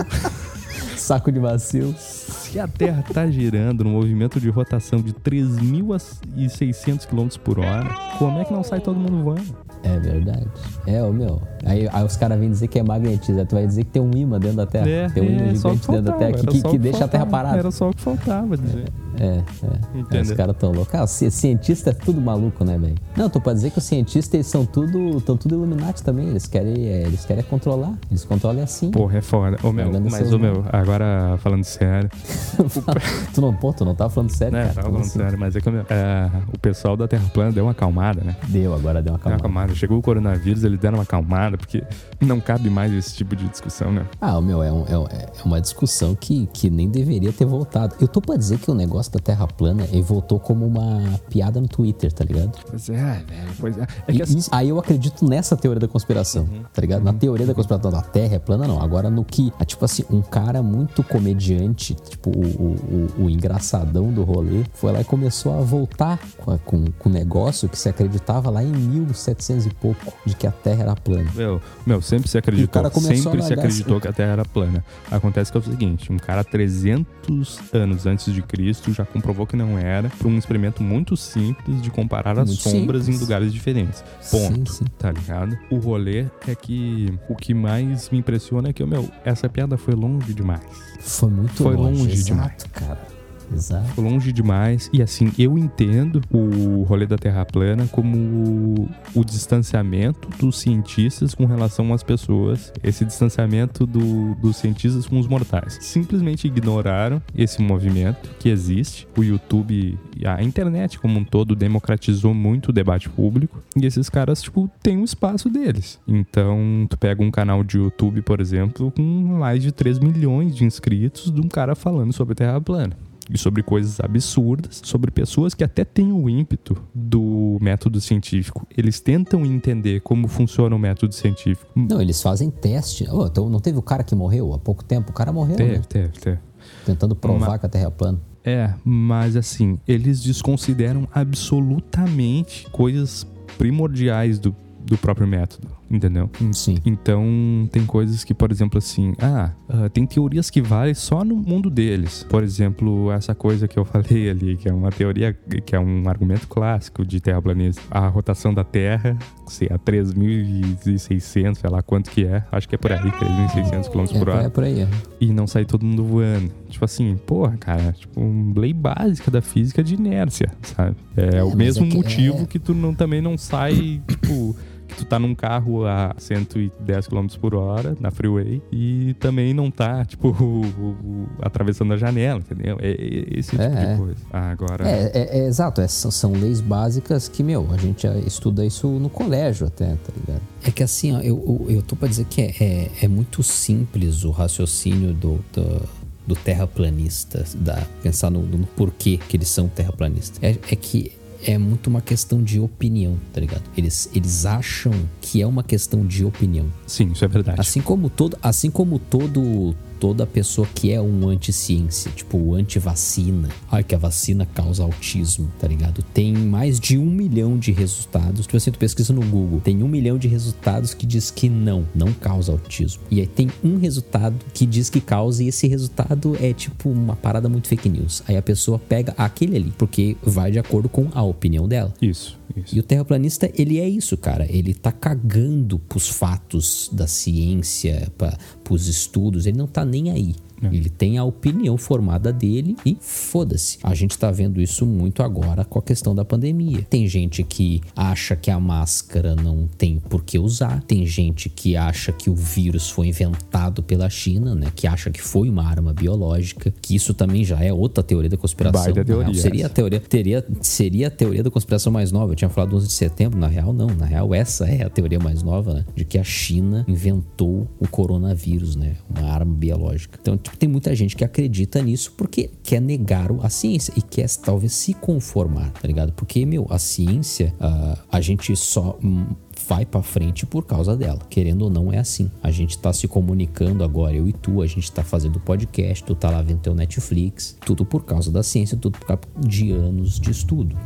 Saco 0.96 1.32
de 1.34 1.40
vacilo. 1.40 1.94
se 1.98 2.58
a 2.60 2.68
Terra 2.68 3.04
tá 3.14 3.26
girando 3.28 3.84
no 3.84 3.90
movimento 3.90 4.40
de 4.40 4.48
rotação 4.50 5.02
de 5.02 5.12
3.600 5.12 7.06
km 7.08 7.28
por 7.44 7.60
hora, 7.60 7.90
como 8.18 8.40
é 8.40 8.46
que 8.46 8.54
não 8.54 8.64
sai 8.64 8.80
todo 8.80 8.98
mundo 8.98 9.22
voando? 9.24 9.58
É 9.84 10.00
verdade. 10.00 10.48
É, 10.88 11.04
ô 11.04 11.12
meu. 11.12 11.42
Aí, 11.66 11.88
aí 11.92 12.04
os 12.06 12.16
caras 12.18 12.40
vêm 12.40 12.50
dizer 12.50 12.68
que 12.68 12.80
é 12.80 12.84
magnetismo. 12.84 13.46
Tu 13.46 13.56
vai 13.56 13.66
dizer 13.66 13.84
que 13.86 13.92
tem 13.92 14.02
um 14.02 14.12
imã 14.16 14.40
dentro 14.40 14.58
da 14.58 14.66
Terra. 14.66 14.90
É, 14.90 15.10
tem 15.10 15.24
um 15.24 15.26
imã 15.32 15.44
é, 15.44 15.56
gigante 15.56 15.80
que 15.80 15.92
dentro 15.92 16.04
da 16.04 16.12
faltava, 16.12 16.32
Terra 16.34 16.48
que, 16.52 16.62
que, 16.62 16.70
que 16.70 16.78
deixa 16.78 17.06
a 17.06 17.08
Terra 17.08 17.24
faltava, 17.26 17.44
parada. 17.44 17.60
Era 17.60 17.72
só 17.72 17.90
o 17.90 17.94
que 17.94 18.02
faltava 18.02 18.58
dizer. 18.58 18.86
É, 19.20 19.26
é. 19.26 20.00
Entendeu? 20.00 20.22
Os 20.24 20.32
caras 20.32 20.56
tão 20.58 20.72
loucos. 20.72 20.94
Ah, 20.96 21.06
ci- 21.08 21.30
cientista 21.32 21.92
é 21.92 21.94
tudo 21.94 22.20
maluco, 22.20 22.66
né, 22.66 22.78
velho? 22.78 22.96
Não, 23.16 23.30
tô 23.30 23.40
pra 23.40 23.54
dizer 23.54 23.70
que 23.70 23.78
os 23.78 23.84
cientistas 23.84 24.34
eles 24.34 24.48
são 24.48 24.66
tudo, 24.66 25.22
tão 25.22 25.38
tudo 25.38 25.56
Illuminati 25.56 26.02
também. 26.04 26.28
Eles 26.30 26.48
querem, 26.48 26.88
é, 26.88 27.04
eles 27.04 27.24
querem 27.26 27.44
controlar. 27.44 27.94
Eles 28.10 28.26
controlam 28.26 28.64
assim. 28.64 28.90
Porra, 28.92 29.20
é 29.20 29.22
foda. 29.22 29.58
Ô, 29.64 29.72
meu, 29.72 29.92
mas, 30.10 30.34
ô, 30.34 30.40
meu, 30.40 30.66
agora 30.72 31.38
falando 31.40 31.64
sério. 31.64 32.10
tu 33.34 33.42
não, 33.42 33.54
pô, 33.54 33.72
tu 33.74 33.86
não 33.86 33.94
tava 33.96 34.10
falando 34.10 34.30
sério, 34.32 34.54
Né, 34.54 34.62
cara. 34.64 34.74
tava 34.76 34.88
falando 34.88 35.02
assim? 35.02 35.20
sério, 35.20 35.38
mas 35.40 35.56
é 35.56 35.62
que, 35.62 35.70
meu, 35.70 35.86
é, 35.90 36.30
o 36.54 36.60
pessoal 36.60 36.98
da 36.98 37.08
Terra 37.08 37.24
plana 37.34 37.52
deu 37.52 37.66
uma 37.66 37.72
acalmada, 37.72 38.22
né? 38.24 38.36
Deu, 38.48 38.74
agora 38.74 39.02
deu 39.02 39.14
uma 39.14 39.14
Deu 39.14 39.14
uma 39.14 39.20
calma. 39.20 39.36
acalmada. 39.38 39.76
Chegou 39.76 39.98
o 39.98 40.02
coronavírus, 40.02 40.64
eles 40.64 40.80
deram 40.80 40.98
uma 40.98 41.04
acalmada, 41.04 41.53
porque 41.58 41.84
não 42.22 42.40
cabe 42.40 42.70
mais 42.70 42.92
esse 42.94 43.16
tipo 43.16 43.36
de 43.36 43.48
discussão, 43.48 43.92
né? 43.92 44.06
Ah, 44.22 44.40
meu, 44.42 44.62
é, 44.64 44.72
um- 44.72 44.86
é 44.86 44.94
é 44.94 45.44
uma 45.46 45.60
discussão 45.62 46.16
que, 46.16 46.48
que 46.54 46.70
nem 46.70 46.90
deveria 46.90 47.32
ter 47.34 47.46
voltado. 47.46 47.96
Eu 48.00 48.08
tô 48.08 48.22
pra 48.22 48.36
dizer 48.36 48.58
que 48.60 48.70
o 48.70 48.74
negócio 48.74 49.12
da 49.12 49.20
Terra 49.20 49.48
plana 49.48 49.84
ele 49.92 50.02
voltou 50.02 50.40
como 50.40 50.66
uma 50.66 51.20
piada 51.30 51.60
no 51.60 51.68
Twitter, 51.68 52.12
tá 52.12 52.24
ligado? 52.24 52.58
Pois 52.70 52.90
é, 52.90 52.94
velho. 52.96 53.24
Pois 53.60 53.78
é. 53.78 53.88
É 54.08 54.14
E- 54.14 54.22
assim, 54.22 54.38
isso- 54.38 54.50
aí 54.52 54.70
eu 54.70 54.80
acredito 54.80 55.28
nessa 55.28 55.56
teoria 55.58 55.80
da 55.80 55.88
conspiração, 55.88 56.48
tá 56.74 56.82
ligado? 56.82 57.04
Na 57.04 57.14
teoria 57.14 57.46
da 57.46 57.54
conspiração 57.54 57.92
da 57.92 58.02
Terra 58.02 58.36
é 58.36 58.40
plana, 58.40 58.68
não. 58.68 58.82
Agora 58.82 59.10
no 59.10 59.24
que, 59.26 59.52
ah, 59.60 59.66
tipo 59.66 59.84
assim, 59.86 60.04
um 60.10 60.22
cara 60.22 60.62
muito 60.64 61.04
comediante, 61.04 61.96
tipo 61.96 62.30
o, 62.30 62.44
o, 62.44 63.10
o- 63.22 63.24
o 63.26 63.30
engraçadão 63.30 64.12
do 64.12 64.24
rolê, 64.24 64.64
foi 64.74 64.92
lá 64.92 65.02
e 65.02 65.04
começou 65.04 65.58
a 65.58 65.62
voltar 65.62 66.20
com, 66.38 66.52
a- 66.52 66.58
com, 66.60 66.86
com 67.00 67.10
o 67.10 67.12
negócio 67.12 67.68
que 67.70 67.78
se 67.78 67.90
acreditava 67.90 68.50
lá 68.50 68.64
em 68.64 68.72
1700 68.72 69.66
e 69.66 69.70
pouco, 69.70 70.14
de 70.26 70.36
que 70.36 70.46
a 70.48 70.52
Terra 70.52 70.84
era 70.84 70.96
plana. 70.96 71.30
Meu, 71.44 71.62
meu, 71.86 72.02
sempre 72.02 72.30
se 72.30 72.38
E 72.38 72.38
o 72.38 72.40
acreditou, 72.40 72.82
cara 72.84 72.90
sempre 72.94 73.42
se 73.42 73.54
acreditou 73.54 73.94
assim. 73.98 74.02
que 74.02 74.08
a 74.08 74.14
Terra 74.14 74.32
era 74.34 74.46
plana. 74.46 74.84
Acontece 75.12 75.52
que 75.52 75.58
é 75.58 75.62
o 75.62 75.64
seguinte, 75.64 76.12
um 76.12 76.18
cara 76.18 76.44
300 76.44 77.60
anos 77.74 78.06
antes 78.06 78.34
de 78.34 78.42
Cristo 78.42 78.94
já 78.94 79.06
comprovou 79.06 79.46
que 79.46 79.56
não 79.56 79.78
era 79.78 80.10
por 80.20 80.28
um 80.28 80.38
experimento 80.38 80.82
muito 80.82 81.18
simples 81.18 81.82
de 81.82 81.90
comparar 81.92 82.40
as 82.40 82.48
Muito 82.48 82.62
sombras 82.62 83.04
simples. 83.04 83.20
em 83.20 83.24
lugares 83.24 83.52
diferentes. 83.54 84.04
Ponto. 84.32 84.72
Sim, 84.72 84.78
sim. 84.80 84.86
Tá 84.98 85.12
ligado? 85.12 85.58
O 85.70 85.78
rolê 85.78 86.26
é 86.48 86.56
que 86.56 87.14
o 87.28 87.36
que 87.36 87.54
mais 87.54 88.10
me 88.10 88.18
impressiona 88.20 88.70
é 88.70 88.74
que, 88.74 88.84
meu, 88.86 89.10
essa 89.26 89.50
piada 89.50 89.78
foi 89.78 89.94
longe 89.96 90.34
demais. 90.34 90.62
Foi 91.00 91.30
muito 91.30 91.62
Foi 91.64 91.76
longe, 91.76 92.00
longe 92.02 92.14
exato, 92.14 92.26
demais. 92.32 92.64
cara. 92.72 93.13
Exato. 93.52 94.00
Longe 94.02 94.32
demais. 94.32 94.90
E 94.94 95.02
assim, 95.02 95.32
eu 95.38 95.58
entendo 95.58 96.22
o 96.32 96.84
rolê 96.84 97.06
da 97.06 97.18
Terra 97.18 97.46
plana 97.46 97.88
como 97.92 98.88
o 99.16 99.24
distanciamento 99.26 100.28
dos 100.40 100.60
cientistas 100.60 101.34
com 101.34 101.46
relação 101.46 101.94
às 101.94 102.04
pessoas. 102.04 102.72
Esse 102.84 103.06
distanciamento 103.06 103.86
do- 103.86 104.36
dos 104.36 104.58
cientistas 104.58 105.06
com 105.08 105.20
os 105.20 105.28
mortais. 105.28 105.78
Simplesmente 105.82 106.48
ignoraram 106.48 107.22
esse 107.36 107.62
movimento 107.62 108.30
que 108.40 108.50
existe. 108.50 109.08
O 109.18 109.24
YouTube 109.24 109.98
a 110.26 110.42
internet 110.44 110.98
como 111.00 111.20
um 111.20 111.24
todo 111.24 111.56
democratizou 111.56 112.34
muito 112.34 112.70
o 112.70 112.74
debate 112.74 113.10
público. 113.10 113.62
E 113.76 113.86
esses 113.86 114.10
caras, 114.10 114.42
tipo, 114.42 114.70
têm 114.82 114.98
um 114.98 115.04
espaço 115.04 115.50
deles. 115.50 116.00
Então, 116.08 116.86
tu 116.90 116.98
pega 116.98 117.22
um 117.24 117.32
canal 117.32 117.64
de 117.64 117.78
YouTube, 117.78 118.22
por 118.22 118.40
exemplo, 118.40 118.92
com 118.92 119.02
mais 119.02 119.62
de 119.62 119.72
3 119.72 120.00
milhões 120.00 120.56
de 120.56 120.64
inscritos 120.64 121.32
de 121.32 121.42
um 121.42 121.48
cara 121.48 121.76
falando 121.76 122.14
sobre 122.14 122.36
Terra 122.36 122.60
plana 122.62 122.96
e 123.30 123.38
sobre 123.38 123.64
coisas 123.64 124.00
absurdas, 124.00 124.82
sobre 124.84 125.12
pessoas 125.12 125.54
que 125.54 125.64
até 125.64 125.86
têm 125.86 126.12
o 126.12 126.30
ímpeto 126.30 126.76
do 126.94 127.58
método 127.62 128.00
científico. 128.02 128.68
Eles 128.76 129.00
tentam 129.00 129.46
entender 129.46 130.02
como 130.02 130.28
funciona 130.28 130.76
o 130.76 130.80
método 130.80 131.14
científico. 131.14 131.72
Não, 131.76 132.02
eles 132.02 132.22
fazem 132.22 132.50
teste. 132.50 133.10
Ô, 133.10 133.26
então, 133.28 133.50
não 133.50 133.60
teve 133.60 133.78
o 133.78 133.82
cara 133.82 134.04
que 134.04 134.16
morreu 134.16 134.54
há 134.54 134.60
pouco 134.60 134.84
tempo? 134.84 135.12
O 135.12 135.14
cara 135.14 135.32
morreu, 135.32 135.58
né? 135.58 135.66
Teve, 135.66 135.88
teve, 135.88 136.10
teve. 136.20 136.40
Tentando 136.86 137.16
provar 137.16 137.48
Uma- 137.50 137.60
que 137.60 137.66
a 137.66 137.70
Terra 137.70 137.88
é 137.88 137.90
plana. 137.90 138.20
É, 138.46 138.74
mas 138.84 139.38
assim, 139.38 139.80
eles 139.88 140.22
desconsideram 140.22 141.08
absolutamente 141.14 142.68
coisas 142.72 143.26
primordiais 143.58 144.38
do, 144.40 144.54
do 144.86 144.98
próprio 144.98 145.26
método. 145.28 145.68
Entendeu? 145.94 146.30
Sim. 146.52 146.78
Então, 146.86 147.24
tem 147.72 147.86
coisas 147.86 148.24
que, 148.24 148.34
por 148.34 148.52
exemplo, 148.52 148.78
assim, 148.78 149.14
ah, 149.22 149.52
ah, 149.70 149.90
tem 149.90 150.06
teorias 150.06 150.50
que 150.50 150.62
valem 150.62 150.94
só 150.94 151.24
no 151.24 151.36
mundo 151.36 151.70
deles. 151.70 152.26
Por 152.30 152.44
exemplo, 152.44 153.12
essa 153.12 153.34
coisa 153.36 153.68
que 153.68 153.78
eu 153.78 153.86
falei 153.86 154.30
ali, 154.30 154.58
que 154.58 154.68
é 154.68 154.74
uma 154.74 154.90
teoria, 154.92 155.34
que 155.34 155.76
é 155.76 155.80
um 155.80 156.08
argumento 156.10 156.48
clássico 156.48 157.06
de 157.06 157.22
terraplanismo. 157.22 157.82
A 157.92 158.08
rotação 158.08 158.54
da 158.54 158.64
Terra, 158.64 159.18
sei, 159.48 159.68
a 159.72 159.78
3.600, 159.78 161.56
sei 161.56 161.70
lá 161.70 161.82
quanto 161.82 162.10
que 162.10 162.26
é, 162.26 162.44
acho 162.52 162.68
que 162.68 162.76
é 162.76 162.78
por 162.78 162.92
aí, 162.92 163.00
3.600 163.00 163.90
km 163.90 164.20
por 164.20 164.28
É, 164.28 164.32
hora. 164.32 164.44
é 164.46 164.50
por 164.50 164.64
aí. 164.64 164.82
é. 164.82 164.88
E 165.20 165.32
não 165.32 165.48
sair 165.48 165.66
todo 165.66 165.86
mundo 165.86 166.04
voando. 166.04 166.52
Tipo 166.70 166.86
assim, 166.86 167.16
porra, 167.26 167.56
cara, 167.58 167.92
tipo, 167.94 168.20
uma 168.20 168.60
lei 168.60 168.74
básica 168.74 169.30
da 169.30 169.42
física 169.42 169.84
de 169.84 169.94
inércia, 169.94 170.50
sabe? 170.64 170.96
É, 171.16 171.44
o 171.44 171.50
mas 171.50 171.56
mesmo 171.58 171.86
é 171.86 171.94
motivo 171.94 172.44
é. 172.44 172.46
que 172.46 172.60
tu 172.60 172.74
não, 172.74 172.94
também 172.94 173.22
não 173.22 173.38
sai, 173.38 174.02
tipo, 174.08 174.56
tu 174.94 175.06
tá 175.06 175.18
num 175.20 175.34
carro 175.36 175.86
a 175.86 176.14
110 176.18 177.08
km 177.08 177.28
por 177.40 177.56
hora 177.56 177.96
na 178.00 178.12
freeway 178.12 178.62
e 178.72 179.14
também 179.20 179.54
não 179.54 179.70
tá, 179.72 180.06
tipo, 180.06 180.30
o- 180.42 180.62
o- 180.66 181.28
atravessando 181.42 181.94
a 181.94 181.98
janela, 181.98 182.40
entendeu? 182.40 182.78
É, 182.82 182.92
é 182.92 183.40
esse 183.40 183.52
tipo 183.52 183.62
É, 183.64 183.70
de 183.70 183.86
é. 183.94 183.98
coisa. 183.98 184.16
Ah, 184.32 184.52
agora. 184.52 184.88
É, 184.88 185.12
é, 185.14 185.40
é 185.40 185.46
exato, 185.48 185.82
é, 185.82 185.88
são, 185.88 186.12
são 186.12 186.32
leis 186.34 186.62
básicas 186.62 187.28
que, 187.28 187.44
meu, 187.44 187.68
a 187.72 187.78
gente 187.78 188.06
estuda 188.26 188.66
isso 188.66 188.88
no 188.88 189.10
colégio 189.10 189.68
até, 189.68 189.88
tá 189.96 190.14
ligado? 190.16 190.42
É 190.66 190.72
que 190.72 190.84
assim, 190.84 191.14
ó, 191.16 191.20
eu, 191.20 191.66
eu, 191.70 191.76
eu 191.78 191.82
tô 191.82 191.96
pra 191.96 192.08
dizer 192.08 192.26
que 192.26 192.42
é, 192.42 192.56
é, 192.60 192.92
é 193.04 193.08
muito 193.08 193.44
simples 193.44 194.24
o 194.24 194.32
raciocínio 194.32 195.14
do, 195.14 195.40
do, 195.54 195.82
do 196.28 196.36
terraplanista, 196.36 197.44
da, 197.56 197.82
pensar 198.02 198.30
no, 198.30 198.42
no 198.44 198.66
porquê 198.68 199.18
que 199.28 199.38
eles 199.38 199.50
são 199.50 199.68
terraplanistas. 199.68 200.40
É, 200.42 200.52
é 200.52 200.76
que 200.76 201.12
é 201.46 201.58
muito 201.58 201.88
uma 201.88 202.02
questão 202.02 202.42
de 202.42 202.60
opinião, 202.60 203.18
tá 203.32 203.42
ligado? 203.42 203.64
Eles, 203.78 204.10
eles 204.14 204.46
acham 204.46 204.94
que 205.22 205.42
é 205.42 205.48
uma 205.48 205.64
questão 205.64 206.06
de 206.06 206.24
opinião. 206.26 206.66
Sim, 206.88 207.12
isso 207.12 207.24
é 207.24 207.28
verdade. 207.28 207.60
Assim 207.60 207.82
como 207.82 208.10
todo, 208.10 208.38
assim 208.42 208.70
como 208.70 208.98
todo 209.00 209.76
toda 210.04 210.28
pessoa 210.28 210.68
que 210.76 210.92
é 210.92 211.00
um 211.00 211.30
anti-ciência, 211.30 212.12
tipo 212.12 212.38
o 212.38 212.56
anti-vacina, 212.56 213.48
ai 213.72 213.86
que 213.86 213.96
a 213.96 213.98
vacina 213.98 214.46
causa 214.46 214.84
autismo, 214.84 215.50
tá 215.58 215.66
ligado? 215.66 216.04
Tem 216.14 216.34
mais 216.34 216.78
de 216.78 216.98
um 216.98 217.06
milhão 217.06 217.58
de 217.58 217.72
resultados. 217.72 218.42
Tipo 218.42 218.58
assim, 218.58 218.70
tu 218.70 218.78
pesquisa 218.78 219.14
no 219.14 219.22
Google, 219.22 219.62
tem 219.62 219.82
um 219.82 219.88
milhão 219.88 220.18
de 220.18 220.28
resultados 220.28 220.94
que 220.94 221.06
diz 221.06 221.32
que 221.32 221.48
não, 221.48 221.88
não 221.96 222.12
causa 222.12 222.52
autismo. 222.52 223.02
E 223.10 223.22
aí 223.22 223.28
tem 223.28 223.50
um 223.64 223.78
resultado 223.78 224.36
que 224.54 224.66
diz 224.66 224.90
que 224.90 225.00
causa 225.00 225.42
e 225.42 225.48
esse 225.48 225.70
resultado 225.70 226.36
é 226.42 226.52
tipo 226.52 226.90
uma 226.90 227.16
parada 227.16 227.48
muito 227.48 227.70
fake 227.70 227.88
news. 227.88 228.22
Aí 228.28 228.36
a 228.36 228.42
pessoa 228.42 228.78
pega 228.78 229.14
aquele 229.18 229.56
ali, 229.56 229.74
porque 229.78 230.18
vai 230.22 230.52
de 230.52 230.60
acordo 230.60 230.90
com 230.90 231.08
a 231.14 231.24
opinião 231.24 231.66
dela. 231.66 231.94
Isso, 232.02 232.38
E 232.72 232.80
o 232.80 232.84
terraplanista, 232.84 233.52
ele 233.56 233.80
é 233.80 233.88
isso, 233.88 234.18
cara. 234.18 234.46
Ele 234.50 234.74
tá 234.74 234.92
cagando 234.92 235.80
pros 235.80 236.08
fatos 236.10 236.90
da 236.94 237.08
ciência, 237.08 238.12
pra, 238.18 238.38
pros 238.64 238.88
estudos. 238.88 239.46
Ele 239.46 239.58
não 239.58 239.68
tá 239.68 239.84
nem 239.84 240.12
aí. 240.12 240.36
Ele 240.72 240.90
tem 240.90 241.18
a 241.18 241.24
opinião 241.24 241.78
formada 241.78 242.32
dele 242.32 242.76
e 242.86 242.98
foda-se. 243.00 243.80
A 243.84 243.94
gente 243.94 244.18
tá 244.18 244.32
vendo 244.32 244.62
isso 244.62 244.86
muito 244.86 245.24
agora 245.24 245.66
com 245.66 245.80
a 245.80 245.82
questão 245.82 246.14
da 246.14 246.24
pandemia. 246.24 246.86
Tem 246.90 247.08
gente 247.08 247.44
que 247.44 247.82
acha 247.96 248.36
que 248.36 248.52
a 248.52 248.60
máscara 248.60 249.36
não 249.36 249.68
tem 249.78 250.00
por 250.00 250.24
que 250.24 250.38
usar. 250.38 250.82
Tem 250.84 251.06
gente 251.06 251.50
que 251.50 251.76
acha 251.76 252.12
que 252.12 252.30
o 252.30 252.36
vírus 252.36 252.90
foi 252.90 253.08
inventado 253.08 253.82
pela 253.84 254.10
China, 254.10 254.56
né? 254.56 254.68
Que 254.76 254.88
acha 254.88 255.10
que 255.10 255.22
foi 255.22 255.50
uma 255.50 255.64
arma 255.66 255.94
biológica. 255.94 256.74
Que 256.82 256.96
isso 256.96 257.14
também 257.14 257.44
já 257.44 257.60
é 257.60 257.72
outra 257.74 258.04
teoria 258.04 258.30
da 258.30 258.38
conspiração. 258.38 258.84
Baita 258.84 259.00
Na 259.00 259.06
real, 259.06 259.24
teoria 259.24 259.42
seria 259.42 259.66
a 259.66 259.70
teoria, 259.70 260.00
teria, 260.00 260.46
seria 260.62 261.08
a 261.08 261.12
teoria 261.12 261.44
da 261.44 261.52
conspiração 261.52 261.92
mais 261.92 262.12
nova. 262.12 262.34
Eu 262.34 262.36
tinha 262.36 262.50
falado 262.50 262.76
11 262.76 262.88
de 262.88 262.94
setembro, 262.94 263.40
na 263.40 263.48
real 263.48 263.74
não. 263.74 263.88
Na 263.88 264.06
real 264.06 264.34
essa 264.34 264.66
é 264.66 264.84
a 264.84 264.90
teoria 264.90 265.20
mais 265.20 265.44
nova, 265.44 265.74
né? 265.74 265.86
De 265.96 266.06
que 266.06 266.18
a 266.18 266.24
China 266.24 266.86
inventou 266.88 267.68
o 267.80 267.88
coronavírus, 267.88 268.76
né? 268.76 268.96
Uma 269.10 269.30
arma 269.30 269.54
biológica. 269.54 270.18
Então, 270.22 270.38
tipo, 270.38 270.53
tem 270.58 270.70
muita 270.70 270.96
gente 270.96 271.16
que 271.16 271.24
acredita 271.24 271.82
nisso 271.82 272.14
porque 272.18 272.50
quer 272.64 272.82
negar 272.82 273.30
a 273.42 273.50
ciência 273.50 273.94
e 273.96 274.02
quer 274.02 274.30
talvez 274.38 274.74
se 274.74 274.94
conformar, 274.94 275.72
tá 275.72 275.88
ligado? 275.88 276.14
Porque, 276.14 276.46
meu, 276.46 276.66
a 276.70 276.80
ciência, 276.80 277.54
ah, 277.60 277.98
a 278.12 278.22
gente 278.22 278.56
só... 278.56 278.98
hum, 279.04 279.26
vai 279.68 279.86
pra 279.86 280.02
frente 280.02 280.46
por 280.46 280.66
causa 280.66 280.96
dela. 280.96 281.20
Querendo 281.30 281.64
ou 281.64 281.70
não, 281.70 281.92
é 281.92 281.98
assim. 281.98 282.30
A 282.42 282.52
gente 282.52 282.78
tá 282.78 282.92
se 282.92 283.08
comunicando 283.08 283.84
agora, 283.84 284.16
eu 284.16 284.28
e 284.28 284.34
tu, 284.34 284.62
a 284.62 284.68
gente 284.68 284.92
tá 284.92 285.04
fazendo 285.04 285.40
podcast, 285.40 286.04
tu 286.04 286.16
tá 286.16 286.30
lá 286.30 286.42
vendo 286.42 286.60
teu 286.60 286.76
Netflix, 286.76 287.56
tudo 287.66 287.86
por 287.86 288.04
causa 288.04 288.32
da 288.32 288.44
ciência, 288.44 288.78
tudo 288.78 288.98
por 289.00 289.08
causa 289.08 289.22
de 289.40 289.72
anos 289.72 290.20
de 290.20 290.32
estudo. 290.32 290.78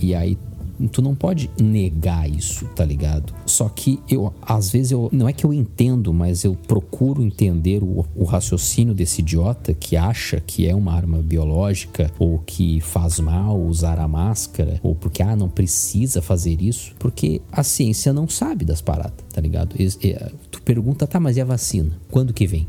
E 0.00 0.14
aí 0.14 0.38
tu 0.86 1.02
não 1.02 1.14
pode 1.14 1.50
negar 1.60 2.30
isso, 2.30 2.66
tá 2.76 2.84
ligado? 2.84 3.32
Só 3.46 3.68
que 3.68 3.98
eu, 4.08 4.32
às 4.42 4.70
vezes, 4.70 4.92
eu 4.92 5.08
não 5.10 5.28
é 5.28 5.32
que 5.32 5.44
eu 5.44 5.52
entendo, 5.52 6.12
mas 6.12 6.44
eu 6.44 6.54
procuro 6.54 7.22
entender 7.22 7.82
o, 7.82 8.04
o 8.14 8.24
raciocínio 8.24 8.94
desse 8.94 9.20
idiota 9.22 9.72
que 9.74 9.96
acha 9.96 10.40
que 10.40 10.68
é 10.68 10.74
uma 10.74 10.92
arma 10.92 11.18
biológica 11.18 12.10
ou 12.18 12.38
que 12.40 12.80
faz 12.80 13.18
mal 13.18 13.58
usar 13.60 13.98
a 13.98 14.06
máscara 14.06 14.78
ou 14.82 14.94
porque, 14.94 15.22
ah, 15.22 15.34
não 15.34 15.48
precisa 15.48 16.20
fazer 16.22 16.60
isso, 16.62 16.92
porque 16.98 17.40
a 17.50 17.62
ciência 17.62 18.12
não 18.12 18.28
sabe 18.28 18.64
das 18.64 18.80
paradas, 18.82 19.24
tá 19.32 19.40
ligado? 19.40 19.74
Eles- 19.78 19.98
é, 20.04 20.30
tu 20.50 20.60
pergunta, 20.62 21.06
tá, 21.06 21.18
mas 21.18 21.36
e 21.36 21.40
a 21.40 21.44
vacina? 21.44 21.98
Quando 22.10 22.32
que 22.34 22.46
vem? 22.46 22.66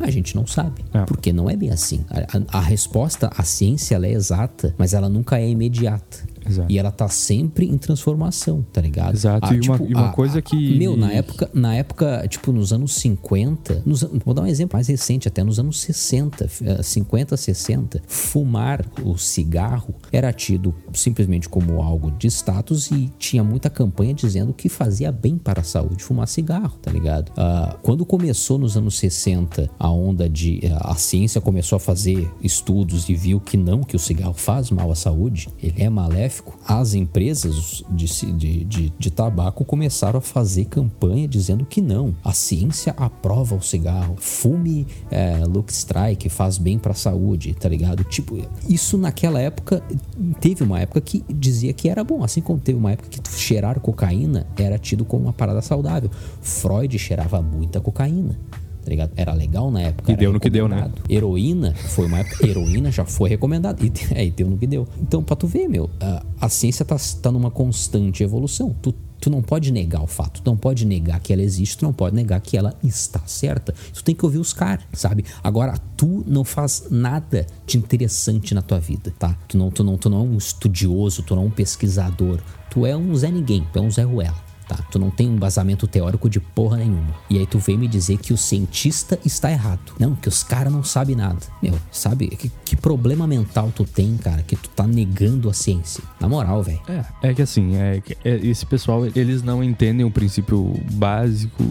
A 0.00 0.10
gente 0.10 0.34
não 0.34 0.46
sabe, 0.46 0.82
É. 0.92 1.04
porque 1.04 1.32
não 1.32 1.48
é 1.48 1.54
bem 1.54 1.70
assim. 1.70 2.00
A, 2.10 2.56
a- 2.56 2.58
a 2.58 2.60
resposta, 2.60 3.30
a 3.36 3.44
ciência, 3.44 3.94
ela 3.94 4.06
é 4.06 4.12
exata, 4.12 4.74
mas 4.76 4.94
ela 4.94 5.08
nunca 5.08 5.38
é 5.38 5.48
imediata. 5.48 6.24
Exato. 6.48 6.70
E 6.72 6.78
ela 6.78 6.90
tá 6.90 7.08
sempre 7.08 7.66
em 7.66 7.76
transformação, 7.78 8.64
tá 8.72 8.80
ligado? 8.80 9.14
Exato, 9.14 9.54
e 9.54 9.60
uma- 9.60 9.76
e 9.90 9.94
uma 9.94 10.12
coisa 10.12 10.40
que- 10.42 10.76
Meu, 10.78 10.96
na 10.96 11.12
época, 11.12 11.50
na 11.54 11.74
época, 11.74 12.26
tipo, 12.28 12.52
nos 12.52 12.72
anos 12.72 12.94
50, 12.94 13.82
nos 13.86 14.02
vou 14.24 14.34
dar 14.34 14.42
um 14.42 14.46
exemplo 14.46 14.76
mais 14.76 14.88
recente, 14.88 15.28
até 15.28 15.42
nos 15.44 15.58
anos 15.58 15.80
60, 15.80 16.48
eh, 16.64 16.82
50, 16.82 17.36
60, 17.36 18.00
fumar 18.06 18.84
o 19.04 19.16
cigarro 19.18 19.94
era 20.10 20.32
tido 20.32 20.74
simplesmente 20.92 21.48
como 21.48 21.82
algo 21.82 22.10
de 22.10 22.26
status 22.28 22.90
e 22.90 23.10
tinha 23.18 23.42
muita 23.44 23.68
campanha 23.70 24.14
dizendo 24.14 24.52
que 24.52 24.68
fazia 24.68 25.10
bem 25.12 25.36
para 25.36 25.60
a 25.60 25.64
saúde 25.64 26.02
fumar 26.02 26.26
cigarro, 26.28 26.76
tá 26.80 26.90
ligado? 26.90 27.32
Ah, 27.36 27.76
quando 27.82 28.04
começou 28.06 28.58
nos 28.58 28.76
anos 28.76 28.98
60 28.98 29.70
a 29.78 29.90
onda 29.90 30.28
de. 30.28 30.60
eh, 30.64 30.72
a 30.80 30.94
ciência 30.94 31.40
começou 31.40 31.76
a 31.76 31.80
fazer 31.80 32.30
estudos 32.42 33.08
e 33.08 33.14
viu 33.14 33.40
que 33.40 33.56
não, 33.56 33.82
que 33.82 33.96
o 33.96 33.98
cigarro 33.98 34.34
faz 34.34 34.70
mal 34.70 34.90
à 34.90 34.94
saúde, 34.94 35.48
ele 35.62 35.82
é 35.82 35.88
maléfico, 35.90 36.31
as 36.66 36.94
empresas 36.94 37.82
de, 37.90 38.06
de, 38.32 38.64
de, 38.64 38.92
de 38.98 39.10
tabaco 39.10 39.64
começaram 39.64 40.18
a 40.18 40.22
fazer 40.22 40.66
campanha 40.66 41.26
dizendo 41.26 41.64
que 41.64 41.80
não. 41.80 42.14
A 42.24 42.32
ciência 42.32 42.94
aprova 42.96 43.54
o 43.54 43.62
cigarro. 43.62 44.16
Fume 44.18 44.86
é, 45.10 45.44
Luke 45.44 45.72
Strike, 45.72 46.28
faz 46.28 46.58
bem 46.58 46.78
pra 46.78 46.94
saúde, 46.94 47.54
tá 47.54 47.68
ligado? 47.68 48.04
Tipo, 48.04 48.38
isso 48.68 48.96
naquela 48.96 49.40
época, 49.40 49.82
teve 50.40 50.62
uma 50.62 50.80
época 50.80 51.00
que 51.00 51.24
dizia 51.28 51.72
que 51.72 51.88
era 51.88 52.04
bom, 52.04 52.22
assim 52.22 52.40
como 52.40 52.58
teve 52.58 52.78
uma 52.78 52.92
época 52.92 53.08
que 53.08 53.20
cheirar 53.38 53.80
cocaína 53.80 54.46
era 54.56 54.78
tido 54.78 55.04
como 55.04 55.24
uma 55.24 55.32
parada 55.32 55.60
saudável. 55.60 56.10
Freud 56.40 56.98
cheirava 56.98 57.42
muita 57.42 57.80
cocaína. 57.80 58.38
Tá 58.82 58.90
ligado? 58.90 59.12
Era 59.16 59.32
legal 59.32 59.70
na 59.70 59.80
época. 59.80 60.10
E 60.10 60.16
deu 60.16 60.32
no 60.32 60.40
que 60.40 60.50
deu, 60.50 60.68
né? 60.68 60.90
Heroína 61.08 61.74
foi 61.74 62.06
uma 62.06 62.18
época. 62.18 62.46
Heroína 62.46 62.90
já 62.90 63.04
foi 63.04 63.30
recomendada. 63.30 63.84
E, 63.84 63.92
é, 64.14 64.26
e 64.26 64.30
deu 64.30 64.50
no 64.50 64.58
que 64.58 64.66
deu. 64.66 64.88
Então, 65.00 65.22
pra 65.22 65.36
tu 65.36 65.46
ver, 65.46 65.68
meu, 65.68 65.88
a, 66.00 66.24
a 66.40 66.48
ciência 66.48 66.84
tá, 66.84 66.96
tá 67.22 67.30
numa 67.30 67.50
constante 67.50 68.24
evolução. 68.24 68.74
Tu, 68.82 68.92
tu 69.20 69.30
não 69.30 69.40
pode 69.40 69.70
negar 69.70 70.02
o 70.02 70.06
fato. 70.08 70.42
Tu 70.42 70.50
não 70.50 70.56
pode 70.56 70.84
negar 70.84 71.20
que 71.20 71.32
ela 71.32 71.42
existe. 71.42 71.78
Tu 71.78 71.84
não 71.84 71.92
pode 71.92 72.16
negar 72.16 72.40
que 72.40 72.56
ela 72.56 72.74
está 72.82 73.20
certa. 73.24 73.72
Tu 73.94 74.02
tem 74.02 74.14
que 74.14 74.24
ouvir 74.24 74.38
os 74.38 74.52
caras, 74.52 74.84
sabe? 74.92 75.24
Agora, 75.44 75.78
tu 75.96 76.24
não 76.26 76.42
faz 76.42 76.88
nada 76.90 77.46
de 77.64 77.78
interessante 77.78 78.52
na 78.52 78.62
tua 78.62 78.80
vida, 78.80 79.14
tá? 79.16 79.38
Tu 79.46 79.56
não, 79.56 79.70
tu 79.70 79.84
não, 79.84 79.96
tu 79.96 80.10
não 80.10 80.18
é 80.18 80.22
um 80.22 80.36
estudioso, 80.36 81.22
tu 81.22 81.36
não 81.36 81.44
é 81.44 81.46
um 81.46 81.50
pesquisador. 81.50 82.40
Tu 82.68 82.84
é 82.84 82.96
um 82.96 83.14
Zé 83.14 83.30
Ninguém, 83.30 83.64
tu 83.72 83.78
é 83.78 83.82
um 83.82 83.90
Zé 83.90 84.02
Ruela. 84.02 84.51
Tá, 84.72 84.82
tu 84.90 84.98
não 84.98 85.10
tem 85.10 85.28
um 85.28 85.34
embasamento 85.34 85.86
teórico 85.86 86.30
de 86.30 86.40
porra 86.40 86.78
nenhuma. 86.78 87.14
E 87.28 87.38
aí 87.38 87.46
tu 87.46 87.58
vem 87.58 87.76
me 87.76 87.86
dizer 87.86 88.16
que 88.16 88.32
o 88.32 88.38
cientista 88.38 89.18
está 89.22 89.50
errado. 89.50 89.92
Não, 89.98 90.14
que 90.14 90.28
os 90.28 90.42
caras 90.42 90.72
não 90.72 90.82
sabem 90.82 91.14
nada. 91.14 91.40
Meu, 91.62 91.74
sabe? 91.90 92.28
Que, 92.28 92.50
que 92.64 92.74
problema 92.74 93.26
mental 93.26 93.70
tu 93.74 93.84
tem, 93.84 94.16
cara, 94.16 94.42
que 94.42 94.56
tu 94.56 94.70
tá 94.70 94.86
negando 94.86 95.50
a 95.50 95.52
ciência? 95.52 96.02
Na 96.18 96.26
moral, 96.26 96.62
velho. 96.62 96.80
É, 96.88 97.04
é 97.30 97.34
que 97.34 97.42
assim, 97.42 97.76
é, 97.76 98.02
é- 98.24 98.36
esse 98.46 98.64
pessoal, 98.64 99.04
eles 99.14 99.42
não 99.42 99.62
entendem 99.62 100.06
o 100.06 100.10
princípio 100.10 100.74
básico 100.92 101.62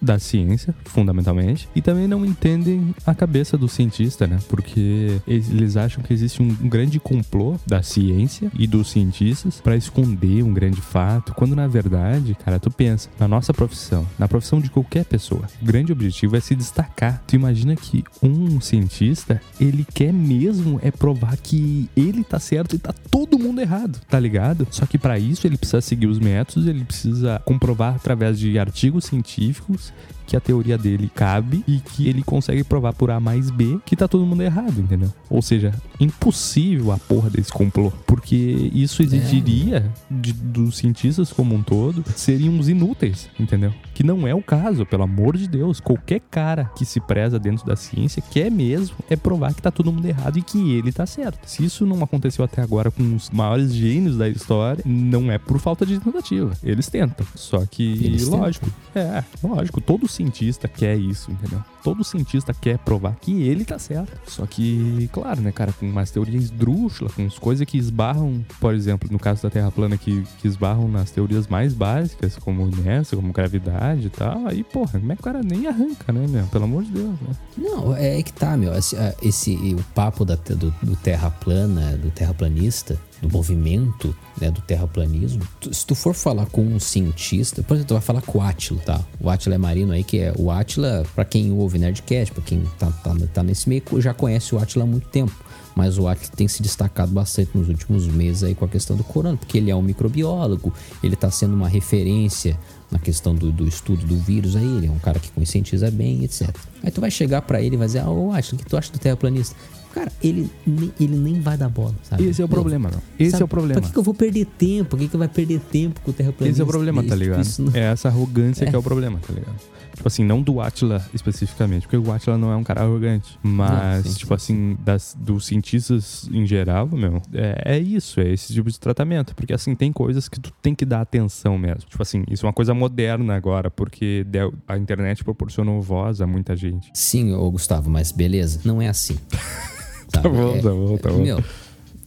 da 0.00 0.18
ciência, 0.18 0.74
fundamentalmente, 0.84 1.68
e 1.74 1.82
também 1.82 2.06
não 2.06 2.24
entendem 2.24 2.94
a 3.06 3.14
cabeça 3.14 3.56
do 3.56 3.68
cientista, 3.68 4.26
né? 4.26 4.38
Porque 4.48 5.20
eles 5.26 5.76
acham 5.76 6.02
que 6.02 6.12
existe 6.12 6.42
um 6.42 6.48
grande 6.48 7.00
complô 7.00 7.56
da 7.66 7.82
ciência 7.82 8.50
e 8.56 8.66
dos 8.66 8.90
cientistas 8.90 9.60
para 9.60 9.76
esconder 9.76 10.42
um 10.42 10.52
grande 10.52 10.80
fato, 10.80 11.34
quando 11.34 11.56
na 11.56 11.66
verdade, 11.66 12.36
cara, 12.44 12.58
tu 12.58 12.70
pensa, 12.70 13.08
na 13.18 13.28
nossa 13.28 13.52
profissão, 13.52 14.06
na 14.18 14.28
profissão 14.28 14.60
de 14.60 14.70
qualquer 14.70 15.04
pessoa, 15.04 15.46
o 15.60 15.64
grande 15.64 15.92
objetivo 15.92 16.36
é 16.36 16.40
se 16.40 16.54
destacar. 16.54 17.22
Tu 17.26 17.36
imagina 17.36 17.74
que 17.74 18.04
um 18.22 18.60
cientista, 18.60 19.40
ele 19.60 19.84
quer 19.94 20.12
mesmo 20.12 20.78
é 20.82 20.90
provar 20.90 21.36
que 21.36 21.88
ele 21.96 22.22
tá 22.22 22.38
certo 22.38 22.76
e 22.76 22.78
tá 22.78 22.92
todo 23.10 23.38
mundo 23.38 23.60
errado, 23.60 24.00
tá 24.08 24.18
ligado? 24.18 24.66
Só 24.70 24.86
que 24.86 24.98
para 24.98 25.18
isso 25.18 25.46
ele 25.46 25.56
precisa 25.56 25.80
seguir 25.80 26.06
os 26.06 26.18
métodos, 26.18 26.66
ele 26.66 26.84
precisa 26.84 27.40
comprovar 27.44 27.94
através 27.94 28.38
de 28.38 28.58
artigos 28.58 29.04
científicos 29.04 29.87
que 30.28 30.36
a 30.36 30.40
teoria 30.40 30.76
dele 30.76 31.10
cabe 31.14 31.64
e 31.66 31.80
que 31.80 32.06
ele 32.06 32.22
consegue 32.22 32.62
provar 32.62 32.92
por 32.92 33.10
A 33.10 33.18
mais 33.18 33.50
B 33.50 33.78
que 33.86 33.96
tá 33.96 34.06
todo 34.06 34.26
mundo 34.26 34.42
errado, 34.42 34.78
entendeu? 34.78 35.10
Ou 35.30 35.40
seja, 35.40 35.72
impossível 35.98 36.92
a 36.92 36.98
porra 36.98 37.30
desse 37.30 37.50
complô. 37.50 37.90
Porque 38.06 38.70
isso 38.74 39.02
exigiria 39.02 39.90
de, 40.10 40.34
dos 40.34 40.76
cientistas 40.76 41.32
como 41.32 41.54
um 41.54 41.62
todo 41.62 42.04
seriam 42.14 42.58
os 42.58 42.68
inúteis, 42.68 43.30
entendeu? 43.40 43.72
Que 43.94 44.04
não 44.04 44.28
é 44.28 44.34
o 44.34 44.42
caso, 44.42 44.84
pelo 44.84 45.04
amor 45.04 45.34
de 45.36 45.48
Deus. 45.48 45.80
Qualquer 45.80 46.20
cara 46.30 46.70
que 46.76 46.84
se 46.84 47.00
preza 47.00 47.38
dentro 47.38 47.64
da 47.64 47.74
ciência 47.74 48.22
quer 48.30 48.50
mesmo 48.50 48.96
é 49.08 49.16
provar 49.16 49.54
que 49.54 49.62
tá 49.62 49.70
todo 49.70 49.90
mundo 49.90 50.06
errado 50.06 50.38
e 50.38 50.42
que 50.42 50.72
ele 50.72 50.92
tá 50.92 51.06
certo. 51.06 51.48
Se 51.48 51.64
isso 51.64 51.86
não 51.86 52.04
aconteceu 52.04 52.44
até 52.44 52.60
agora 52.60 52.90
com 52.90 53.16
os 53.16 53.30
maiores 53.30 53.72
gênios 53.72 54.18
da 54.18 54.28
história, 54.28 54.84
não 54.84 55.32
é 55.32 55.38
por 55.38 55.58
falta 55.58 55.86
de 55.86 55.98
tentativa. 55.98 56.52
Eles 56.62 56.88
tentam. 56.88 57.26
Só 57.34 57.64
que, 57.64 58.04
Eles 58.04 58.28
lógico, 58.28 58.68
é, 58.94 59.24
lógico, 59.42 59.77
todo 59.80 60.08
cientista 60.08 60.68
quer 60.68 60.96
isso, 60.96 61.30
entendeu? 61.30 61.62
Todo 61.82 62.04
cientista 62.04 62.52
quer 62.52 62.78
provar 62.78 63.16
que 63.20 63.42
ele 63.42 63.64
tá 63.64 63.78
certo. 63.78 64.18
Só 64.26 64.44
que, 64.46 65.08
claro, 65.12 65.40
né, 65.40 65.52
cara, 65.52 65.72
com 65.72 65.86
umas 65.86 66.10
teorias 66.10 66.44
esdrúxulas, 66.44 67.14
com 67.14 67.26
as 67.26 67.38
coisas 67.38 67.66
que 67.66 67.78
esbarram, 67.78 68.44
por 68.60 68.74
exemplo, 68.74 69.08
no 69.10 69.18
caso 69.18 69.42
da 69.42 69.50
Terra 69.50 69.70
plana, 69.70 69.96
que, 69.96 70.22
que 70.40 70.48
esbarram 70.48 70.88
nas 70.88 71.10
teorias 71.10 71.46
mais 71.46 71.72
básicas, 71.72 72.36
como 72.36 72.68
inércia, 72.68 73.16
como 73.16 73.32
gravidade 73.32 74.06
e 74.06 74.10
tal, 74.10 74.46
aí, 74.46 74.62
porra, 74.64 74.98
como 74.98 75.12
é 75.12 75.14
que 75.14 75.20
o 75.20 75.24
cara 75.24 75.42
nem 75.42 75.66
arranca, 75.66 76.12
né, 76.12 76.26
meu? 76.28 76.46
Pelo 76.46 76.64
amor 76.64 76.84
de 76.84 76.90
Deus, 76.90 77.20
né? 77.20 77.36
Não, 77.56 77.96
é 77.96 78.22
que 78.22 78.32
tá, 78.32 78.56
meu. 78.56 78.74
Esse, 78.74 78.96
ah, 78.96 79.14
esse 79.22 79.54
o 79.74 79.82
papo 79.94 80.24
da, 80.24 80.34
do, 80.34 80.70
do 80.82 80.96
terra 80.96 81.30
plana, 81.30 81.96
do 81.96 82.10
terraplanista, 82.10 82.98
do 83.20 83.28
movimento 83.30 84.14
né, 84.40 84.50
do 84.50 84.60
terraplanismo. 84.60 85.42
Se 85.72 85.86
tu 85.86 85.94
for 85.94 86.14
falar 86.14 86.46
com 86.46 86.62
um 86.62 86.78
cientista, 86.78 87.62
por 87.62 87.74
exemplo, 87.74 87.88
tu 87.88 87.94
vai 87.94 88.02
falar 88.02 88.22
com 88.22 88.38
o 88.38 88.42
Atila, 88.42 88.80
tá? 88.80 89.00
O 89.20 89.28
Atila 89.28 89.54
é 89.54 89.58
marino 89.58 89.92
aí, 89.92 90.04
que 90.04 90.18
é 90.18 90.32
o 90.36 90.50
Atila, 90.50 91.04
pra 91.14 91.24
quem 91.24 91.52
ouve 91.52 91.78
Nerdcast, 91.78 92.32
pra 92.32 92.42
quem 92.42 92.62
tá, 92.78 92.90
tá, 92.90 93.14
tá 93.32 93.42
nesse 93.42 93.68
meio, 93.68 93.82
já 93.98 94.14
conhece 94.14 94.54
o 94.54 94.58
Atila 94.58 94.84
há 94.84 94.86
muito 94.86 95.08
tempo. 95.08 95.34
Mas 95.74 95.98
o 95.98 96.08
Atila 96.08 96.32
tem 96.34 96.48
se 96.48 96.62
destacado 96.62 97.12
bastante 97.12 97.50
nos 97.54 97.68
últimos 97.68 98.06
meses 98.06 98.42
aí 98.42 98.54
com 98.54 98.64
a 98.64 98.68
questão 98.68 98.96
do 98.96 99.04
corona, 99.04 99.36
porque 99.36 99.58
ele 99.58 99.70
é 99.70 99.76
um 99.76 99.82
microbiólogo, 99.82 100.72
ele 101.02 101.14
tá 101.14 101.30
sendo 101.30 101.54
uma 101.54 101.68
referência 101.68 102.58
na 102.90 102.98
questão 102.98 103.34
do, 103.34 103.52
do 103.52 103.66
estudo 103.68 104.06
do 104.06 104.16
vírus 104.16 104.56
aí, 104.56 104.64
ele 104.64 104.86
é 104.86 104.90
um 104.90 104.98
cara 104.98 105.18
que 105.18 105.30
conscientiza 105.30 105.90
bem, 105.90 106.24
etc. 106.24 106.48
Aí 106.82 106.90
tu 106.90 107.00
vai 107.00 107.10
chegar 107.10 107.42
pra 107.42 107.60
ele 107.60 107.74
e 107.74 107.78
vai 107.78 107.86
dizer, 107.86 108.00
ah, 108.00 108.10
ô 108.10 108.32
Atila, 108.32 108.60
o 108.60 108.64
que 108.64 108.70
tu 108.70 108.76
acha 108.76 108.90
do 108.90 108.98
terraplanista? 108.98 109.54
Cara, 109.98 110.12
ele, 110.22 110.50
nem- 110.66 110.92
ele 111.00 111.16
nem 111.16 111.40
vai 111.40 111.56
dar 111.56 111.68
bola, 111.68 111.94
sabe? 112.02 112.24
Esse 112.24 112.40
é 112.42 112.44
o 112.44 112.48
problema, 112.48 112.90
não. 112.90 113.00
Esse 113.18 113.32
sabe, 113.32 113.42
é 113.42 113.44
o 113.44 113.48
problema. 113.48 113.80
Pra 113.80 113.88
que, 113.88 113.92
que 113.92 113.98
eu 113.98 114.02
vou 114.02 114.14
perder 114.14 114.44
tempo? 114.46 114.90
Por 114.90 114.98
que, 114.98 115.08
que 115.08 115.16
vai 115.16 115.28
perder 115.28 115.60
tempo 115.60 116.00
com 116.00 116.10
o 116.10 116.14
terraplanista? 116.14 116.52
Esse 116.52 116.60
é 116.60 116.64
o 116.64 116.66
problema, 116.66 117.02
tá 117.02 117.08
Isso- 117.08 117.16
ligado? 117.16 117.42
isso 117.42 117.62
não- 117.62 117.74
É 117.74 117.80
essa 117.92 118.08
arrogância 118.08 118.64
É. 118.64 118.70
que 118.70 118.74
é 118.76 118.78
o 118.78 118.82
problema, 118.82 119.18
tá 119.26 119.32
ligado? 119.32 119.56
Tipo 119.94 120.06
assim, 120.06 120.22
não 120.24 120.40
do 120.40 120.60
Atila 120.60 121.04
especificamente, 121.12 121.82
porque 121.88 121.96
o 121.96 122.12
Atila 122.12 122.38
não 122.38 122.52
é 122.52 122.56
um 122.56 122.62
cara 122.62 122.82
arrogante. 122.82 123.36
Mas, 123.42 124.04
Não, 124.04 124.12
sim, 124.12 124.18
tipo 124.18 124.32
assim, 124.32 124.76
das, 124.84 125.16
dos 125.18 125.44
cientistas 125.46 126.28
em 126.32 126.46
geral, 126.46 126.86
meu, 126.86 127.20
é, 127.32 127.74
é 127.74 127.78
isso, 127.80 128.20
é 128.20 128.32
esse 128.32 128.52
tipo 128.52 128.70
de 128.70 128.78
tratamento. 128.78 129.34
Porque 129.34 129.52
assim, 129.52 129.74
tem 129.74 129.92
coisas 129.92 130.28
que 130.28 130.38
tu 130.38 130.52
tem 130.62 130.72
que 130.72 130.84
dar 130.84 131.00
atenção 131.00 131.58
mesmo. 131.58 131.80
Tipo 131.90 132.00
assim, 132.00 132.22
isso 132.30 132.46
é 132.46 132.46
uma 132.46 132.52
coisa 132.52 132.72
moderna 132.72 133.34
agora, 133.34 133.72
porque 133.72 134.24
deu- 134.28 134.54
a 134.68 134.78
internet 134.78 135.24
proporcionou 135.24 135.82
voz 135.82 136.20
a 136.20 136.28
muita 136.28 136.54
gente. 136.54 136.90
Sim, 136.94 137.32
ô 137.32 137.50
Gustavo, 137.50 137.90
mas 137.90 138.12
beleza, 138.12 138.60
não 138.64 138.80
é 138.80 138.86
assim. 138.88 139.18
Tá 140.10 140.22
bom, 140.22 140.60
tá 140.60 140.70
bom, 140.70 140.96
tá 140.96 141.10
bom. 141.10 141.18
Meu, 141.18 141.44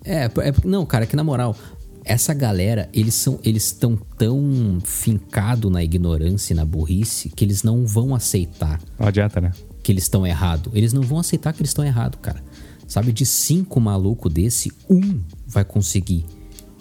é, 0.03 0.25
é, 0.25 0.53
não, 0.65 0.85
cara, 0.85 1.05
que 1.05 1.15
na 1.15 1.23
moral, 1.23 1.55
essa 2.03 2.33
galera, 2.33 2.89
eles 2.93 3.13
são, 3.13 3.39
eles 3.43 3.65
estão 3.65 3.95
tão 4.17 4.79
fincados 4.83 5.71
na 5.71 5.83
ignorância 5.83 6.53
e 6.53 6.55
na 6.55 6.65
burrice 6.65 7.29
que 7.29 7.45
eles 7.45 7.63
não 7.63 7.85
vão 7.85 8.15
aceitar 8.15 8.79
Não 8.99 9.07
adianta, 9.07 9.39
né? 9.39 9.51
que 9.83 9.91
eles 9.91 10.03
estão 10.03 10.25
errados. 10.25 10.71
Eles 10.75 10.93
não 10.93 11.01
vão 11.01 11.19
aceitar 11.19 11.53
que 11.53 11.61
eles 11.61 11.69
estão 11.69 11.85
errados, 11.85 12.19
cara. 12.21 12.43
Sabe, 12.87 13.13
de 13.13 13.25
cinco 13.25 13.79
malucos 13.79 14.31
desse, 14.33 14.71
um 14.89 15.21
vai 15.47 15.63
conseguir, 15.63 16.25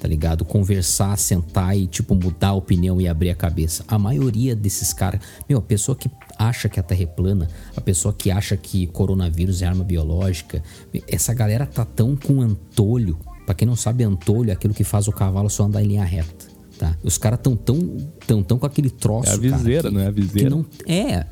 tá 0.01 0.09
ligado? 0.09 0.45
Conversar, 0.45 1.17
sentar 1.19 1.77
e, 1.77 1.87
tipo, 1.87 2.15
mudar 2.15 2.49
a 2.49 2.55
opinião 2.55 3.01
e 3.01 3.07
abrir 3.07 3.31
a 3.31 3.35
cabeça. 3.35 3.85
A 3.87 3.99
maioria 3.99 4.57
desses 4.57 4.93
caras. 4.93 5.21
Meu, 5.49 5.59
a 5.59 5.63
pessoa 5.63 5.95
que 5.95 6.11
acha 6.39 6.69
que 6.69 6.81
a 6.81 6.83
Terra 6.83 7.03
é 7.03 7.07
plana, 7.07 7.49
a 7.77 7.81
pessoa 7.81 8.13
que 8.17 8.31
acha 8.31 8.57
que 8.57 8.87
coronavírus 8.87 9.61
é 9.63 9.67
arma 9.67 9.85
biológica, 9.85 10.63
essa 11.07 11.35
galera 11.35 11.67
tá 11.67 11.85
tão 11.85 12.17
com 12.17 12.41
antolho. 12.41 13.19
Pra 13.45 13.55
quem 13.55 13.69
não 13.69 13.77
sabe, 13.77 14.03
antolho 14.05 14.51
é 14.51 14.53
aquilo 14.55 14.73
que 14.73 14.85
faz 14.85 15.07
o 15.07 15.13
cavalo 15.13 15.51
só 15.51 15.65
andar 15.65 15.83
em 15.83 15.89
linha 15.89 16.05
reta. 16.05 16.49
Tá? 16.79 16.97
Os 17.03 17.19
caras 17.19 17.39
tão 17.43 17.55
tão, 17.55 17.99
tão 18.27 18.43
tão 18.43 18.59
com 18.59 18.65
aquele 18.65 18.89
troço. 18.89 19.29
É 19.29 19.35
a 19.35 19.37
viseira, 19.37 19.83
cara, 19.83 19.91
que- 19.91 19.95
não 19.95 20.01
é 20.01 20.07
a 20.07 20.13
que 20.13 20.21
viseira? 20.23 20.49
não- 20.51 20.65
é, 20.87 21.27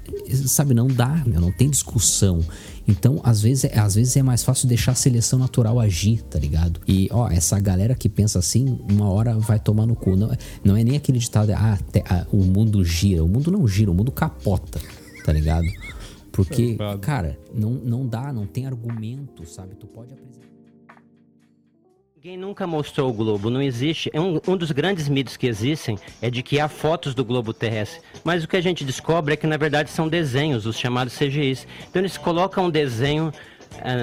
sabe, 0.46 0.74
não 0.74 0.86
dá, 0.88 1.22
meu, 1.24 1.40
não 1.40 1.50
tem 1.50 1.70
discussão. 1.70 2.40
Então, 2.88 3.20
às 3.22 3.42
vezes, 3.42 3.64
é, 3.64 3.78
às 3.78 3.94
vezes 3.96 4.16
é 4.16 4.22
mais 4.22 4.42
fácil 4.42 4.66
deixar 4.66 4.92
a 4.92 4.94
seleção 4.94 5.38
natural 5.38 5.78
agir, 5.78 6.22
tá 6.22 6.38
ligado? 6.38 6.80
E, 6.88 7.06
ó, 7.12 7.28
essa 7.28 7.60
galera 7.60 7.94
que 7.94 8.08
pensa 8.08 8.38
assim, 8.38 8.78
uma 8.90 9.10
hora 9.10 9.38
vai 9.38 9.60
tomar 9.60 9.84
no 9.86 9.94
cu. 9.94 10.16
Não, 10.16 10.32
é- 10.32 10.38
não 10.64 10.74
é 10.76 10.82
nem 10.82 10.96
aquele 10.96 11.18
ditado, 11.18 11.50
ah, 11.52 11.78
te- 11.92 12.02
ah, 12.08 12.26
o 12.32 12.38
mundo 12.38 12.82
gira. 12.82 13.22
O 13.22 13.28
mundo 13.28 13.50
não 13.50 13.68
gira, 13.68 13.90
o 13.90 13.94
mundo 13.94 14.10
capota, 14.10 14.80
tá 15.22 15.32
ligado? 15.32 15.66
Porque, 16.32 16.76
cara, 17.00 17.38
não, 17.54 17.72
não 17.72 18.06
dá, 18.06 18.32
não 18.32 18.46
tem 18.46 18.66
argumento, 18.66 19.44
sabe? 19.46 19.74
Tu 19.74 19.86
pode 19.86 20.12
apresentar. 20.14 20.47
Ninguém 22.18 22.36
nunca 22.36 22.66
mostrou 22.66 23.10
o 23.10 23.12
globo, 23.12 23.48
não 23.48 23.62
existe. 23.62 24.10
É 24.12 24.20
um, 24.20 24.40
um 24.48 24.56
dos 24.56 24.72
grandes 24.72 25.08
mitos 25.08 25.36
que 25.36 25.46
existem 25.46 25.96
é 26.20 26.28
de 26.28 26.42
que 26.42 26.58
há 26.58 26.66
fotos 26.66 27.14
do 27.14 27.24
globo 27.24 27.54
terrestre. 27.54 28.00
Mas 28.24 28.42
o 28.42 28.48
que 28.48 28.56
a 28.56 28.60
gente 28.60 28.84
descobre 28.84 29.34
é 29.34 29.36
que 29.36 29.46
na 29.46 29.56
verdade 29.56 29.88
são 29.88 30.08
desenhos, 30.08 30.66
os 30.66 30.76
chamados 30.76 31.16
CGIs. 31.16 31.64
Então 31.88 32.02
eles 32.02 32.18
colocam 32.18 32.64
um 32.64 32.70
desenho 32.70 33.32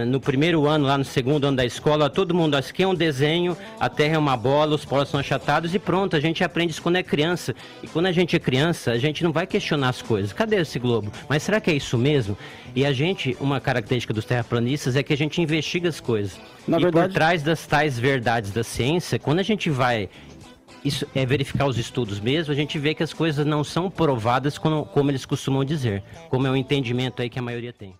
no 0.08 0.20
primeiro 0.20 0.68
ano, 0.68 0.86
lá 0.86 0.98
no 0.98 1.06
segundo 1.06 1.46
ano 1.48 1.58
da 1.58 1.66
escola, 1.66 2.10
todo 2.10 2.34
mundo, 2.34 2.58
isso 2.58 2.70
aqui 2.70 2.84
é 2.84 2.88
um 2.88 2.96
desenho, 2.96 3.58
a 3.80 3.90
Terra 3.90 4.16
é 4.16 4.18
uma 4.18 4.38
bola, 4.38 4.76
os 4.76 4.86
polos 4.86 5.10
são 5.10 5.20
achatados 5.20 5.74
e 5.74 5.80
pronto, 5.80 6.16
a 6.16 6.20
gente 6.20 6.44
aprende 6.44 6.72
isso 6.72 6.82
quando 6.82 6.96
é 6.98 7.04
criança. 7.04 7.56
E 7.84 7.88
quando 7.88 8.08
a 8.08 8.12
gente 8.12 8.36
é 8.36 8.40
criança, 8.40 8.92
a 8.92 8.98
gente 8.98 9.24
não 9.24 9.32
vai 9.32 9.46
questionar 9.48 9.90
as 9.90 10.02
coisas. 10.02 10.34
Cadê 10.34 10.58
esse 10.58 10.80
globo? 10.80 11.12
Mas 11.30 11.44
será 11.44 11.60
que 11.60 11.70
é 11.70 11.74
isso 11.74 11.98
mesmo? 11.98 12.38
E 12.76 12.86
a 12.86 12.92
gente, 12.92 13.36
uma 13.40 13.60
característica 13.60 14.14
dos 14.14 14.26
terraplanistas 14.26 14.96
é 14.96 15.04
que 15.04 15.14
a 15.14 15.18
gente 15.18 15.42
investiga 15.42 15.90
as 15.90 16.00
coisas. 16.00 16.40
Na 16.68 16.78
e 16.78 16.82
verdade- 16.82 17.08
por 17.08 17.14
trás 17.14 17.44
das 17.44 17.66
tais 17.66 17.98
verdades 17.98 18.52
da 18.52 18.64
ciência, 18.64 19.20
quando 19.20 19.40
a 19.40 19.44
gente 19.44 19.70
vai 19.70 20.10
isso 20.84 21.08
é 21.16 21.26
verificar 21.26 21.66
os 21.66 21.80
estudos 21.80 22.20
mesmo, 22.20 22.54
a 22.54 22.56
gente 22.56 22.78
vê 22.78 22.94
que 22.94 23.02
as 23.02 23.12
coisas 23.12 23.44
não 23.44 23.64
são 23.64 23.90
provadas 23.90 24.56
como, 24.58 24.86
como 24.86 25.10
eles 25.10 25.26
costumam 25.26 25.66
dizer, 25.66 26.04
como 26.30 26.46
é 26.46 26.52
o 26.52 26.56
entendimento 26.56 27.24
aí 27.24 27.30
que 27.30 27.40
a 27.40 27.42
maioria 27.42 27.74
tem. 27.74 27.96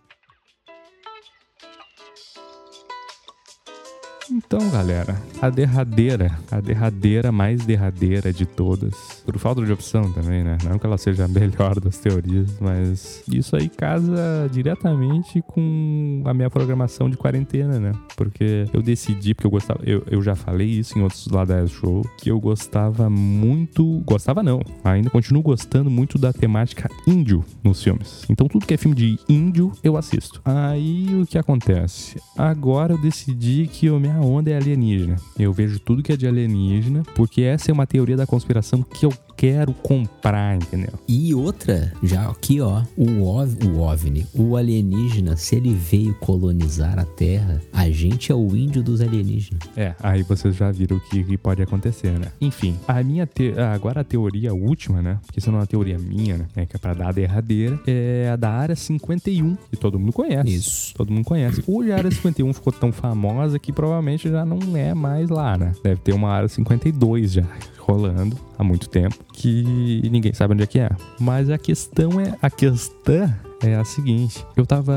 Então, 4.32 4.60
galera, 4.72 5.22
a 5.40 5.50
derradeira, 5.50 6.40
a 6.52 6.60
derradeira 6.60 7.32
mais 7.32 7.64
derradeira 7.64 8.34
de 8.34 8.46
todas, 8.46 9.22
por 9.24 9.38
falta 9.38 9.64
de 9.64 9.72
opção 9.72 10.12
também, 10.12 10.44
né? 10.44 10.58
Não 10.64 10.80
que 10.80 10.86
ela 10.86 10.98
seja 10.98 11.26
a 11.26 11.28
melhor 11.28 11.80
das 11.80 11.98
teorias, 11.98 12.58
mas 12.60 13.24
isso 13.32 13.56
aí 13.56 13.70
casa 13.70 14.50
diretamente 14.52 15.44
com 15.44 16.24
a 16.26 16.34
minha 16.34 16.50
programação 16.50 17.10
de 17.10 17.18
quarentena, 17.18 17.80
né? 17.80 17.92
Porque 18.16 18.66
eu 18.74 18.82
decidi, 18.82 19.36
porque 19.36 19.46
eu 19.46 19.52
gostava, 19.52 19.80
eu, 19.84 20.04
eu 20.10 20.22
já 20.22 20.36
falei 20.36 20.68
isso 20.68 20.98
em 20.98 21.04
outros 21.04 21.28
Ladaes 21.28 21.72
Show, 21.72 22.02
que 22.18 22.32
eu 22.32 22.40
gostava 22.40 23.10
muito, 23.10 24.02
gostava 24.06 24.42
não, 24.42 24.60
ainda 24.84 25.10
continuo 25.10 25.44
gostando 25.44 25.90
muito 25.90 26.18
da 26.18 26.34
temática 26.34 26.90
índio 27.06 27.46
nos 27.64 27.84
filmes. 27.84 28.24
Então 28.28 28.48
tudo 28.48 28.66
que 28.66 28.74
é 28.74 28.78
filme 28.78 28.96
de 28.96 29.20
índio, 29.30 29.72
eu 29.84 29.98
assisto. 29.98 30.42
Aí 30.44 31.22
o 31.22 31.28
que 31.28 31.38
acontece? 31.38 32.20
Agora 32.36 32.94
eu 32.94 32.98
decidi 32.98 33.68
que 33.68 33.88
a 34.15 34.15
minha 34.16 34.22
onda 34.22 34.50
é 34.52 34.56
alienígena. 34.56 35.18
Eu 35.38 35.52
vejo 35.52 35.80
tudo 35.80 36.02
que 36.02 36.12
é 36.12 36.18
de 36.18 36.28
alienígena, 36.28 37.04
porque 37.16 37.42
essa 37.42 37.72
é 37.72 37.74
uma 37.74 37.86
teoria 37.86 38.16
da 38.16 38.26
conspiração 38.26 38.82
que 38.82 39.06
eu 39.06 39.14
quero 39.36 39.74
comprar, 39.74 40.56
entendeu? 40.56 40.94
E 41.08 41.34
outra, 41.34 41.92
já 42.02 42.30
aqui 42.30 42.62
ó, 42.62 42.82
o, 42.96 43.24
ov, 43.24 43.58
o 43.66 43.80
OVNI, 43.80 44.26
o 44.34 44.56
alienígena, 44.56 45.36
se 45.36 45.56
ele 45.56 45.74
veio 45.74 46.14
colonizar 46.16 46.98
a 46.98 47.06
Terra, 47.06 47.62
a 47.74 47.90
gente 47.90 48.32
é 48.32 48.36
o 48.36 48.56
índio 48.56 48.82
dos 48.82 49.02
alienígenas. 49.02 49.62
É, 49.76 49.94
aí 50.00 50.24
vocês 50.24 50.56
já 50.56 50.72
viram 50.72 50.98
o 50.98 51.00
que, 51.10 51.24
que 51.24 51.38
pode 51.38 51.62
acontecer, 51.62 52.18
né? 52.18 52.32
Enfim, 52.40 52.78
a 52.88 53.04
minha 53.04 53.26
te... 53.26 53.54
agora 53.74 54.02
a 54.02 54.04
teoria 54.04 54.54
última, 54.54 55.02
né? 55.02 55.20
Porque 55.26 55.40
isso 55.40 55.52
não 55.52 55.58
é 55.58 55.62
uma 55.62 55.68
teoria 55.68 55.98
minha, 55.98 56.38
né? 56.38 56.66
Que 56.66 56.76
é 56.76 56.80
pra 56.80 56.94
dar 56.94 57.10
a 57.10 57.12
derradeira, 57.12 57.80
é 57.86 58.30
a 58.32 58.36
da 58.36 58.52
área 58.52 58.76
51, 58.76 59.56
que 59.70 59.78
todo 59.78 60.00
mundo 60.00 60.14
conhece. 60.14 60.56
Isso. 60.56 60.94
Todo 60.96 61.12
mundo 61.12 61.26
conhece. 61.26 61.64
Hoje 61.68 61.92
a 61.92 61.98
área 61.98 62.10
51 62.10 62.54
ficou 62.54 62.72
tão 62.72 62.92
famosa 62.92 63.60
que 63.60 63.72
provavelmente 63.72 64.05
já 64.18 64.46
não 64.46 64.60
é 64.76 64.94
mais 64.94 65.30
lá, 65.30 65.58
né? 65.58 65.74
Deve 65.84 66.02
ter 66.02 66.14
uma 66.14 66.30
área 66.30 66.48
52 66.48 67.34
já 67.34 67.46
rolando 67.86 68.36
há 68.58 68.64
muito 68.64 68.90
tempo 68.90 69.16
que 69.32 70.10
ninguém 70.12 70.34
sabe 70.34 70.54
onde 70.54 70.64
é 70.64 70.68
que 70.68 70.80
é. 70.80 70.90
Mas 71.20 71.50
a 71.50 71.58
questão 71.58 72.20
é 72.20 72.36
a 72.42 72.50
questão 72.50 73.32
é 73.64 73.76
a 73.76 73.84
seguinte: 73.84 74.46
eu 74.56 74.66
tava 74.66 74.94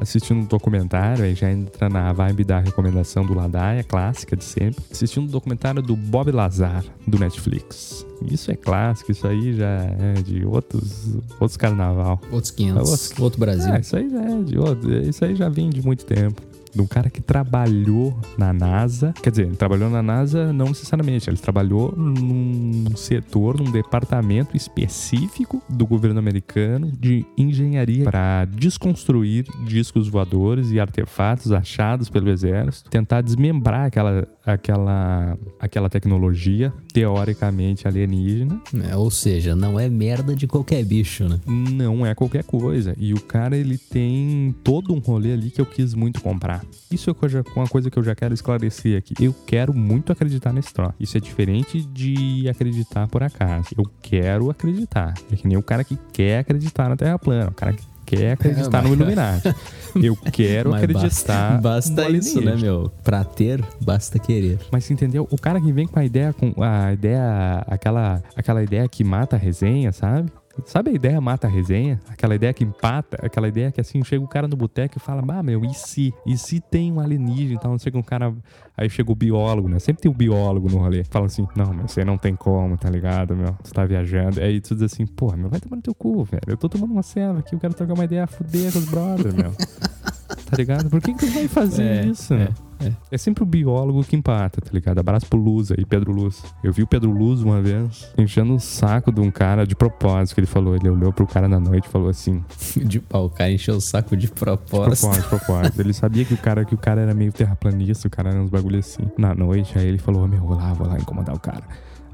assistindo 0.00 0.40
um 0.40 0.44
documentário, 0.44 1.24
aí 1.24 1.34
já 1.34 1.50
entra 1.50 1.88
na 1.88 2.12
vibe 2.12 2.44
da 2.44 2.58
recomendação 2.58 3.24
do 3.24 3.34
Ladaia, 3.34 3.84
clássica 3.84 4.36
de 4.36 4.44
sempre, 4.44 4.82
assistindo 4.90 5.24
um 5.24 5.26
documentário 5.26 5.82
do 5.82 5.94
Bob 5.94 6.30
Lazar, 6.30 6.84
do 7.06 7.18
Netflix. 7.18 8.06
Isso 8.30 8.50
é 8.50 8.56
clássico, 8.56 9.12
isso 9.12 9.26
aí 9.26 9.54
já 9.54 9.68
é 9.68 10.14
de 10.22 10.44
outros, 10.44 11.14
outros 11.38 11.56
carnaval. 11.56 12.20
Outros 12.30 12.50
500, 12.50 12.90
outros, 12.90 13.18
outro 13.18 13.40
Brasil. 13.40 13.72
É, 13.72 13.80
isso 13.80 13.96
aí 13.96 14.10
já 14.10 14.22
é 14.22 14.42
de 14.42 14.58
outro, 14.58 14.92
isso 14.92 15.24
aí 15.24 15.34
já 15.34 15.48
vem 15.48 15.70
de 15.70 15.82
muito 15.82 16.04
tempo 16.04 16.49
de 16.74 16.80
um 16.80 16.86
cara 16.86 17.10
que 17.10 17.20
trabalhou 17.20 18.18
na 18.38 18.52
NASA. 18.52 19.12
Quer 19.22 19.30
dizer, 19.30 19.56
trabalhou 19.56 19.90
na 19.90 20.02
NASA 20.02 20.52
não 20.52 20.66
necessariamente, 20.66 21.28
ele 21.28 21.36
trabalhou 21.36 21.94
num 21.96 22.96
setor, 22.96 23.58
num 23.58 23.70
departamento 23.70 24.56
específico 24.56 25.62
do 25.68 25.86
governo 25.86 26.18
americano 26.18 26.90
de 26.92 27.24
engenharia 27.36 28.04
para 28.04 28.44
desconstruir 28.44 29.46
discos 29.64 30.08
voadores 30.08 30.70
e 30.70 30.80
artefatos 30.80 31.52
achados 31.52 32.08
pelo 32.08 32.30
exército, 32.30 32.90
tentar 32.90 33.20
desmembrar 33.20 33.86
aquela 33.86 34.26
aquela 34.44 35.38
aquela 35.58 35.88
tecnologia 35.88 36.72
teoricamente 36.92 37.86
alienígena. 37.86 38.60
É, 38.88 38.96
ou 38.96 39.10
seja, 39.10 39.54
não 39.54 39.78
é 39.78 39.88
merda 39.88 40.34
de 40.34 40.46
qualquer 40.46 40.84
bicho, 40.84 41.28
né? 41.28 41.38
Não 41.46 42.04
é 42.04 42.14
qualquer 42.14 42.44
coisa. 42.44 42.94
E 42.98 43.12
o 43.12 43.20
cara 43.20 43.56
ele 43.56 43.78
tem 43.78 44.54
todo 44.64 44.94
um 44.94 44.98
rolê 44.98 45.32
ali 45.32 45.50
que 45.50 45.60
eu 45.60 45.66
quis 45.66 45.94
muito 45.94 46.20
comprar. 46.20 46.59
Isso 46.90 47.10
é 47.10 47.14
uma 47.56 47.66
coisa 47.66 47.90
que 47.90 47.98
eu 47.98 48.02
já 48.02 48.14
quero 48.14 48.34
esclarecer 48.34 48.98
aqui. 48.98 49.14
Eu 49.20 49.34
quero 49.46 49.74
muito 49.74 50.12
acreditar 50.12 50.52
nesse 50.52 50.72
troço. 50.72 50.94
Isso 50.98 51.16
é 51.16 51.20
diferente 51.20 51.82
de 51.82 52.48
acreditar 52.48 53.06
por 53.08 53.22
acaso. 53.22 53.68
Eu 53.76 53.84
quero 54.02 54.50
acreditar. 54.50 55.14
É 55.30 55.36
que 55.36 55.46
nem 55.46 55.56
o 55.56 55.62
cara 55.62 55.84
que 55.84 55.98
quer 56.12 56.40
acreditar 56.40 56.88
na 56.88 56.96
Terra 56.96 57.18
plana. 57.18 57.50
O 57.50 57.54
cara 57.54 57.72
que 57.72 57.84
quer 58.16 58.32
acreditar 58.32 58.84
é, 58.84 58.88
no 58.88 58.94
Illuminati. 58.94 59.54
Eu 59.94 60.16
quero 60.16 60.70
mas 60.70 60.82
acreditar. 60.82 61.60
Basta, 61.60 61.94
basta 61.94 62.10
isso, 62.10 62.40
né, 62.40 62.56
meu? 62.56 62.90
Pra 63.02 63.24
ter, 63.24 63.62
basta 63.80 64.18
querer. 64.18 64.58
Mas 64.70 64.90
entendeu? 64.90 65.26
O 65.30 65.38
cara 65.38 65.60
que 65.60 65.72
vem 65.72 65.86
com 65.86 65.98
a 65.98 66.04
ideia, 66.04 66.32
com 66.32 66.52
a 66.62 66.92
ideia, 66.92 67.64
aquela, 67.66 68.22
aquela 68.36 68.62
ideia 68.62 68.88
que 68.88 69.02
mata 69.02 69.36
a 69.36 69.38
resenha, 69.38 69.92
sabe? 69.92 70.30
Sabe 70.66 70.90
a 70.90 70.94
ideia 70.94 71.20
mata 71.20 71.46
a 71.46 71.50
resenha? 71.50 72.00
Aquela 72.08 72.34
ideia 72.34 72.52
que 72.52 72.64
empata, 72.64 73.18
aquela 73.24 73.48
ideia 73.48 73.70
que 73.70 73.80
assim, 73.80 74.02
chega 74.04 74.24
o 74.24 74.28
cara 74.28 74.46
no 74.48 74.56
boteco 74.56 74.98
e 74.98 75.00
fala, 75.00 75.22
ah, 75.28 75.42
meu, 75.42 75.64
e 75.64 75.74
se? 75.74 76.12
E 76.26 76.36
se 76.36 76.60
tem 76.60 76.92
um 76.92 77.00
alienígena? 77.00 77.54
Então 77.54 77.78
chega 77.78 77.98
um 77.98 78.02
cara, 78.02 78.34
aí 78.76 78.88
chega 78.88 79.10
o 79.10 79.14
biólogo, 79.14 79.68
né? 79.68 79.78
Sempre 79.78 80.02
tem 80.02 80.10
o 80.10 80.14
biólogo 80.14 80.68
no 80.68 80.78
rolê. 80.78 81.04
Fala 81.04 81.26
assim, 81.26 81.46
não, 81.56 81.72
mas 81.72 81.92
você 81.92 82.04
não 82.04 82.18
tem 82.18 82.34
como, 82.34 82.76
tá 82.76 82.90
ligado, 82.90 83.36
meu? 83.36 83.56
Você 83.62 83.72
tá 83.72 83.84
viajando. 83.84 84.40
Aí 84.40 84.60
tu 84.60 84.74
diz 84.74 84.84
assim, 84.84 85.06
porra, 85.06 85.36
meu, 85.36 85.48
vai 85.48 85.60
tomar 85.60 85.76
no 85.76 85.82
teu 85.82 85.94
cu, 85.94 86.24
velho. 86.24 86.42
Eu 86.46 86.56
tô 86.56 86.68
tomando 86.68 86.92
uma 86.92 87.02
ceva 87.02 87.38
aqui, 87.38 87.54
eu 87.54 87.58
quero 87.58 87.74
trocar 87.74 87.94
uma 87.94 88.04
ideia 88.04 88.26
fuder 88.26 88.72
com 88.72 88.78
os 88.78 88.88
brothers, 88.88 89.34
meu. 89.34 89.52
tá 90.36 90.56
ligado? 90.56 90.88
Por 90.88 91.00
que 91.00 91.14
que 91.14 91.26
tu 91.26 91.32
vai 91.32 91.48
fazer 91.48 91.84
é, 91.84 92.06
isso? 92.06 92.34
É. 92.34 92.48
É. 92.80 92.92
é 93.10 93.18
sempre 93.18 93.42
o 93.42 93.46
biólogo 93.46 94.02
que 94.02 94.16
empata, 94.16 94.60
tá 94.60 94.70
ligado? 94.72 94.98
Abraço 94.98 95.26
pro 95.26 95.38
Luz 95.38 95.70
aí, 95.70 95.84
Pedro 95.84 96.12
Luz. 96.12 96.42
Eu 96.64 96.72
vi 96.72 96.82
o 96.82 96.86
Pedro 96.86 97.10
Luz 97.10 97.42
uma 97.42 97.60
vez 97.60 98.10
enchendo 98.16 98.54
o 98.54 98.60
saco 98.60 99.12
de 99.12 99.20
um 99.20 99.30
cara 99.30 99.66
de 99.66 99.76
propósito 99.76 100.34
que 100.34 100.40
ele 100.40 100.46
falou. 100.46 100.74
Ele 100.74 100.88
olhou 100.88 101.12
pro 101.12 101.26
cara 101.26 101.46
na 101.46 101.60
noite 101.60 101.86
e 101.86 101.88
falou 101.88 102.08
assim: 102.08 102.42
de 102.82 102.98
pau, 102.98 103.26
o 103.26 103.30
cara 103.30 103.52
encheu 103.52 103.76
o 103.76 103.80
saco 103.80 104.16
de 104.16 104.28
propósito. 104.28 104.94
De 104.94 105.00
propósito, 105.00 105.22
de 105.22 105.28
propósito. 105.28 105.80
ele 105.80 105.92
sabia 105.92 106.24
que 106.24 106.34
o 106.34 106.38
cara, 106.38 106.64
que 106.64 106.74
o 106.74 106.78
cara 106.78 107.02
era 107.02 107.12
meio 107.12 107.32
terraplanista, 107.32 108.08
o 108.08 108.10
cara 108.10 108.30
era 108.30 108.40
uns 108.40 108.50
bagulho 108.50 108.78
assim. 108.78 109.02
Na 109.18 109.34
noite, 109.34 109.78
aí 109.78 109.86
ele 109.86 109.98
falou: 109.98 110.26
Meu, 110.26 110.40
vou 110.40 110.56
lá, 110.56 110.72
vou 110.72 110.86
lá 110.86 110.98
incomodar 110.98 111.34
o 111.34 111.40
cara. 111.40 111.64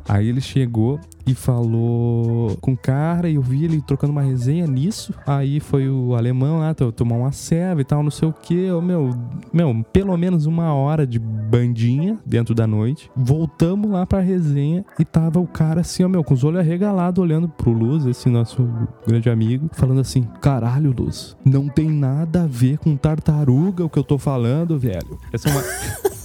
Aí 0.09 0.29
ele 0.29 0.41
chegou 0.41 1.01
e 1.27 1.35
falou 1.35 2.57
com 2.61 2.73
o 2.73 2.77
cara, 2.77 3.29
e 3.29 3.35
eu 3.35 3.43
vi 3.43 3.65
ele 3.65 3.83
trocando 3.83 4.13
uma 4.13 4.23
resenha 4.23 4.67
nisso. 4.67 5.13
Aí 5.27 5.59
foi 5.59 5.89
o 5.89 6.15
alemão 6.15 6.61
lá, 6.61 6.73
tomar 6.75 7.17
uma 7.17 7.33
serva 7.33 7.81
e 7.81 7.85
tal, 7.85 8.03
não 8.03 8.11
sei 8.11 8.29
o 8.29 8.33
que. 8.33 8.71
Meu, 8.81 9.11
meu, 9.53 9.85
pelo 9.93 10.17
menos 10.17 10.47
uma 10.47 10.73
hora 10.73 11.05
de 11.07 11.19
bandinha 11.19 12.19
dentro 12.25 12.55
da 12.55 12.67
noite. 12.67 13.11
Voltamos 13.17 13.91
lá 13.91 14.07
pra 14.07 14.21
resenha 14.21 14.85
e 14.99 15.05
tava 15.05 15.41
o 15.41 15.47
cara 15.47 15.81
assim, 15.81 16.05
ó, 16.05 16.09
meu, 16.09 16.23
com 16.23 16.35
os 16.35 16.45
olhos 16.45 16.61
arregalados, 16.61 17.21
olhando 17.21 17.49
pro 17.49 17.73
Luz, 17.73 18.07
esse 18.07 18.29
nosso 18.29 18.69
grande 19.07 19.29
amigo, 19.29 19.69
falando 19.73 20.01
assim: 20.01 20.23
caralho, 20.41 20.95
Luz, 20.97 21.37
não 21.45 21.69
tem 21.69 21.91
nada 21.91 22.45
a 22.45 22.47
ver 22.47 22.79
com 22.79 22.97
tartaruga 22.97 23.85
o 23.85 23.91
que 23.91 23.99
eu 23.99 24.05
tô 24.05 24.17
falando, 24.19 24.79
velho. 24.79 25.19
Essa 25.33 25.49
é 25.49 25.53
uma. 25.53 25.63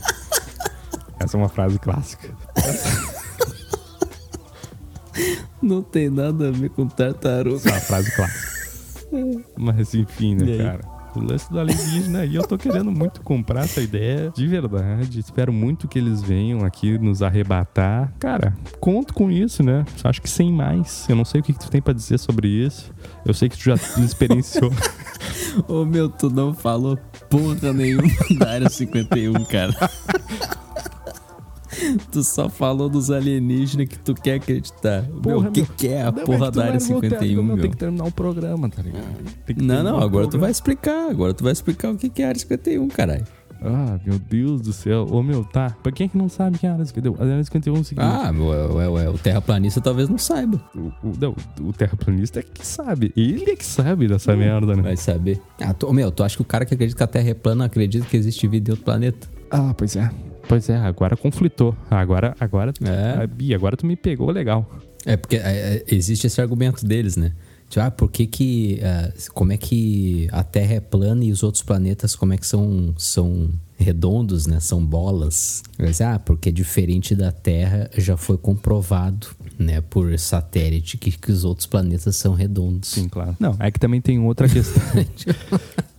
Essa 1.20 1.38
é 1.38 1.40
uma 1.40 1.50
frase 1.50 1.78
clássica. 1.78 2.30
Não 5.61 5.82
tem 5.82 6.09
nada 6.09 6.49
a 6.49 6.51
ver 6.51 6.69
com 6.69 6.88
tartaruga. 6.88 7.57
Essa 7.57 7.69
é 7.69 7.72
uma 7.74 7.82
frase 7.82 8.15
clássica. 8.15 8.61
Mas 9.57 9.93
enfim, 9.93 10.36
né, 10.36 10.57
cara? 10.57 11.01
O 11.13 11.19
lance 11.19 11.51
do 11.51 11.59
alienígena 11.59 12.19
aí, 12.19 12.36
eu 12.36 12.43
tô 12.43 12.57
querendo 12.57 12.89
muito 12.89 13.22
comprar 13.22 13.65
essa 13.65 13.82
ideia 13.82 14.32
de 14.34 14.47
verdade. 14.47 15.19
Espero 15.19 15.51
muito 15.51 15.86
que 15.86 15.99
eles 15.99 16.22
venham 16.22 16.63
aqui 16.63 16.97
nos 16.97 17.22
arrebatar. 17.22 18.13
Cara, 18.17 18.55
conto 18.80 19.13
com 19.13 19.30
isso, 19.30 19.61
né? 19.61 19.84
Acho 20.05 20.22
que 20.22 20.30
sem 20.30 20.51
mais. 20.51 21.05
Eu 21.09 21.17
não 21.17 21.26
sei 21.26 21.41
o 21.41 21.43
que, 21.43 21.51
que 21.51 21.59
tu 21.59 21.69
tem 21.69 21.82
para 21.82 21.93
dizer 21.93 22.17
sobre 22.17 22.47
isso. 22.47 22.93
Eu 23.26 23.34
sei 23.34 23.49
que 23.49 23.57
tu 23.57 23.63
já 23.63 23.74
experienciou. 23.74 24.72
Ô 25.67 25.84
meu, 25.84 26.07
tu 26.07 26.30
não 26.30 26.53
falou 26.53 26.97
porra 27.30 27.74
nenhuma 27.74 28.07
da 28.39 28.51
área 28.51 28.69
51, 28.69 29.34
cara. 29.45 29.74
tu 32.12 32.24
só 32.24 32.50
falou 32.50 32.90
dos 32.90 33.10
alienígenas 33.12 33.88
que 33.88 34.00
tu 34.00 34.14
quer 34.14 34.36
acreditar. 34.36 35.04
Porra, 35.22 35.50
o 35.50 35.52
que, 35.52 35.66
que 35.66 35.88
é 35.88 36.04
a 36.04 36.12
não, 36.12 36.24
porra 36.24 36.52
da 36.52 36.66
área 36.66 36.80
51, 36.80 37.44
meu? 37.44 37.58
Tem 37.58 37.72
que 37.72 37.78
terminar 37.78 38.06
o 38.06 38.12
programa, 38.12 38.70
tá 38.70 38.82
ligado? 38.82 39.06
não, 39.58 39.84
não, 39.84 40.00
agora 40.00 40.28
tu 40.28 40.40
vai 40.40 40.52
explicar. 40.52 41.10
Agora 41.10 41.34
tu 41.34 41.44
vai 41.44 41.54
explicar 41.54 41.92
o 41.92 41.98
que, 41.98 42.10
que 42.10 42.22
é 42.22 42.26
a 42.26 42.30
área 42.30 42.40
51, 42.40 42.88
caralho. 42.90 43.26
Ah, 43.64 44.00
meu 44.04 44.18
Deus 44.18 44.60
do 44.60 44.74
céu. 44.74 45.08
Ô, 45.12 45.22
meu, 45.22 45.44
tá. 45.44 45.70
Pra 45.84 45.92
quem 45.92 46.06
é 46.06 46.08
que 46.08 46.18
não 46.18 46.28
sabe 46.28 46.58
que 46.58 46.66
é 46.66 46.70
a 46.70 46.74
área 46.74 46.86
51? 46.86 47.16
A 47.16 47.24
área 47.24 47.44
51 47.44 47.76
é 47.76 47.80
o 47.80 47.84
seguinte. 47.84 48.04
Ah, 48.04 48.32
ué, 48.32 48.68
ué, 48.74 48.90
ué, 48.90 49.10
o 49.10 49.18
terraplanista 49.20 49.80
talvez 49.80 50.10
não 50.10 50.18
saiba. 50.18 50.60
O, 50.76 50.80
o, 51.08 51.14
não, 51.20 51.36
o 51.62 51.72
terraplanista 51.72 52.40
é 52.40 52.44
que 52.44 52.66
sabe. 52.66 53.14
Ele 53.16 53.52
é 53.52 53.56
que 53.56 53.66
sabe 53.66 54.08
dessa 54.08 54.36
merda, 54.36 54.76
né? 54.76 54.82
Vai 54.82 54.98
saber. 54.98 55.40
Ah, 55.62 55.76
tu, 55.76 55.94
meu, 55.94 56.12
tu 56.12 56.24
acha 56.24 56.36
que 56.36 56.42
o 56.42 56.46
cara 56.46 56.66
que 56.66 56.74
acredita 56.74 56.98
que 56.98 57.04
a 57.04 57.08
Terra 57.08 57.30
é 57.30 57.34
plana 57.36 57.66
acredita 57.66 58.06
que 58.08 58.18
existe 58.18 58.48
vida 58.48 58.72
em 58.72 58.74
outro 58.74 58.86
planeta? 58.86 59.28
Ah, 59.52 59.76
pois 59.78 59.96
é. 59.96 60.10
Pois 60.48 60.70
é, 60.70 60.78
agora 60.78 61.16
conflitou. 61.16 61.76
Agora, 61.89 62.36
agora, 62.39 62.74
é. 62.82 63.28
Bia, 63.28 63.56
agora 63.56 63.78
tu 63.78 63.86
me 63.86 63.96
pegou 63.96 64.30
legal. 64.32 64.70
É 65.06 65.18
porque 65.18 65.38
é, 65.38 65.39
é, 65.39 65.84
existe 65.88 66.28
esse 66.28 66.42
argumento 66.42 66.86
deles, 66.86 67.16
né? 67.16 67.34
Tipo, 67.70 67.86
ah, 67.86 67.92
por 67.92 68.12
que 68.12 68.28
que, 68.28 68.82
uh, 68.82 69.32
como 69.34 69.54
é 69.54 69.58
que 69.58 70.28
a 70.34 70.44
Terra 70.44 70.74
é 70.74 70.80
plana 70.82 71.24
e 71.24 71.32
os 71.32 71.42
outros 71.42 71.64
planetas 71.64 72.18
como 72.18 72.34
é 72.34 72.38
que 72.38 72.46
são, 72.46 72.94
são 72.98 73.50
redondos, 73.78 74.46
né? 74.46 74.60
São 74.60 74.86
bolas. 74.86 75.64
Mas, 75.80 76.02
ah, 76.02 76.20
porque 76.20 76.52
diferente 76.52 77.16
da 77.16 77.32
Terra 77.32 77.89
já 77.98 78.18
foi 78.18 78.38
comprovado, 78.38 79.28
né, 79.58 79.80
por 79.80 80.18
satélite 80.20 80.98
que, 80.98 81.12
que 81.12 81.32
os 81.32 81.46
outros 81.46 81.66
planetas 81.66 82.18
são 82.18 82.34
redondos. 82.34 82.89
Sim, 82.89 83.08
claro. 83.08 83.38
Não, 83.39 83.56
é 83.58 83.72
que 83.72 83.80
também 83.80 84.02
tem 84.02 84.20
outra 84.20 84.50
questão. 84.50 84.84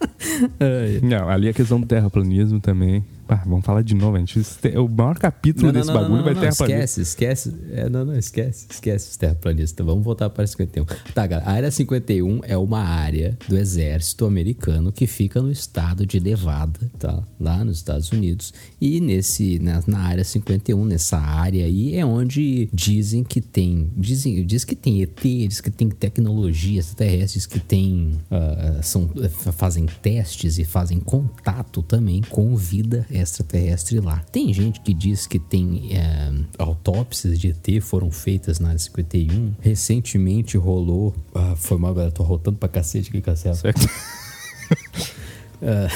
Não, 1.02 1.28
ali 1.28 1.48
a 1.48 1.52
questão 1.52 1.80
do 1.80 1.86
terraplanismo 1.86 2.60
também. 2.60 3.04
Vamos 3.46 3.64
falar 3.64 3.82
de 3.82 3.94
novo, 3.94 4.16
a 4.16 4.18
gente. 4.18 4.40
O 4.76 4.88
maior 4.88 5.18
capítulo 5.18 5.66
não, 5.68 5.72
desse 5.72 5.86
não, 5.86 5.94
bagulho 5.94 6.16
não, 6.16 6.24
vai 6.24 6.34
ter 6.34 6.48
Esquece, 6.48 7.00
esquece. 7.00 7.54
É, 7.70 7.88
não, 7.88 8.04
não, 8.04 8.16
esquece. 8.16 8.66
Esquece 8.70 9.10
os 9.10 9.16
terraplanistas. 9.16 9.84
Vamos 9.84 10.04
voltar 10.04 10.28
para 10.30 10.44
a 10.44 10.46
51. 10.46 10.84
Tá, 11.14 11.26
galera. 11.26 11.48
A 11.48 11.52
área 11.52 11.70
51 11.70 12.40
é 12.44 12.56
uma 12.56 12.80
área 12.80 13.36
do 13.48 13.56
exército 13.56 14.26
americano 14.26 14.92
que 14.92 15.06
fica 15.06 15.40
no 15.40 15.50
estado 15.50 16.04
de 16.04 16.20
Nevada, 16.20 16.78
tá? 16.98 17.22
Lá 17.40 17.64
nos 17.64 17.78
Estados 17.78 18.10
Unidos. 18.12 18.52
E 18.80 19.00
nesse, 19.00 19.58
na, 19.58 19.82
na 19.86 20.00
área 20.00 20.24
51, 20.24 20.84
nessa 20.84 21.18
área 21.18 21.64
aí, 21.64 21.96
é 21.96 22.04
onde 22.04 22.68
dizem 22.72 23.24
que 23.24 23.40
tem. 23.40 23.90
Dizem, 23.96 24.44
diz 24.44 24.64
que 24.64 24.74
tem 24.74 25.02
ET, 25.02 25.22
diz 25.22 25.60
que 25.60 25.70
tem 25.70 25.88
tecnologias 25.88 26.92
terrestres 26.94 27.46
que 27.46 27.58
tem. 27.58 28.20
Uh, 28.30 28.82
são, 28.82 29.08
fazem 29.52 29.86
testes 30.00 30.58
e 30.58 30.64
fazem 30.64 31.00
contato 31.00 31.82
também 31.82 32.22
com 32.22 32.56
vida 32.56 33.06
extraterrestre 33.10 34.00
lá. 34.00 34.18
Tem 34.30 34.52
gente 34.52 34.80
que 34.80 34.94
diz 34.94 35.26
que 35.26 35.38
tem 35.38 35.96
é, 35.96 36.32
autópsias 36.58 37.38
de 37.38 37.48
ET 37.48 37.82
foram 37.82 38.10
feitas 38.10 38.58
na 38.58 38.68
área 38.68 38.78
51. 38.78 39.54
Recentemente 39.60 40.56
rolou. 40.56 41.14
Ah, 41.34 41.54
foi 41.56 41.78
mal, 41.78 41.94
galera. 41.94 42.12
Tô 42.12 42.22
rotando 42.22 42.58
pra 42.58 42.68
cacete 42.68 43.10
aqui, 43.10 43.20
cacete. 43.20 43.58
Certo. 43.58 43.88
Ah, 45.64 45.86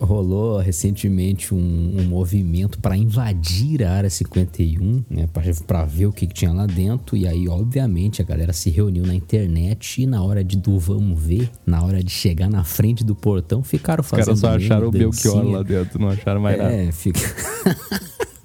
rolou 0.00 0.58
recentemente 0.58 1.54
um, 1.54 1.96
um 1.98 2.04
movimento 2.04 2.78
para 2.78 2.96
invadir 2.96 3.84
a 3.84 3.92
área 3.92 4.10
51, 4.10 5.04
né, 5.10 5.28
para 5.66 5.84
ver 5.84 6.06
o 6.06 6.12
que, 6.12 6.26
que, 6.26 6.34
tinha 6.34 6.52
lá 6.52 6.66
dentro. 6.66 7.16
E 7.16 7.26
aí, 7.26 7.48
obviamente, 7.48 8.22
a 8.22 8.24
galera 8.24 8.52
se 8.52 8.70
reuniu 8.70 9.06
na 9.06 9.14
internet 9.14 10.02
e 10.02 10.06
na 10.06 10.22
hora 10.22 10.42
de 10.42 10.56
do 10.56 10.78
vamos 10.78 11.22
ver, 11.22 11.50
na 11.66 11.82
hora 11.82 12.02
de 12.02 12.10
chegar 12.10 12.48
na 12.48 12.64
frente 12.64 13.04
do 13.04 13.14
portão, 13.14 13.62
ficaram 13.62 14.02
fazendo. 14.02 14.34
Os 14.34 14.40
caras 14.40 14.60
só 14.60 14.66
acharam 14.66 14.88
o 14.88 14.90
Belchior 14.90 15.44
lá 15.44 15.62
dentro, 15.62 16.00
não 16.00 16.08
acharam 16.08 16.40
mais 16.40 16.58
nada. 16.58 16.72
É, 16.72 16.90
fica. 16.90 17.20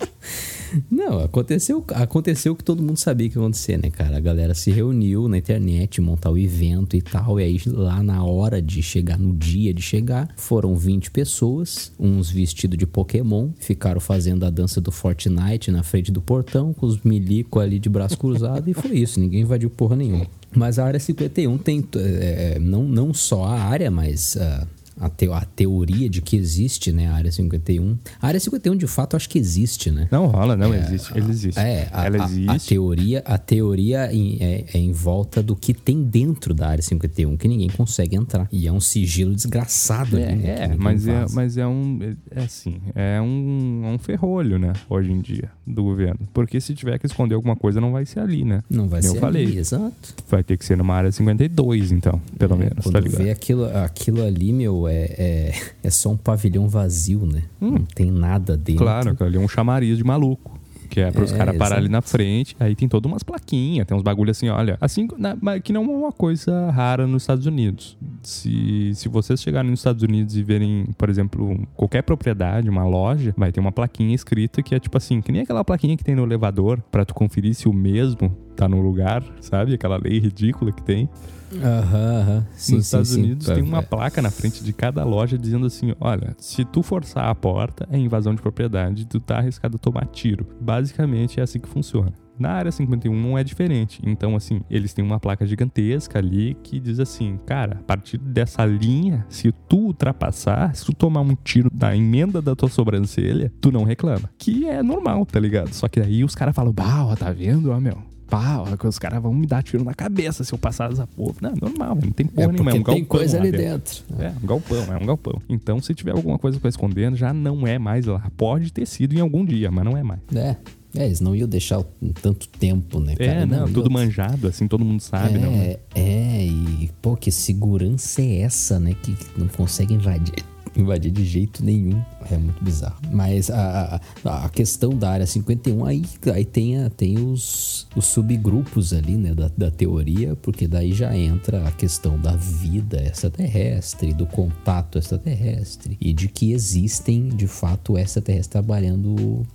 Não, 0.89 1.19
aconteceu, 1.19 1.83
aconteceu 1.93 2.53
o 2.53 2.55
que 2.55 2.63
todo 2.63 2.83
mundo 2.83 2.97
sabia 2.97 3.29
que 3.29 3.37
ia 3.37 3.41
acontecer, 3.41 3.77
né, 3.77 3.89
cara? 3.89 4.17
A 4.17 4.19
galera 4.19 4.53
se 4.53 4.71
reuniu 4.71 5.27
na 5.27 5.37
internet, 5.37 6.01
montar 6.01 6.31
o 6.31 6.37
evento 6.37 6.95
e 6.95 7.01
tal. 7.01 7.39
E 7.39 7.43
aí, 7.43 7.61
lá 7.67 8.01
na 8.01 8.23
hora 8.23 8.61
de 8.61 8.81
chegar, 8.81 9.17
no 9.17 9.33
dia 9.33 9.73
de 9.73 9.81
chegar, 9.81 10.29
foram 10.35 10.75
20 10.75 11.11
pessoas, 11.11 11.91
uns 11.99 12.29
vestidos 12.29 12.77
de 12.77 12.85
Pokémon, 12.85 13.49
ficaram 13.59 13.99
fazendo 13.99 14.45
a 14.45 14.49
dança 14.49 14.79
do 14.81 14.91
Fortnite 14.91 15.71
na 15.71 15.83
frente 15.83 16.11
do 16.11 16.21
portão, 16.21 16.73
com 16.73 16.85
os 16.85 17.01
milico 17.01 17.59
ali 17.59 17.79
de 17.79 17.89
braço 17.89 18.17
cruzado, 18.17 18.69
e 18.69 18.73
foi 18.73 18.97
isso. 18.97 19.19
Ninguém 19.19 19.41
invadiu 19.41 19.69
porra 19.69 19.95
nenhuma. 19.95 20.27
Mas 20.55 20.79
a 20.79 20.85
área 20.85 20.99
51 20.99 21.57
tem 21.57 21.85
é, 21.97 22.57
não, 22.59 22.83
não 22.83 23.13
só 23.13 23.43
a 23.45 23.59
área, 23.59 23.91
mas. 23.91 24.35
Uh, 24.35 24.67
a, 24.99 25.09
te, 25.09 25.27
a 25.29 25.41
teoria 25.41 26.09
de 26.09 26.21
que 26.21 26.35
existe, 26.35 26.91
né, 26.91 27.07
a 27.07 27.13
Área 27.15 27.31
51. 27.31 27.97
A 28.21 28.27
Área 28.27 28.39
51, 28.39 28.75
de 28.75 28.87
fato, 28.87 29.15
acho 29.15 29.29
que 29.29 29.37
existe, 29.37 29.91
né? 29.91 30.07
Não 30.11 30.27
rola, 30.27 30.55
não, 30.55 30.73
é, 30.73 30.79
existe. 30.79 31.11
Ele 31.17 31.29
existe. 31.29 31.59
É, 31.59 31.87
a, 31.91 32.05
Ela 32.05 32.23
existe. 32.25 32.49
A, 32.49 32.53
a, 32.53 32.59
teoria, 32.59 33.23
a 33.25 33.37
teoria 33.37 34.13
em, 34.13 34.37
é, 34.41 34.65
é, 34.73 34.77
em 34.77 34.91
volta 34.91 35.41
do 35.43 35.55
que 35.55 35.73
tem 35.73 36.03
dentro 36.03 36.53
da 36.53 36.69
Área 36.69 36.81
51, 36.81 37.35
que 37.37 37.47
ninguém 37.47 37.69
consegue 37.69 38.15
entrar. 38.15 38.47
E 38.51 38.67
é 38.67 38.71
um 38.71 38.79
sigilo 38.79 39.33
desgraçado 39.35 40.17
é, 40.17 40.27
ali, 40.31 40.35
né, 40.43 40.55
É, 40.71 40.75
mas 40.77 41.07
é, 41.07 41.25
mas 41.33 41.57
é 41.57 41.67
um... 41.67 41.99
É 42.31 42.41
assim, 42.43 42.77
é 42.93 43.21
um, 43.21 43.81
é 43.85 43.87
um 43.89 43.97
ferrolho, 43.97 44.57
né, 44.59 44.73
hoje 44.89 45.11
em 45.11 45.19
dia, 45.21 45.49
do 45.65 45.83
governo. 45.83 46.19
Porque 46.33 46.59
se 46.61 46.73
tiver 46.73 46.97
que 46.99 47.05
esconder 47.05 47.35
alguma 47.35 47.55
coisa, 47.55 47.79
não 47.81 47.91
vai 47.91 48.05
ser 48.05 48.19
ali, 48.19 48.43
né? 48.43 48.63
Não 48.69 48.87
vai 48.87 48.99
Eu 48.99 49.11
ser 49.13 49.19
falei. 49.19 49.45
ali, 49.45 49.57
exato. 49.57 49.93
Vai 50.29 50.43
ter 50.43 50.57
que 50.57 50.65
ser 50.65 50.77
numa 50.77 50.93
Área 50.95 51.11
52, 51.11 51.91
então, 51.91 52.21
pelo 52.37 52.55
É, 52.55 52.57
menos, 52.57 52.83
Quando 52.83 52.93
tá 52.93 52.99
ligado? 52.99 53.23
vê 53.23 53.31
aquilo, 53.31 53.65
aquilo 53.77 54.23
ali, 54.23 54.51
meu, 54.53 54.84
é, 54.87 55.05
é, 55.17 55.53
é 55.83 55.89
só 55.89 56.09
um 56.11 56.17
pavilhão 56.17 56.67
vazio, 56.67 57.25
né? 57.25 57.43
Não 57.59 57.79
tem 57.85 58.11
nada 58.11 58.55
dentro. 58.57 58.83
Hum. 58.83 58.87
Claro, 58.87 59.17
ali 59.19 59.37
é 59.37 59.39
um 59.39 59.47
chamariz 59.47 59.97
de 59.97 60.03
maluco. 60.03 60.55
Que 60.89 61.01
é 61.01 61.11
pros 61.11 61.33
É, 61.33 61.37
caras 61.37 61.57
parar 61.57 61.77
ali 61.77 61.89
na 61.89 62.01
frente. 62.01 62.55
Aí 62.59 62.75
tem 62.75 62.87
todas 62.87 63.11
umas 63.11 63.23
plaquinhas, 63.23 63.85
tem 63.87 63.97
uns 63.97 64.03
bagulho 64.03 64.29
assim, 64.31 64.47
olha. 64.49 64.77
Assim, 64.79 65.07
na- 65.17 65.59
que 65.59 65.73
não 65.73 65.83
é 65.83 65.87
uma 65.87 66.11
coisa 66.11 66.69
rara 66.71 67.05
nos 67.07 67.23
Estados 67.23 67.45
Unidos. 67.45 67.97
Se, 68.29 68.91
se 68.93 69.07
vocês 69.07 69.41
chegarem 69.41 69.69
nos 69.69 69.79
Estados 69.79 70.03
Unidos 70.03 70.35
e 70.35 70.43
verem, 70.43 70.87
por 70.97 71.09
exemplo, 71.09 71.67
qualquer 71.75 72.01
propriedade, 72.01 72.69
uma 72.69 72.85
loja, 72.85 73.33
vai 73.37 73.51
ter 73.51 73.59
uma 73.59 73.71
plaquinha 73.71 74.13
escrita 74.15 74.61
que 74.63 74.73
é 74.73 74.79
tipo 74.79 74.97
assim, 74.97 75.21
que 75.21 75.31
nem 75.31 75.41
aquela 75.41 75.63
plaquinha 75.63 75.95
que 75.95 76.03
tem 76.03 76.15
no 76.15 76.23
elevador 76.23 76.81
pra 76.91 77.05
tu 77.05 77.13
conferir 77.13 77.53
se 77.53 77.67
o 77.67 77.73
mesmo 77.73 78.35
tá 78.55 78.67
no 78.67 78.81
lugar, 78.81 79.23
sabe? 79.41 79.73
Aquela 79.73 79.97
lei 79.97 80.19
ridícula 80.19 80.71
que 80.71 80.81
tem. 80.81 81.09
Aham, 81.53 82.21
aham. 82.21 82.47
Sim, 82.55 82.75
Nos 82.75 82.87
sim, 82.87 82.97
Estados 82.97 83.09
sim. 83.09 83.23
Unidos 83.23 83.47
tem 83.47 83.61
uma 83.61 83.79
é. 83.79 83.81
placa 83.81 84.21
na 84.21 84.31
frente 84.31 84.63
de 84.63 84.73
cada 84.73 85.03
loja 85.03 85.37
dizendo 85.37 85.65
assim: 85.65 85.93
olha, 85.99 86.35
se 86.37 86.65
tu 86.65 86.81
forçar 86.81 87.29
a 87.29 87.35
porta, 87.35 87.87
é 87.91 87.97
invasão 87.97 88.33
de 88.33 88.41
propriedade, 88.41 89.05
tu 89.05 89.19
tá 89.19 89.37
arriscado 89.37 89.75
a 89.75 89.79
tomar 89.79 90.05
tiro. 90.07 90.47
Basicamente 90.59 91.39
é 91.39 91.43
assim 91.43 91.59
que 91.59 91.67
funciona. 91.67 92.13
Na 92.37 92.51
área 92.51 92.71
51 92.71 93.13
não 93.15 93.37
é 93.37 93.43
diferente. 93.43 94.01
Então, 94.05 94.35
assim, 94.35 94.61
eles 94.69 94.93
têm 94.93 95.03
uma 95.03 95.19
placa 95.19 95.45
gigantesca 95.45 96.19
ali 96.19 96.55
que 96.63 96.79
diz 96.79 96.99
assim: 96.99 97.39
cara, 97.45 97.77
a 97.79 97.83
partir 97.83 98.17
dessa 98.17 98.65
linha, 98.65 99.25
se 99.29 99.51
tu 99.51 99.87
ultrapassar, 99.87 100.75
se 100.75 100.85
tu 100.85 100.93
tomar 100.93 101.21
um 101.21 101.35
tiro 101.35 101.69
da 101.73 101.95
emenda 101.95 102.41
da 102.41 102.55
tua 102.55 102.69
sobrancelha, 102.69 103.51
tu 103.61 103.71
não 103.71 103.83
reclama. 103.83 104.29
Que 104.37 104.67
é 104.67 104.83
normal, 104.83 105.25
tá 105.25 105.39
ligado? 105.39 105.73
Só 105.73 105.87
que 105.87 105.99
aí 105.99 106.23
os 106.23 106.35
caras 106.35 106.55
falam: 106.55 106.73
bah, 106.73 107.05
ó, 107.05 107.15
tá 107.15 107.31
vendo, 107.31 107.71
ó, 107.71 107.79
meu? 107.79 107.97
Pá, 108.27 108.63
os 108.83 108.97
caras 108.97 109.21
vão 109.21 109.33
me 109.33 109.45
dar 109.45 109.61
tiro 109.61 109.83
na 109.83 109.93
cabeça 109.93 110.43
se 110.43 110.51
eu 110.51 110.57
passar 110.57 110.91
essa 110.91 111.05
porra. 111.05 111.35
Não, 111.41 111.53
normal, 111.61 111.95
não 112.03 112.11
tem 112.11 112.25
porra 112.25 112.47
É 112.47 112.51
nenhuma. 112.51 112.71
É 112.71 112.73
um 112.73 112.77
tem 112.77 112.83
galpão 112.83 113.05
coisa 113.05 113.37
lá 113.37 113.43
ali 113.43 113.51
dentro. 113.51 114.03
É, 114.19 114.33
um 114.41 114.47
galpão, 114.47 114.93
é 114.93 114.97
um 114.97 115.05
galpão. 115.05 115.41
Então, 115.47 115.79
se 115.79 115.93
tiver 115.93 116.11
alguma 116.11 116.39
coisa 116.39 116.59
pra 116.59 116.69
esconder, 116.69 117.13
já 117.15 117.31
não 117.31 117.67
é 117.67 117.77
mais 117.77 118.07
lá. 118.07 118.27
Pode 118.35 118.73
ter 118.73 118.87
sido 118.87 119.13
em 119.13 119.19
algum 119.19 119.45
dia, 119.45 119.69
mas 119.69 119.85
não 119.85 119.95
é 119.95 120.03
mais. 120.03 120.19
É. 120.35 120.57
É, 120.97 121.05
eles 121.05 121.19
não 121.19 121.35
iam 121.35 121.47
deixar 121.47 121.83
tanto 122.21 122.47
tempo, 122.47 122.99
né, 122.99 123.15
cara? 123.15 123.31
É, 123.41 123.45
não, 123.45 123.63
e 123.65 123.67
tudo 123.67 123.77
outra- 123.83 123.93
manjado, 123.93 124.47
assim, 124.47 124.67
todo 124.67 124.83
mundo 124.85 125.01
sabe, 125.01 125.35
é, 125.35 125.39
não. 125.39 125.51
né? 125.51 125.75
É, 125.93 126.45
e, 126.45 126.89
pô, 127.01 127.15
que 127.17 127.31
segurança 127.31 128.21
é 128.21 128.39
essa, 128.41 128.79
né? 128.79 128.95
Que 129.03 129.15
não 129.37 129.47
consegue 129.47 129.93
invadir. 129.93 130.43
Invadir 130.75 131.11
de 131.11 131.23
jeito 131.25 131.63
nenhum. 131.63 132.01
É 132.29 132.37
muito 132.37 132.63
bizarro. 132.63 132.97
Mas 133.11 133.49
a, 133.49 134.01
a, 134.23 134.45
a 134.45 134.49
questão 134.49 134.89
da 134.89 135.09
área 135.11 135.25
51, 135.25 135.85
aí, 135.85 136.03
aí 136.33 136.43
tem, 136.43 136.77
a- 136.83 136.89
tem 136.89 137.17
os, 137.19 137.87
os 137.95 138.05
subgrupos 138.05 138.91
ali, 138.93 139.15
né, 139.15 139.33
da, 139.33 139.49
da 139.57 139.71
teoria, 139.71 140.35
porque 140.35 140.67
daí 140.67 140.91
já 140.93 141.15
entra 141.17 141.67
a 141.67 141.71
questão 141.71 142.19
da 142.19 142.35
vida 142.35 143.01
extraterrestre, 143.03 144.13
do 144.13 144.25
contato 144.25 144.97
extraterrestre, 144.97 145.97
e 146.01 146.11
de 146.11 146.27
que 146.27 146.51
existem, 146.51 147.29
de 147.29 147.47
fato, 147.47 147.97
extraterrestres 147.97 148.47
trabalhando 148.47 149.45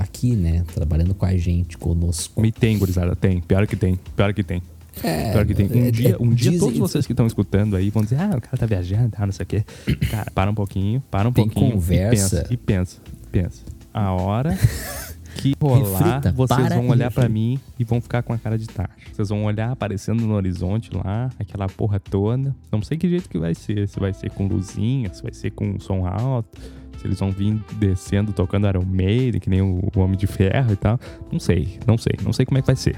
aqui, 0.00 0.34
né? 0.36 0.64
Trabalhando 0.74 1.14
com 1.14 1.24
a 1.26 1.36
gente, 1.36 1.78
conosco. 1.78 2.40
Me 2.40 2.52
tem, 2.52 2.78
gurizada, 2.78 3.14
tem. 3.16 3.40
Pior 3.40 3.66
que 3.66 3.76
tem, 3.76 3.98
pior 4.14 4.34
que 4.34 4.42
tem. 4.42 4.60
É, 5.02 5.44
que 5.44 5.54
tem. 5.54 5.66
Um 5.66 5.86
é, 5.86 5.90
dia, 5.90 6.16
um 6.20 6.32
é, 6.32 6.34
dia 6.34 6.50
dizem- 6.50 6.58
todos 6.58 6.78
vocês 6.78 7.06
que 7.06 7.12
estão 7.12 7.26
escutando 7.26 7.76
aí 7.76 7.90
vão 7.90 8.02
dizer, 8.02 8.18
ah, 8.20 8.36
o 8.36 8.40
cara 8.40 8.56
tá 8.56 8.66
viajando, 8.66 9.10
tá, 9.10 9.24
não 9.26 9.32
sei 9.32 9.44
o 9.44 9.46
quê. 9.46 9.64
Cara, 10.10 10.30
para 10.34 10.50
um 10.50 10.54
pouquinho, 10.54 11.02
para 11.10 11.28
um 11.28 11.32
Tem 11.32 11.44
pouquinho. 11.48 11.72
conversa. 11.72 12.46
E 12.50 12.54
pensa, 12.54 12.54
e 12.54 12.56
pensa, 12.56 13.00
pensa. 13.30 13.62
A 13.92 14.12
hora 14.12 14.56
que 15.36 15.54
rolar, 15.60 15.98
Reflita, 15.98 16.32
vocês 16.32 16.60
para 16.60 16.76
vão 16.76 16.88
olhar 16.88 17.10
pra 17.10 17.24
reflita. 17.24 17.28
mim 17.28 17.60
e 17.78 17.84
vão 17.84 18.00
ficar 18.00 18.22
com 18.22 18.32
a 18.32 18.38
cara 18.38 18.58
de 18.58 18.66
taxa. 18.66 18.90
Vocês 19.12 19.28
vão 19.28 19.44
olhar 19.44 19.70
aparecendo 19.70 20.22
no 20.26 20.34
horizonte 20.34 20.90
lá, 20.94 21.30
aquela 21.38 21.66
porra 21.68 22.00
toda. 22.00 22.54
Não 22.72 22.80
sei 22.82 22.96
que 22.98 23.08
jeito 23.08 23.28
que 23.28 23.38
vai 23.38 23.54
ser. 23.54 23.86
Se 23.88 23.98
vai 24.00 24.12
ser 24.12 24.30
com 24.30 24.46
luzinha, 24.46 25.12
se 25.12 25.22
vai 25.22 25.32
ser 25.32 25.50
com 25.50 25.78
som 25.78 26.06
alto. 26.06 26.58
Se 27.00 27.06
eles 27.06 27.20
vão 27.20 27.30
vir 27.30 27.58
descendo, 27.78 28.32
tocando 28.32 28.66
Iron 28.66 28.84
Maiden, 28.84 29.38
que 29.40 29.50
nem 29.50 29.60
o 29.60 29.82
Homem 29.96 30.16
de 30.16 30.26
Ferro 30.26 30.72
e 30.72 30.76
tal. 30.76 30.98
Não 31.30 31.38
sei, 31.38 31.78
não 31.86 31.98
sei. 31.98 32.14
Não 32.22 32.32
sei 32.32 32.46
como 32.46 32.56
é 32.58 32.62
que 32.62 32.66
vai 32.66 32.76
ser. 32.76 32.96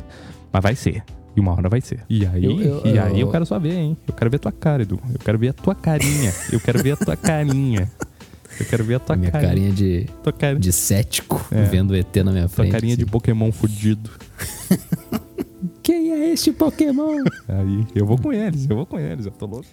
Mas 0.53 0.63
vai 0.63 0.75
ser. 0.77 1.03
E 1.39 1.41
uma 1.41 1.53
hora 1.53 1.69
vai 1.69 1.81
ser. 1.81 2.05
E 2.11 2.27
aí, 2.27 2.45
Eu- 2.45 2.61
eu- 2.61 2.83
e 2.85 2.99
aí 2.99 3.13
eu 3.21 3.27
eu- 3.27 3.31
quero 3.31 3.47
só 3.47 3.61
ver, 3.61 3.75
hein? 3.75 3.97
Eu 4.09 4.13
quero 4.13 4.29
ver 4.29 4.41
tua 4.41 4.51
cara, 4.51 4.83
Edu. 4.83 5.01
Eu 5.13 5.21
quero 5.21 5.39
ver 5.39 5.49
a 5.51 5.53
tua 5.53 5.73
carinha. 5.75 6.35
Eu 6.53 6.59
quero 6.59 6.83
ver 6.83 6.93
a 6.93 6.97
tua 6.97 7.17
carinha. 7.17 7.89
Eu 8.59 8.67
quero 8.67 8.83
ver 8.83 8.95
a 8.97 8.99
tua 8.99 9.15
minha 9.15 9.31
carinha. 9.31 9.49
carinha 9.51 9.73
de, 9.73 10.07
Tua 10.21 10.33
carinha. 10.33 10.59
de 10.59 10.73
cético, 10.73 11.47
É. 11.53 11.63
vendo 11.63 11.93
o 11.93 11.97
ET 11.97 12.25
na 12.25 12.33
minha 12.33 12.49
Tua 12.49 12.57
frente. 12.57 12.73
carinha 12.73 12.97
de 12.97 13.05
assim. 13.05 13.13
Pokémon 13.13 13.53
fudido. 13.53 14.11
Quem 15.81 16.13
é 16.13 16.33
este 16.33 16.51
Pokémon? 16.53 17.23
Aí, 17.49 17.87
eu 17.95 18.05
vou 18.05 18.19
com 18.19 18.33
eles, 18.33 18.69
eu 18.69 18.75
vou 18.75 18.85
com 18.85 18.99
eles, 18.99 19.27
eu 19.27 19.33
tô 19.33 19.47
louco. 19.47 19.67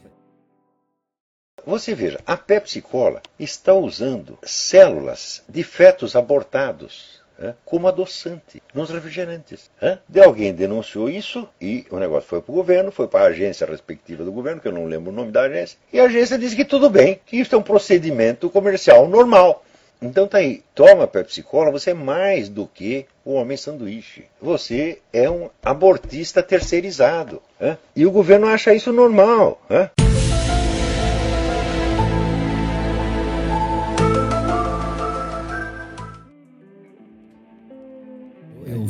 Você 1.66 1.95
veja, 1.95 2.20
a 2.28 2.38
Pepsi 2.38 2.80
Cola 2.80 3.22
está 3.39 3.74
usando 3.74 4.38
células 4.43 5.41
de 5.49 5.63
fetos 5.63 6.16
abortados 6.16 7.20
como 7.63 7.88
adoçante 7.88 8.61
nos 8.73 8.89
refrigerantes. 8.89 9.69
De 10.07 10.21
alguém 10.21 10.53
denunciou 10.53 11.09
isso 11.09 11.47
e 11.59 11.86
o 11.89 11.97
negócio 11.97 12.29
foi 12.29 12.41
para 12.41 12.51
o 12.51 12.55
governo, 12.55 12.91
foi 12.91 13.07
para 13.07 13.25
a 13.25 13.29
agência 13.29 13.67
respectiva 13.67 14.23
do 14.23 14.31
governo, 14.31 14.61
que 14.61 14.67
eu 14.67 14.71
não 14.71 14.86
lembro 14.86 15.11
o 15.11 15.15
nome 15.15 15.31
da 15.31 15.41
agência, 15.41 15.77
e 15.91 15.99
a 15.99 16.05
agência 16.05 16.38
disse 16.38 16.55
que 16.55 16.65
tudo 16.65 16.89
bem, 16.89 17.19
que 17.25 17.38
isso 17.38 17.55
é 17.55 17.57
um 17.57 17.63
procedimento 17.63 18.49
comercial 18.49 19.07
normal. 19.07 19.63
Então 20.01 20.27
tá 20.27 20.39
aí, 20.39 20.61
toma 20.75 21.07
Pepsi 21.07 21.41
Cola, 21.41 21.71
você 21.71 21.91
é 21.91 21.93
mais 21.93 22.49
do 22.49 22.67
que 22.67 23.05
o 23.23 23.33
homem 23.33 23.57
sanduíche. 23.57 24.25
Você 24.41 24.99
é 25.11 25.29
um 25.29 25.49
abortista 25.63 26.43
terceirizado. 26.43 27.41
E 27.95 28.05
o 28.05 28.11
governo 28.11 28.47
acha 28.47 28.73
isso 28.73 28.91
normal. 28.91 29.59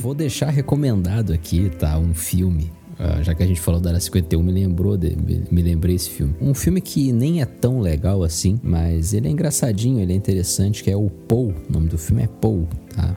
Vou 0.06 0.14
deixar 0.14 0.52
recomendado 0.52 1.34
aqui, 1.34 1.70
tá? 1.80 1.98
Um 1.98 2.14
filme. 2.14 2.72
Ah, 3.00 3.22
já 3.24 3.34
que 3.34 3.42
a 3.44 3.48
gente 3.48 3.60
falou 3.60 3.82
da 3.82 3.90
Área 3.90 4.00
51, 4.00 4.42
me 4.44 4.52
lembrou, 4.54 4.96
de, 4.96 5.18
me, 5.52 5.62
lembrei 5.64 5.96
esse 5.96 6.10
filme. 6.12 6.34
Um 6.40 6.54
filme 6.54 6.80
que 6.80 7.12
nem 7.12 7.42
é 7.42 7.46
tão 7.46 7.82
legal 7.82 8.24
assim, 8.24 8.58
mas 8.64 9.14
ele 9.14 9.28
é 9.28 9.32
engraçadinho, 9.32 10.00
ele 10.00 10.14
é 10.14 10.16
interessante, 10.16 10.84
que 10.84 10.90
é 10.92 10.96
o 10.96 11.10
Paul. 11.10 11.54
O 11.70 11.74
nome 11.74 11.88
do 11.90 11.98
filme 11.98 12.22
é 12.24 12.28
Paul, 12.28 12.68
tá? 12.96 13.16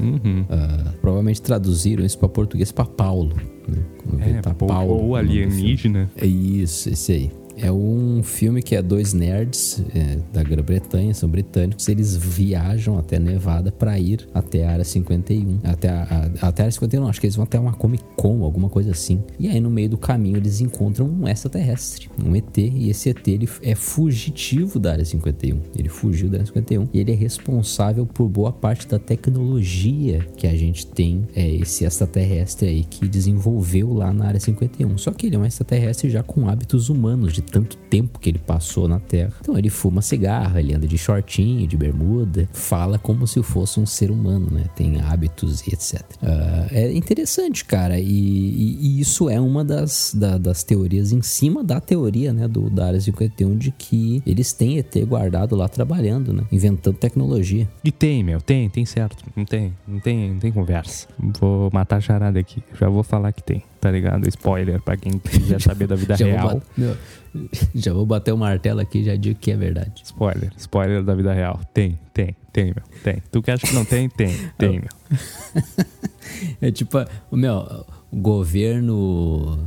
Uhum. 0.00 0.44
Ah, 0.48 0.92
provavelmente 1.02 1.40
traduziram 1.42 2.02
isso 2.04 2.18
pra 2.18 2.28
português 2.28 2.72
pra 2.72 2.84
Paulo. 2.86 3.36
Né? 3.68 3.78
Vê, 4.14 4.30
É, 4.30 4.40
tá 4.40 4.54
Paul- 4.54 4.68
Paulo 4.68 4.98
Paul 4.98 5.16
alienígena. 5.16 6.10
É 6.16 6.26
isso, 6.26 6.88
esse 6.88 7.12
aí. 7.12 7.30
É 7.56 7.70
um 7.70 8.22
filme 8.22 8.62
que 8.62 8.74
é 8.74 8.82
dois 8.82 9.12
nerds 9.12 9.82
é, 9.94 10.18
da 10.32 10.42
Grã-Bretanha, 10.42 11.14
são 11.14 11.28
britânicos, 11.28 11.88
eles 11.88 12.16
viajam 12.16 12.98
até 12.98 13.18
Nevada 13.18 13.70
para 13.70 13.98
ir 13.98 14.28
até 14.32 14.64
a 14.64 14.72
área 14.72 14.84
51. 14.84 15.60
Até 15.64 15.88
a, 15.88 16.02
a, 16.02 16.48
até 16.48 16.62
a 16.62 16.64
área 16.64 16.72
51, 16.72 17.00
não, 17.00 17.08
acho 17.08 17.20
que 17.20 17.26
eles 17.26 17.36
vão 17.36 17.44
até 17.44 17.58
uma 17.58 17.72
Comic 17.72 18.04
Con, 18.16 18.42
alguma 18.42 18.68
coisa 18.68 18.90
assim. 18.90 19.22
E 19.38 19.48
aí 19.48 19.60
no 19.60 19.70
meio 19.70 19.90
do 19.90 19.98
caminho 19.98 20.36
eles 20.36 20.60
encontram 20.60 21.06
um 21.06 21.28
extraterrestre, 21.28 22.08
um 22.24 22.34
ET, 22.34 22.56
e 22.56 22.90
esse 22.90 23.10
ET 23.10 23.26
ele 23.28 23.48
é 23.62 23.74
fugitivo 23.74 24.78
da 24.78 24.92
área 24.92 25.04
51. 25.04 25.60
Ele 25.76 25.88
fugiu 25.88 26.28
da 26.28 26.38
área 26.38 26.46
51 26.46 26.88
e 26.92 27.00
ele 27.00 27.12
é 27.12 27.14
responsável 27.14 28.06
por 28.06 28.28
boa 28.28 28.52
parte 28.52 28.86
da 28.86 28.98
tecnologia 28.98 30.26
que 30.36 30.46
a 30.46 30.56
gente 30.56 30.86
tem, 30.86 31.26
é 31.34 31.48
esse 31.48 31.84
extraterrestre 31.84 32.68
aí 32.68 32.84
que 32.84 33.06
desenvolveu 33.08 33.92
lá 33.92 34.12
na 34.12 34.26
área 34.26 34.40
51. 34.40 34.96
Só 34.98 35.12
que 35.12 35.26
ele 35.26 35.36
é 35.36 35.38
um 35.38 35.44
extraterrestre 35.44 36.10
já 36.10 36.22
com 36.22 36.48
hábitos 36.48 36.88
humanos 36.88 37.32
de 37.32 37.41
tanto 37.42 37.76
tempo 37.76 38.18
que 38.18 38.30
ele 38.30 38.38
passou 38.38 38.88
na 38.88 38.98
Terra. 38.98 39.34
Então 39.40 39.58
ele 39.58 39.68
fuma 39.68 40.00
cigarro, 40.00 40.58
ele 40.58 40.74
anda 40.74 40.86
de 40.86 40.96
shortinho, 40.96 41.66
de 41.66 41.76
bermuda, 41.76 42.48
fala 42.52 42.98
como 42.98 43.26
se 43.26 43.42
fosse 43.42 43.78
um 43.78 43.86
ser 43.86 44.10
humano, 44.10 44.48
né? 44.50 44.64
Tem 44.74 45.00
hábitos 45.00 45.60
e 45.66 45.74
etc. 45.74 46.00
Uh, 46.22 46.68
é 46.70 46.92
interessante, 46.92 47.64
cara, 47.64 47.98
e, 47.98 48.04
e, 48.04 48.78
e 48.80 49.00
isso 49.00 49.28
é 49.28 49.40
uma 49.40 49.64
das, 49.64 50.14
da, 50.14 50.38
das 50.38 50.62
teorias 50.62 51.12
em 51.12 51.22
cima 51.22 51.62
da 51.62 51.80
teoria, 51.80 52.32
né, 52.32 52.48
do 52.48 52.70
da 52.70 52.86
área 52.86 53.00
51 53.00 53.56
de 53.56 53.70
que 53.70 54.22
eles 54.26 54.52
têm 54.52 54.78
ET 54.78 54.94
guardado 55.06 55.54
lá 55.56 55.68
trabalhando, 55.68 56.32
né? 56.32 56.44
Inventando 56.50 56.96
tecnologia. 56.96 57.68
E 57.84 57.90
tem, 57.90 58.22
meu, 58.22 58.40
tem, 58.40 58.68
tem 58.68 58.84
certo. 58.84 59.24
Não 59.36 59.44
tem, 59.44 59.72
não 59.86 60.00
tem, 60.00 60.32
não 60.32 60.38
tem 60.38 60.52
conversa. 60.52 61.08
Vou 61.40 61.70
matar 61.72 61.96
a 61.96 62.00
charada 62.00 62.38
aqui. 62.38 62.62
Já 62.78 62.88
vou 62.88 63.02
falar 63.02 63.32
que 63.32 63.42
tem, 63.42 63.62
tá 63.82 63.90
ligado? 63.90 64.28
Spoiler 64.28 64.80
pra 64.80 64.96
quem 64.96 65.18
quiser 65.18 65.60
saber 65.60 65.88
da 65.88 65.96
vida 65.96 66.14
Já 66.16 66.24
vou 66.24 66.34
real. 66.34 66.62
meu, 66.76 66.96
já 67.74 67.92
vou 67.92 68.06
bater 68.06 68.30
o 68.32 68.38
martelo 68.38 68.78
aqui 68.80 68.98
e 69.00 69.04
já 69.04 69.16
digo 69.16 69.36
que 69.40 69.50
é 69.50 69.56
verdade. 69.56 70.02
Spoiler, 70.04 70.52
spoiler 70.56 71.02
da 71.02 71.14
vida 71.16 71.32
real. 71.32 71.58
Tem, 71.74 71.98
tem, 72.14 72.36
tem, 72.52 72.66
meu, 72.66 72.84
tem. 73.02 73.16
Tu 73.32 73.42
que 73.42 73.50
acha 73.50 73.66
que 73.66 73.74
não 73.74 73.84
tem, 73.84 74.08
tem, 74.08 74.32
tem, 74.56 74.80
meu. 74.80 74.88
É 76.60 76.70
tipo, 76.70 76.96
o 77.30 77.36
meu, 77.36 77.84
o 78.10 78.16
governo 78.16 79.58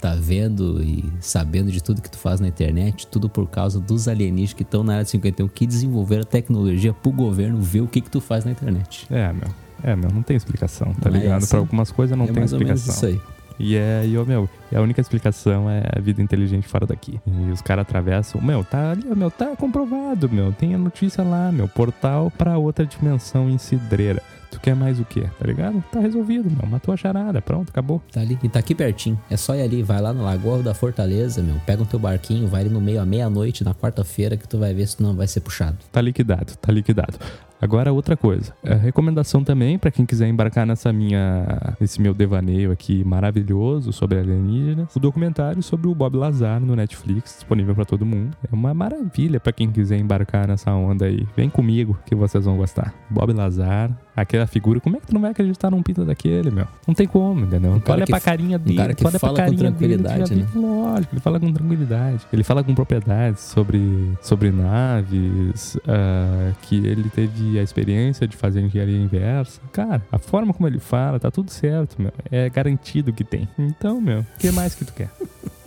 tá 0.00 0.14
vendo 0.14 0.82
e 0.82 1.04
sabendo 1.20 1.70
de 1.70 1.82
tudo 1.82 2.00
que 2.00 2.10
tu 2.10 2.18
faz 2.18 2.40
na 2.40 2.48
internet, 2.48 3.06
tudo 3.06 3.28
por 3.28 3.46
causa 3.48 3.78
dos 3.78 4.08
alienígenas 4.08 4.54
que 4.54 4.62
estão 4.62 4.82
na 4.82 4.94
área 4.94 5.04
51 5.04 5.46
que 5.48 5.66
desenvolveram 5.66 6.22
a 6.22 6.26
tecnologia 6.26 6.92
pro 6.94 7.12
governo 7.12 7.60
ver 7.60 7.82
o 7.82 7.86
que 7.86 8.00
que 8.00 8.10
tu 8.10 8.20
faz 8.20 8.44
na 8.46 8.50
internet. 8.52 9.06
É, 9.10 9.30
meu. 9.32 9.48
É, 9.82 9.94
meu, 9.94 10.10
não 10.10 10.22
tem 10.22 10.36
explicação, 10.36 10.92
tá 10.94 11.08
é 11.10 11.12
ligado? 11.12 11.38
assim? 11.38 11.48
Pra 11.50 11.58
algumas 11.58 11.92
coisas 11.92 12.16
não 12.16 12.24
É 12.24 12.28
tem 12.28 12.36
mais 12.38 12.52
ou 12.52 12.58
menos 12.58 12.80
explicação. 12.80 13.10
isso 13.10 13.20
aí. 13.20 13.37
E 13.58 13.76
é, 13.76 14.02
e, 14.04 14.16
meu, 14.24 14.48
a 14.74 14.80
única 14.80 15.00
explicação 15.00 15.68
é 15.68 15.82
a 15.96 16.00
vida 16.00 16.22
inteligente 16.22 16.68
fora 16.68 16.86
daqui. 16.86 17.20
E 17.26 17.50
os 17.50 17.60
caras 17.60 17.82
atravessam, 17.82 18.40
meu, 18.40 18.62
tá 18.64 18.92
ali, 18.92 19.04
meu, 19.14 19.30
tá 19.30 19.56
comprovado, 19.56 20.28
meu, 20.30 20.52
tem 20.52 20.74
a 20.74 20.78
notícia 20.78 21.24
lá, 21.24 21.50
meu, 21.50 21.68
portal 21.68 22.30
pra 22.30 22.56
outra 22.58 22.86
dimensão 22.86 23.50
em 23.50 23.58
cidreira. 23.58 24.22
Tu 24.50 24.58
quer 24.60 24.74
mais 24.74 24.98
o 24.98 25.04
quê, 25.04 25.24
tá 25.38 25.46
ligado? 25.46 25.84
Tá 25.92 26.00
resolvido, 26.00 26.50
meu, 26.50 26.66
matou 26.66 26.94
a 26.94 26.96
charada, 26.96 27.40
pronto, 27.42 27.68
acabou. 27.68 28.00
Tá 28.10 28.20
ali, 28.20 28.38
e 28.42 28.48
tá 28.48 28.58
aqui 28.58 28.74
pertinho. 28.74 29.20
É 29.28 29.36
só 29.36 29.54
ir 29.54 29.62
ali, 29.62 29.82
vai 29.82 30.00
lá 30.00 30.12
no 30.12 30.24
Lagoa 30.24 30.62
da 30.62 30.72
Fortaleza, 30.72 31.42
meu, 31.42 31.56
pega 31.66 31.82
o 31.82 31.86
teu 31.86 31.98
barquinho, 31.98 32.48
vai 32.48 32.62
ali 32.62 32.70
no 32.70 32.80
meio 32.80 33.00
à 33.00 33.04
meia-noite, 33.04 33.62
na 33.62 33.74
quarta-feira, 33.74 34.36
que 34.36 34.48
tu 34.48 34.58
vai 34.58 34.72
ver 34.72 34.86
se 34.86 34.96
tu 34.96 35.02
não 35.02 35.14
vai 35.14 35.26
ser 35.26 35.40
puxado. 35.40 35.76
Tá 35.92 36.00
liquidado, 36.00 36.56
tá 36.56 36.72
liquidado. 36.72 37.18
Agora 37.60 37.92
outra 37.92 38.16
coisa, 38.16 38.54
é, 38.62 38.74
recomendação 38.74 39.42
também 39.42 39.78
pra 39.78 39.90
quem 39.90 40.06
quiser 40.06 40.28
embarcar 40.28 40.64
nessa 40.64 40.92
minha, 40.92 41.74
nesse 41.80 42.00
meu 42.00 42.14
devaneio 42.14 42.70
aqui 42.70 43.02
maravilhoso 43.04 43.92
sobre 43.92 44.18
alienígenas, 44.18 44.94
o 44.94 45.00
documentário 45.00 45.62
sobre 45.62 45.88
o 45.88 45.94
Bob 45.94 46.16
Lazar 46.16 46.60
no 46.60 46.76
Netflix, 46.76 47.34
disponível 47.34 47.74
pra 47.74 47.84
todo 47.84 48.06
mundo. 48.06 48.36
É 48.50 48.54
uma 48.54 48.72
maravilha 48.72 49.40
pra 49.40 49.52
quem 49.52 49.70
quiser 49.70 49.98
embarcar 49.98 50.46
nessa 50.46 50.72
onda 50.72 51.06
aí. 51.06 51.26
Vem 51.36 51.50
comigo 51.50 51.98
que 52.06 52.14
vocês 52.14 52.44
vão 52.44 52.56
gostar. 52.56 52.94
Bob 53.10 53.32
Lazar, 53.32 53.90
aquela 54.20 54.46
figura, 54.46 54.80
como 54.80 54.96
é 54.96 55.00
que 55.00 55.06
tu 55.06 55.14
não 55.14 55.20
vai 55.20 55.30
acreditar 55.30 55.70
num 55.70 55.82
pinto 55.82 56.04
daquele, 56.04 56.50
meu? 56.50 56.66
Não 56.86 56.94
tem 56.94 57.06
como, 57.06 57.44
entendeu? 57.44 57.72
Um 57.72 57.82
olha 57.86 58.04
que 58.04 58.10
pra 58.10 58.20
carinha 58.20 58.56
um 58.56 58.60
dele, 58.60 58.76
cara 58.76 58.94
que 58.94 59.06
olha 59.06 59.18
pra 59.18 59.20
fala 59.20 59.32
com 59.32 59.36
carinha 59.36 59.70
dele, 59.70 60.02
já 60.02 60.08
tranquilidade, 60.08 60.34
vê 60.34 60.40
né? 60.40 60.48
Lógico, 60.54 61.14
ele 61.14 61.20
fala 61.20 61.40
com 61.40 61.52
tranquilidade. 61.52 62.26
Ele 62.32 62.44
fala 62.44 62.64
com 62.64 62.74
propriedade 62.74 63.40
sobre, 63.40 64.12
sobre 64.20 64.50
naves, 64.50 65.78
ah, 65.86 66.52
que 66.62 66.76
ele 66.76 67.08
teve 67.10 67.58
a 67.58 67.62
experiência 67.62 68.26
de 68.26 68.36
fazer 68.36 68.60
engenharia 68.60 68.98
inversa. 68.98 69.60
Cara, 69.72 70.02
a 70.10 70.18
forma 70.18 70.52
como 70.52 70.68
ele 70.68 70.78
fala, 70.78 71.18
tá 71.18 71.30
tudo 71.30 71.50
certo, 71.50 72.00
meu. 72.00 72.12
É 72.30 72.48
garantido 72.48 73.12
que 73.12 73.24
tem. 73.24 73.48
Então, 73.58 74.00
meu, 74.00 74.20
o 74.20 74.26
que 74.38 74.50
mais 74.50 74.74
que 74.74 74.84
tu 74.84 74.92
quer? 74.92 75.10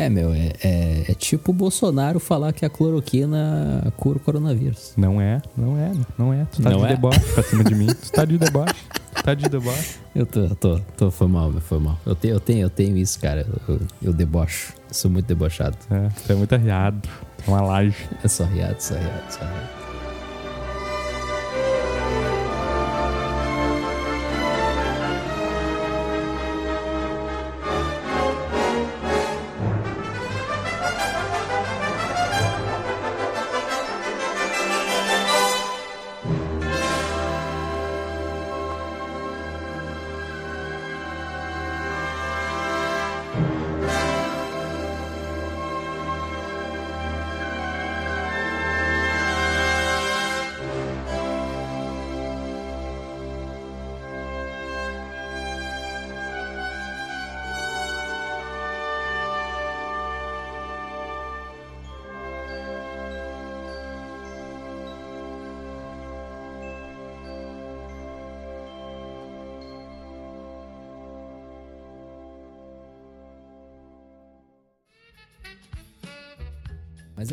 É, 0.00 0.08
meu, 0.08 0.32
é, 0.32 0.52
é, 0.64 1.04
é 1.08 1.14
tipo 1.14 1.50
o 1.50 1.54
Bolsonaro 1.54 2.18
falar 2.18 2.52
que 2.54 2.64
a 2.64 2.70
cloroquina 2.70 3.92
cura 3.96 4.16
o 4.16 4.20
coronavírus. 4.20 4.94
Não 4.96 5.20
é, 5.20 5.42
não 5.56 5.76
é, 5.78 5.92
não 6.16 6.32
é. 6.32 6.46
Tu 6.50 6.62
tá 6.62 6.70
Não 6.70 6.78
de 6.80 6.84
é? 6.86 6.88
deboche 6.88 7.20
pra 7.34 7.42
cima 7.42 7.64
de 7.64 7.74
mim. 7.74 7.86
Tu 7.86 8.10
tá 8.12 8.24
de 8.24 8.38
deboche. 8.38 8.74
Tu 9.14 9.22
tá 9.22 9.34
de 9.34 9.48
deboche. 9.48 9.98
Eu 10.14 10.24
tô, 10.24 10.48
tô, 10.54 10.80
tô, 10.96 11.10
foi 11.10 11.28
mal, 11.28 11.50
meu, 11.50 11.60
foi 11.60 11.78
mal. 11.78 11.98
Eu 12.06 12.14
tenho, 12.14 12.34
eu 12.34 12.40
tenho, 12.40 12.60
eu 12.62 12.70
tenho 12.70 12.96
isso, 12.96 13.20
cara. 13.20 13.46
Eu, 13.68 13.74
eu, 13.74 13.80
eu 14.04 14.12
debocho. 14.12 14.72
Eu 14.88 14.94
sou 14.94 15.10
muito 15.10 15.26
debochado. 15.26 15.76
É, 15.90 16.08
tu 16.26 16.32
é 16.32 16.34
muito 16.34 16.54
arriado. 16.54 17.08
É 17.46 17.50
uma 17.50 17.60
laje. 17.60 17.96
É 18.24 18.28
só 18.28 18.44
riado, 18.44 18.80
só 18.80 18.94
riado, 18.94 19.32
só 19.32 19.40
riado. 19.40 19.79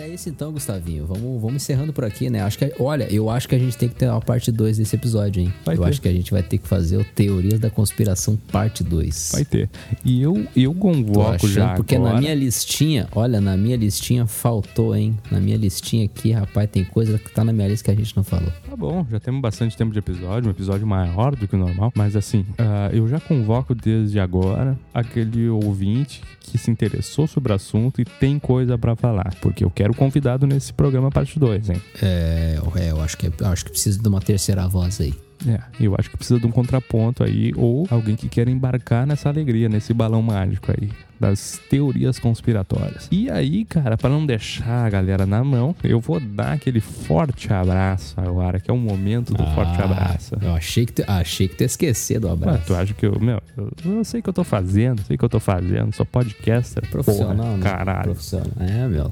É 0.08 0.14
isso 0.14 0.30
então, 0.30 0.52
Gustavinho. 0.52 1.06
Vamos, 1.06 1.42
vamos 1.42 1.56
encerrando 1.56 1.92
por 1.92 2.06
aqui, 2.06 2.30
né? 2.30 2.42
Acho 2.42 2.58
que, 2.58 2.74
olha, 2.80 3.12
eu 3.14 3.30
acho 3.30 3.48
que 3.48 3.56
a 3.56 3.60
gente 3.60 3.78
tem 3.78 3.90
que 3.90 3.96
ter 3.96 4.08
uma 4.08 4.22
parte 4.22 4.52
2 4.52 4.78
desse 4.78 4.96
episódio, 4.96 5.42
hein? 5.42 5.54
Vai 5.66 5.76
eu 5.76 5.82
ter. 5.82 5.90
acho 5.90 6.02
que 6.02 6.08
a 6.08 6.12
gente 6.12 6.32
vai 6.32 6.42
ter 6.42 6.58
que 6.58 6.68
fazer 6.68 6.98
o 6.98 7.04
Teorias 7.04 7.60
da 7.60 7.70
Conspiração 7.70 8.38
parte 8.52 8.84
2. 8.84 9.32
Vai 9.34 9.46
ter. 9.46 9.70
E 10.04 10.22
eu, 10.22 10.48
eu 10.56 10.74
convoco 10.74 11.48
já 11.48 11.76
porque 11.76 11.96
agora. 11.96 12.14
na 12.14 12.20
minha 12.20 12.34
listinha, 12.34 13.08
olha, 13.14 13.42
na 13.42 13.58
minha 13.58 13.76
listinha 13.76 14.26
faltou, 14.26 14.96
hein? 14.96 15.18
Na 15.30 15.40
minha 15.40 15.58
listinha 15.58 16.06
aqui, 16.06 16.32
rapaz, 16.32 16.70
tem 16.70 16.86
coisa 16.86 17.18
que 17.18 17.32
tá 17.32 17.44
na 17.44 17.52
minha 17.52 17.68
lista 17.68 17.86
que 17.86 17.92
a 17.92 17.96
gente 17.96 18.16
não 18.16 18.24
falou. 18.24 18.52
Tá 18.70 18.76
bom, 18.76 19.06
já 19.10 19.20
temos 19.20 19.42
bastante 19.42 19.76
tempo 19.76 19.92
de 19.92 20.00
episódio, 20.00 20.48
um 20.48 20.52
episódio 20.52 20.88
maior 20.88 21.36
do 21.36 21.48
que 21.48 21.56
o 21.56 21.60
normal. 21.60 21.92
Mas 21.96 22.16
assim, 22.16 22.46
ah, 22.58 22.90
eu 22.94 23.08
já 23.08 23.20
convoco 23.20 23.76
desde 23.76 24.20
agora 24.20 24.78
aquele 24.94 25.50
ouvinte 25.50 26.22
que 26.40 26.58
se 26.58 26.72
interessou 26.72 27.28
sobre 27.28 27.52
o 27.52 27.56
assunto 27.56 28.02
e 28.02 28.06
tem 28.06 28.40
coisa 28.40 28.78
pra 28.78 28.96
falar. 28.96 29.36
Porque 29.42 29.64
eu 29.64 29.70
quero 29.70 29.94
convidado 29.98 30.48
nesse 30.48 30.72
programa 30.72 31.12
parte 31.12 31.38
2, 31.40 31.70
hein? 31.72 31.82
É, 32.02 32.60
é, 32.78 32.92
eu 32.92 33.02
acho 33.02 33.18
que, 33.18 33.28
eu 33.28 33.48
acho 33.48 33.66
que 33.66 33.72
precisa 33.72 34.02
de 34.02 34.08
uma 34.08 34.22
terceira 34.22 34.68
voz 34.68 35.02
aí. 35.02 35.14
É, 35.48 35.60
eu 35.80 35.94
acho 35.98 36.10
que 36.10 36.18
precisa 36.18 36.40
de 36.40 36.48
um 36.48 36.52
contraponto 36.52 37.24
aí, 37.24 37.54
ou 37.56 37.88
alguém 37.92 38.16
que 38.16 38.28
queira 38.28 38.50
embarcar 38.50 39.06
nessa 39.06 39.30
alegria, 39.30 39.70
nesse 39.70 39.94
balão 39.94 40.20
mágico 40.20 40.72
aí, 40.72 40.90
das 41.20 41.60
teorias 41.70 42.18
conspiratórias. 42.18 43.08
E 43.12 43.30
aí, 43.30 43.64
cara, 43.64 43.96
pra 43.96 44.10
não 44.10 44.26
deixar 44.26 44.88
a 44.88 44.90
galera 44.90 45.28
na 45.28 45.44
mão, 45.44 45.76
eu 45.84 46.00
vou 46.00 46.20
dar 46.20 46.54
aquele 46.54 46.80
forte 46.80 47.54
abraço 47.54 48.16
agora, 48.20 48.60
que 48.60 48.72
é 48.72 48.74
o 48.74 48.78
momento 48.78 49.32
do 49.32 49.46
forte 49.54 49.80
Ah, 49.80 49.84
abraço. 49.86 50.36
Eu 50.42 50.56
achei 50.56 50.88
que 50.88 50.94
tu, 50.94 51.04
achei 51.08 51.48
que 51.48 51.56
tu 51.56 51.62
ia 51.62 51.68
esquecer 51.68 52.20
do 52.20 52.30
abraço. 52.30 52.64
tu 52.66 52.76
acha 52.76 52.96
que 52.96 53.06
eu, 53.06 53.20
meu, 53.20 53.40
eu, 53.56 53.72
eu 53.86 54.04
sei 54.04 54.22
o 54.22 54.24
que 54.24 54.30
eu 54.30 54.34
tô 54.34 54.44
fazendo, 54.44 55.04
sei 55.04 55.16
o 55.18 55.20
que 55.20 55.26
eu 55.26 55.30
tô 55.30 55.40
fazendo, 55.40 55.94
sou 55.96 56.06
podcaster, 56.06 56.84
Profissional, 56.90 57.36
porra, 57.46 57.58
né? 57.58 57.64
caralho. 57.64 58.04
Profissional. 58.06 58.48
É, 58.60 58.88
meu. 58.88 59.08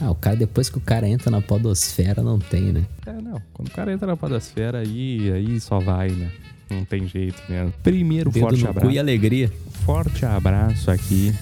Ah, 0.00 0.10
o 0.10 0.14
cara, 0.14 0.36
depois 0.36 0.68
que 0.68 0.76
o 0.76 0.80
cara 0.80 1.08
entra 1.08 1.30
na 1.30 1.40
podosfera, 1.40 2.22
não 2.22 2.38
tem, 2.38 2.72
né? 2.72 2.84
É, 3.06 3.12
não, 3.12 3.40
quando 3.52 3.68
o 3.68 3.70
cara 3.70 3.92
entra 3.92 4.06
na 4.06 4.16
podosfera, 4.16 4.78
aí, 4.80 5.32
aí 5.32 5.58
só 5.60 5.78
vai, 5.78 6.10
né? 6.10 6.30
Não 6.68 6.84
tem 6.84 7.06
jeito 7.06 7.40
mesmo. 7.48 7.72
Primeiro 7.82 8.30
Dedo 8.30 8.42
forte 8.42 8.66
abraço. 8.66 8.90
e 8.90 8.98
alegria. 8.98 9.52
forte 9.84 10.26
abraço 10.26 10.90
aqui 10.90 11.32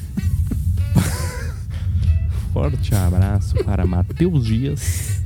forte 2.53 2.95
abraço 2.95 3.55
para 3.65 3.87
Matheus 3.87 4.45
Dias, 4.45 5.23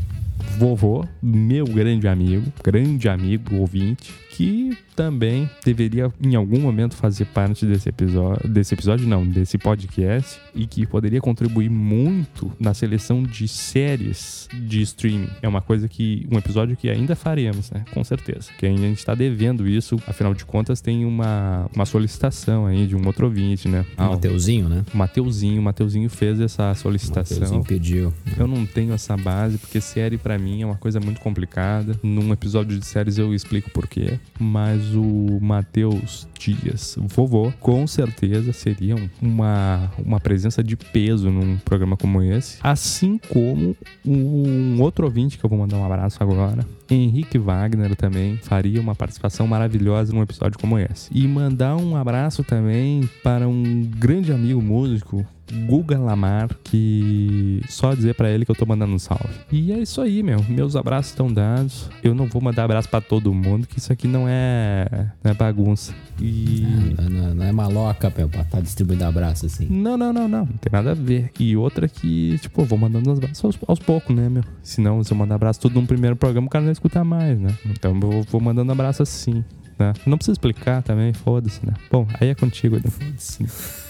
vovô, 0.57 1.05
meu 1.23 1.65
grande 1.67 2.09
amigo, 2.09 2.51
grande 2.63 3.09
amigo 3.09 3.57
ouvinte, 3.57 4.15
que 4.39 4.79
também 4.95 5.51
deveria 5.65 6.13
em 6.23 6.37
algum 6.37 6.61
momento 6.61 6.95
fazer 6.95 7.25
parte 7.25 7.67
desse 7.67 7.89
episódio, 7.89 8.49
desse 8.49 8.73
episódio 8.73 9.05
não, 9.05 9.27
desse 9.27 9.59
podcast 9.59 10.41
e 10.55 10.65
que 10.65 10.87
poderia 10.87 11.21
contribuir 11.21 11.69
muito 11.69 12.53
na 12.59 12.73
seleção 12.73 13.25
de 13.25 13.49
séries 13.49 14.49
de 14.55 14.81
streaming. 14.83 15.29
É 15.43 15.49
uma 15.49 15.61
coisa 15.61 15.89
que 15.89 16.25
um 16.31 16.39
episódio 16.39 16.77
que 16.77 16.89
ainda 16.89 17.17
faremos, 17.17 17.69
né? 17.73 17.85
Com 17.93 18.05
certeza. 18.05 18.51
Que 18.57 18.67
a 18.67 18.69
gente 18.69 18.99
está 18.99 19.13
devendo 19.13 19.67
isso, 19.67 20.01
afinal 20.07 20.33
de 20.33 20.45
contas 20.45 20.81
tem 20.81 21.05
uma, 21.05 21.69
uma 21.75 21.85
solicitação 21.85 22.65
aí 22.65 22.87
de 22.87 22.95
um 22.95 23.05
outro 23.07 23.27
ouvinte, 23.27 23.69
né? 23.69 23.85
O 23.97 24.03
Mateuzinho, 24.05 24.69
né? 24.69 24.85
O 24.95 24.97
Mateuzinho, 24.97 25.61
o 25.61 25.65
Mateuzinho 25.65 26.09
fez 26.09 26.41
essa 26.41 26.73
solicitação. 26.77 27.39
Mateuzinho 27.39 27.65
pediu. 27.65 28.15
Eu 28.37 28.47
não 28.47 28.65
tenho 28.65 28.95
essa 28.95 29.17
base 29.17 29.59
porque 29.59 29.81
série 29.81 30.17
para 30.17 30.39
mim 30.39 30.63
é 30.63 30.67
uma 30.67 30.77
coisa 30.77 31.01
muito 31.01 31.21
complicada. 31.21 31.99
Num 32.05 32.33
episódio 32.33 32.79
de 32.79 32.87
séries 32.87 33.19
eu 33.19 33.35
explico 33.35 33.69
por 33.71 33.89
quê, 33.89 34.21
mas 34.39 34.95
o 34.95 35.39
Matheus 35.41 36.29
Dias, 36.39 36.97
vovô, 37.01 37.53
com 37.61 37.87
certeza 37.87 38.53
seria 38.53 38.97
uma, 39.21 39.91
uma 39.99 40.21
presença 40.21 40.63
de 40.63 40.77
peso 40.77 41.31
num 41.31 41.59
programa 41.59 41.97
como 41.97 42.23
esse. 42.23 42.59
Assim 42.63 43.19
como 43.29 43.77
um 44.07 44.81
outro 44.81 45.05
ouvinte 45.05 45.37
que 45.37 45.45
eu 45.45 45.51
vou 45.51 45.59
mandar 45.59 45.77
um 45.77 45.85
abraço 45.85 46.23
agora, 46.23 46.65
Henrique 46.89 47.39
Wagner 47.39 47.95
também 47.97 48.37
faria 48.37 48.81
uma 48.81 48.95
participação 48.95 49.47
maravilhosa 49.47 50.13
num 50.13 50.23
episódio 50.23 50.59
como 50.59 50.79
esse. 50.79 51.11
E 51.13 51.27
mandar 51.27 51.77
um 51.77 51.97
abraço 51.97 52.43
também 52.45 53.09
para 53.23 53.49
um 53.49 53.83
grande 53.83 54.33
amigo 54.33 54.63
músico, 54.63 55.27
Guga 55.67 55.99
Lamar, 55.99 56.49
que 56.63 57.63
só 57.69 57.95
dizer 57.95 58.15
para 58.15 58.31
ele 58.31 58.45
que 58.45 58.51
eu 58.51 58.55
tô 58.55 58.67
mandando 58.67 58.95
um 58.95 58.99
salve. 58.99 59.35
E 59.51 59.73
é 59.73 59.79
isso 59.79 60.01
aí, 60.01 60.23
meu. 60.23 60.45
Meus 60.49 60.77
abraços 60.77 61.11
estão 61.13 61.33
dados. 61.33 61.89
Eu 62.03 62.15
não 62.15 62.27
vou 62.27 62.43
mandar 62.43 62.65
abraço 62.65 62.89
para 62.89 63.01
todo 63.01 63.33
mundo, 63.33 63.67
que 63.67 63.79
isso 63.79 63.93
aqui 63.93 64.07
não 64.07 64.27
é, 64.29 65.11
não 65.23 65.31
é 65.31 65.35
bagunça. 65.35 65.95
E. 66.21 66.67
Não, 66.99 67.09
não, 67.09 67.35
não 67.35 67.45
é 67.45 67.53
maloca, 67.53 68.13
meu, 68.17 68.29
pra 68.29 68.45
tá 68.45 68.61
distribuindo 68.61 69.05
abraço 69.05 69.47
assim. 69.47 69.67
Não, 69.69 69.97
não, 69.97 70.13
não, 70.13 70.29
não. 70.29 70.47
Não 70.47 70.57
tem 70.57 70.71
nada 70.73 70.93
a 70.93 70.95
ver. 70.95 71.31
E 71.39 71.57
outra 71.57 71.89
que, 71.89 72.39
tipo, 72.39 72.63
eu 72.63 72.67
vou 72.67 72.79
mandando 72.79 73.11
uns 73.11 73.19
abraços 73.19 73.45
aos, 73.45 73.59
aos 73.67 73.79
poucos, 73.79 74.15
né, 74.15 74.29
meu? 74.29 74.45
Senão, 74.63 75.03
se 75.03 75.13
eu 75.13 75.17
mandar 75.17 75.37
abraço 75.37 75.61
tudo 75.61 75.75
num 75.75 75.87
primeiro 75.87 76.17
programa, 76.17 76.47
o 76.47 76.51
cara 76.51 76.63
não 76.63 76.67
vai 76.67 76.73
escutar 76.73 77.05
mais, 77.05 77.39
né? 77.39 77.57
Então 77.67 77.95
eu 77.95 78.01
vou, 78.01 78.23
vou 78.25 78.41
mandando 78.41 78.73
abraço 78.73 79.03
assim. 79.03 79.45
Né? 79.79 79.93
Não 80.07 80.17
precisa 80.17 80.33
explicar 80.33 80.83
também, 80.83 81.13
foda-se, 81.13 81.65
né? 81.65 81.73
Bom, 81.91 82.07
aí 82.21 82.29
é 82.29 82.35
contigo, 82.35 82.77
Edu. 82.77 82.91
Foda-se. 82.91 83.47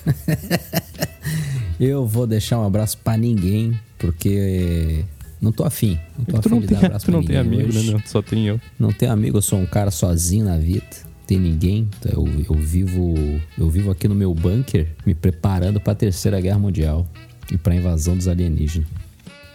Eu 1.80 2.06
vou 2.06 2.26
deixar 2.26 2.58
um 2.58 2.66
abraço 2.66 2.98
pra 2.98 3.16
ninguém, 3.16 3.78
porque 3.98 5.04
não 5.40 5.52
tô 5.52 5.64
afim. 5.64 5.98
Não 6.18 6.24
tô 6.24 6.36
afim 6.38 6.48
não 6.50 6.60
de 6.60 6.66
tem, 6.66 6.78
dar 6.78 6.86
abraço 6.86 7.06
tu 7.06 7.12
não 7.12 7.22
tem 7.22 7.36
amigo, 7.36 7.68
hoje. 7.68 7.86
né, 7.86 7.92
meu? 7.92 8.02
Só 8.06 8.20
tem 8.20 8.46
eu. 8.46 8.60
Não 8.78 8.92
tenho 8.92 9.12
amigo, 9.12 9.38
eu 9.38 9.42
sou 9.42 9.58
um 9.58 9.66
cara 9.66 9.90
sozinho 9.90 10.44
na 10.44 10.58
vida. 10.58 10.84
Não 11.04 11.26
tem 11.26 11.38
ninguém. 11.38 11.88
Eu, 12.04 12.26
eu 12.48 12.54
vivo 12.54 13.14
eu 13.56 13.70
vivo 13.70 13.90
aqui 13.90 14.08
no 14.08 14.14
meu 14.14 14.34
bunker 14.34 14.88
me 15.06 15.14
preparando 15.14 15.80
pra 15.80 15.94
terceira 15.94 16.40
guerra 16.40 16.58
mundial 16.58 17.06
e 17.52 17.56
pra 17.56 17.74
invasão 17.74 18.16
dos 18.16 18.26
alienígenas. 18.26 18.88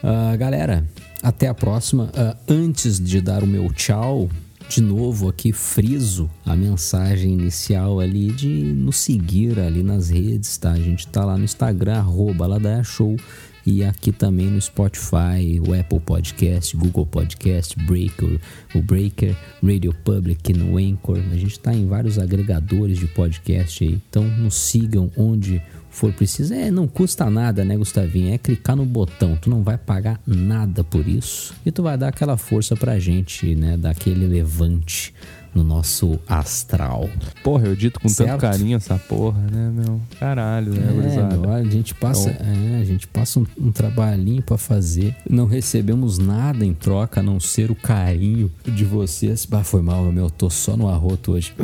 Ah, 0.02 0.36
galera, 0.38 0.86
até 1.22 1.48
a 1.48 1.54
próxima. 1.54 2.10
Ah, 2.16 2.38
antes 2.48 3.00
de 3.00 3.20
dar 3.20 3.44
o 3.44 3.48
meu 3.48 3.72
tchau, 3.74 4.30
de 4.74 4.82
novo 4.82 5.30
aqui 5.30 5.54
friso 5.54 6.28
a 6.44 6.56
mensagem 6.56 7.34
inicial 7.34 8.00
ali 8.00 8.32
de 8.32 8.48
nos 8.48 8.98
seguir 8.98 9.60
ali 9.60 9.84
nas 9.84 10.10
redes, 10.10 10.58
tá? 10.58 10.72
A 10.72 10.80
gente 10.80 11.06
tá 11.06 11.24
lá 11.24 11.38
no 11.38 11.44
Instagram, 11.44 12.00
arroba 12.00 12.84
Show. 12.84 13.16
E 13.64 13.84
aqui 13.84 14.12
também 14.12 14.48
no 14.48 14.60
Spotify, 14.60 15.62
o 15.66 15.80
Apple 15.80 16.00
Podcast, 16.00 16.76
Google 16.76 17.06
Podcast, 17.06 17.78
Breaker, 17.86 18.40
o 18.74 18.82
Breaker, 18.82 19.38
Radio 19.64 19.94
Public, 20.04 20.52
no 20.54 20.80
Anchor. 20.80 21.20
A 21.32 21.36
gente 21.36 21.52
está 21.52 21.72
em 21.72 21.86
vários 21.86 22.18
agregadores 22.18 22.98
de 22.98 23.06
podcast 23.06 23.84
aí. 23.84 24.02
Então 24.10 24.24
nos 24.24 24.56
sigam 24.56 25.12
onde 25.16 25.62
for 25.94 26.12
preciso. 26.12 26.54
É, 26.54 26.72
não 26.72 26.88
custa 26.88 27.30
nada, 27.30 27.64
né, 27.64 27.78
Gustavinho? 27.78 28.34
É 28.34 28.38
clicar 28.38 28.76
no 28.76 28.86
botão. 28.86 29.38
Tu 29.38 29.50
não 29.50 29.64
vai 29.64 29.78
pagar 29.78 30.20
nada 30.26 30.84
por 30.84 31.08
isso. 31.08 31.54
E 31.66 31.72
tu 31.72 31.84
vai 31.84 31.98
dar 31.98 32.10
aquela 32.10 32.36
força 32.36 32.76
pra 32.76 33.00
gente, 33.00 33.56
né? 33.56 33.78
Dar 33.78 33.92
aquele 33.92 34.26
levante 34.26 35.14
no 35.54 35.64
nosso 35.64 36.20
astral. 36.28 37.08
Porra, 37.44 37.68
eu 37.68 37.76
dito 37.76 38.00
com 38.00 38.10
Certo. 38.10 38.32
tanto 38.32 38.42
carinho 38.42 38.76
essa 38.76 38.98
porra, 38.98 39.40
né, 39.52 39.72
meu? 39.72 40.02
Caralho, 40.20 40.74
né, 40.74 40.88
É, 40.90 41.38
meu, 41.38 41.52
a 41.54 41.64
gente 41.64 41.94
passa, 41.94 42.32
é, 42.32 42.80
a 42.82 42.84
gente 42.84 43.06
passa 43.08 43.40
um, 43.40 43.46
um 43.60 43.72
trabalhinho 43.72 44.42
pra 44.42 44.58
fazer. 44.58 45.16
Não 45.30 45.46
recebemos 45.46 46.18
nada 46.18 46.66
em 46.66 46.74
troca 46.74 47.20
a 47.20 47.24
não 47.24 47.40
ser 47.40 47.70
o 47.70 47.76
carinho 47.76 48.52
de 48.66 48.84
vocês. 48.84 49.46
Bah, 49.46 49.64
foi 49.64 49.84
mal, 49.84 50.04
meu. 50.12 50.26
Eu 50.26 50.30
tô 50.32 50.50
só 50.50 50.76
no 50.76 50.90
arroto 50.90 51.34
hoje. 51.34 51.54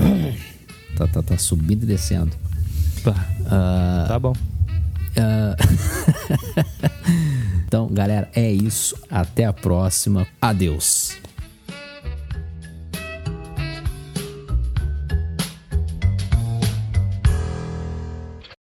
Tá, 0.96 1.08
tá, 1.08 1.22
tá 1.22 1.38
subindo 1.38 1.84
e 1.84 1.86
descendo. 1.86 2.32
Ah, 3.50 4.06
Tá 4.08 4.20
bom. 4.20 4.34
ah, 5.18 5.56
então, 7.68 7.88
galera, 7.88 8.30
é 8.36 8.52
isso. 8.52 8.96
Até 9.10 9.46
a 9.46 9.54
próxima. 9.54 10.28
Adeus. 10.42 11.18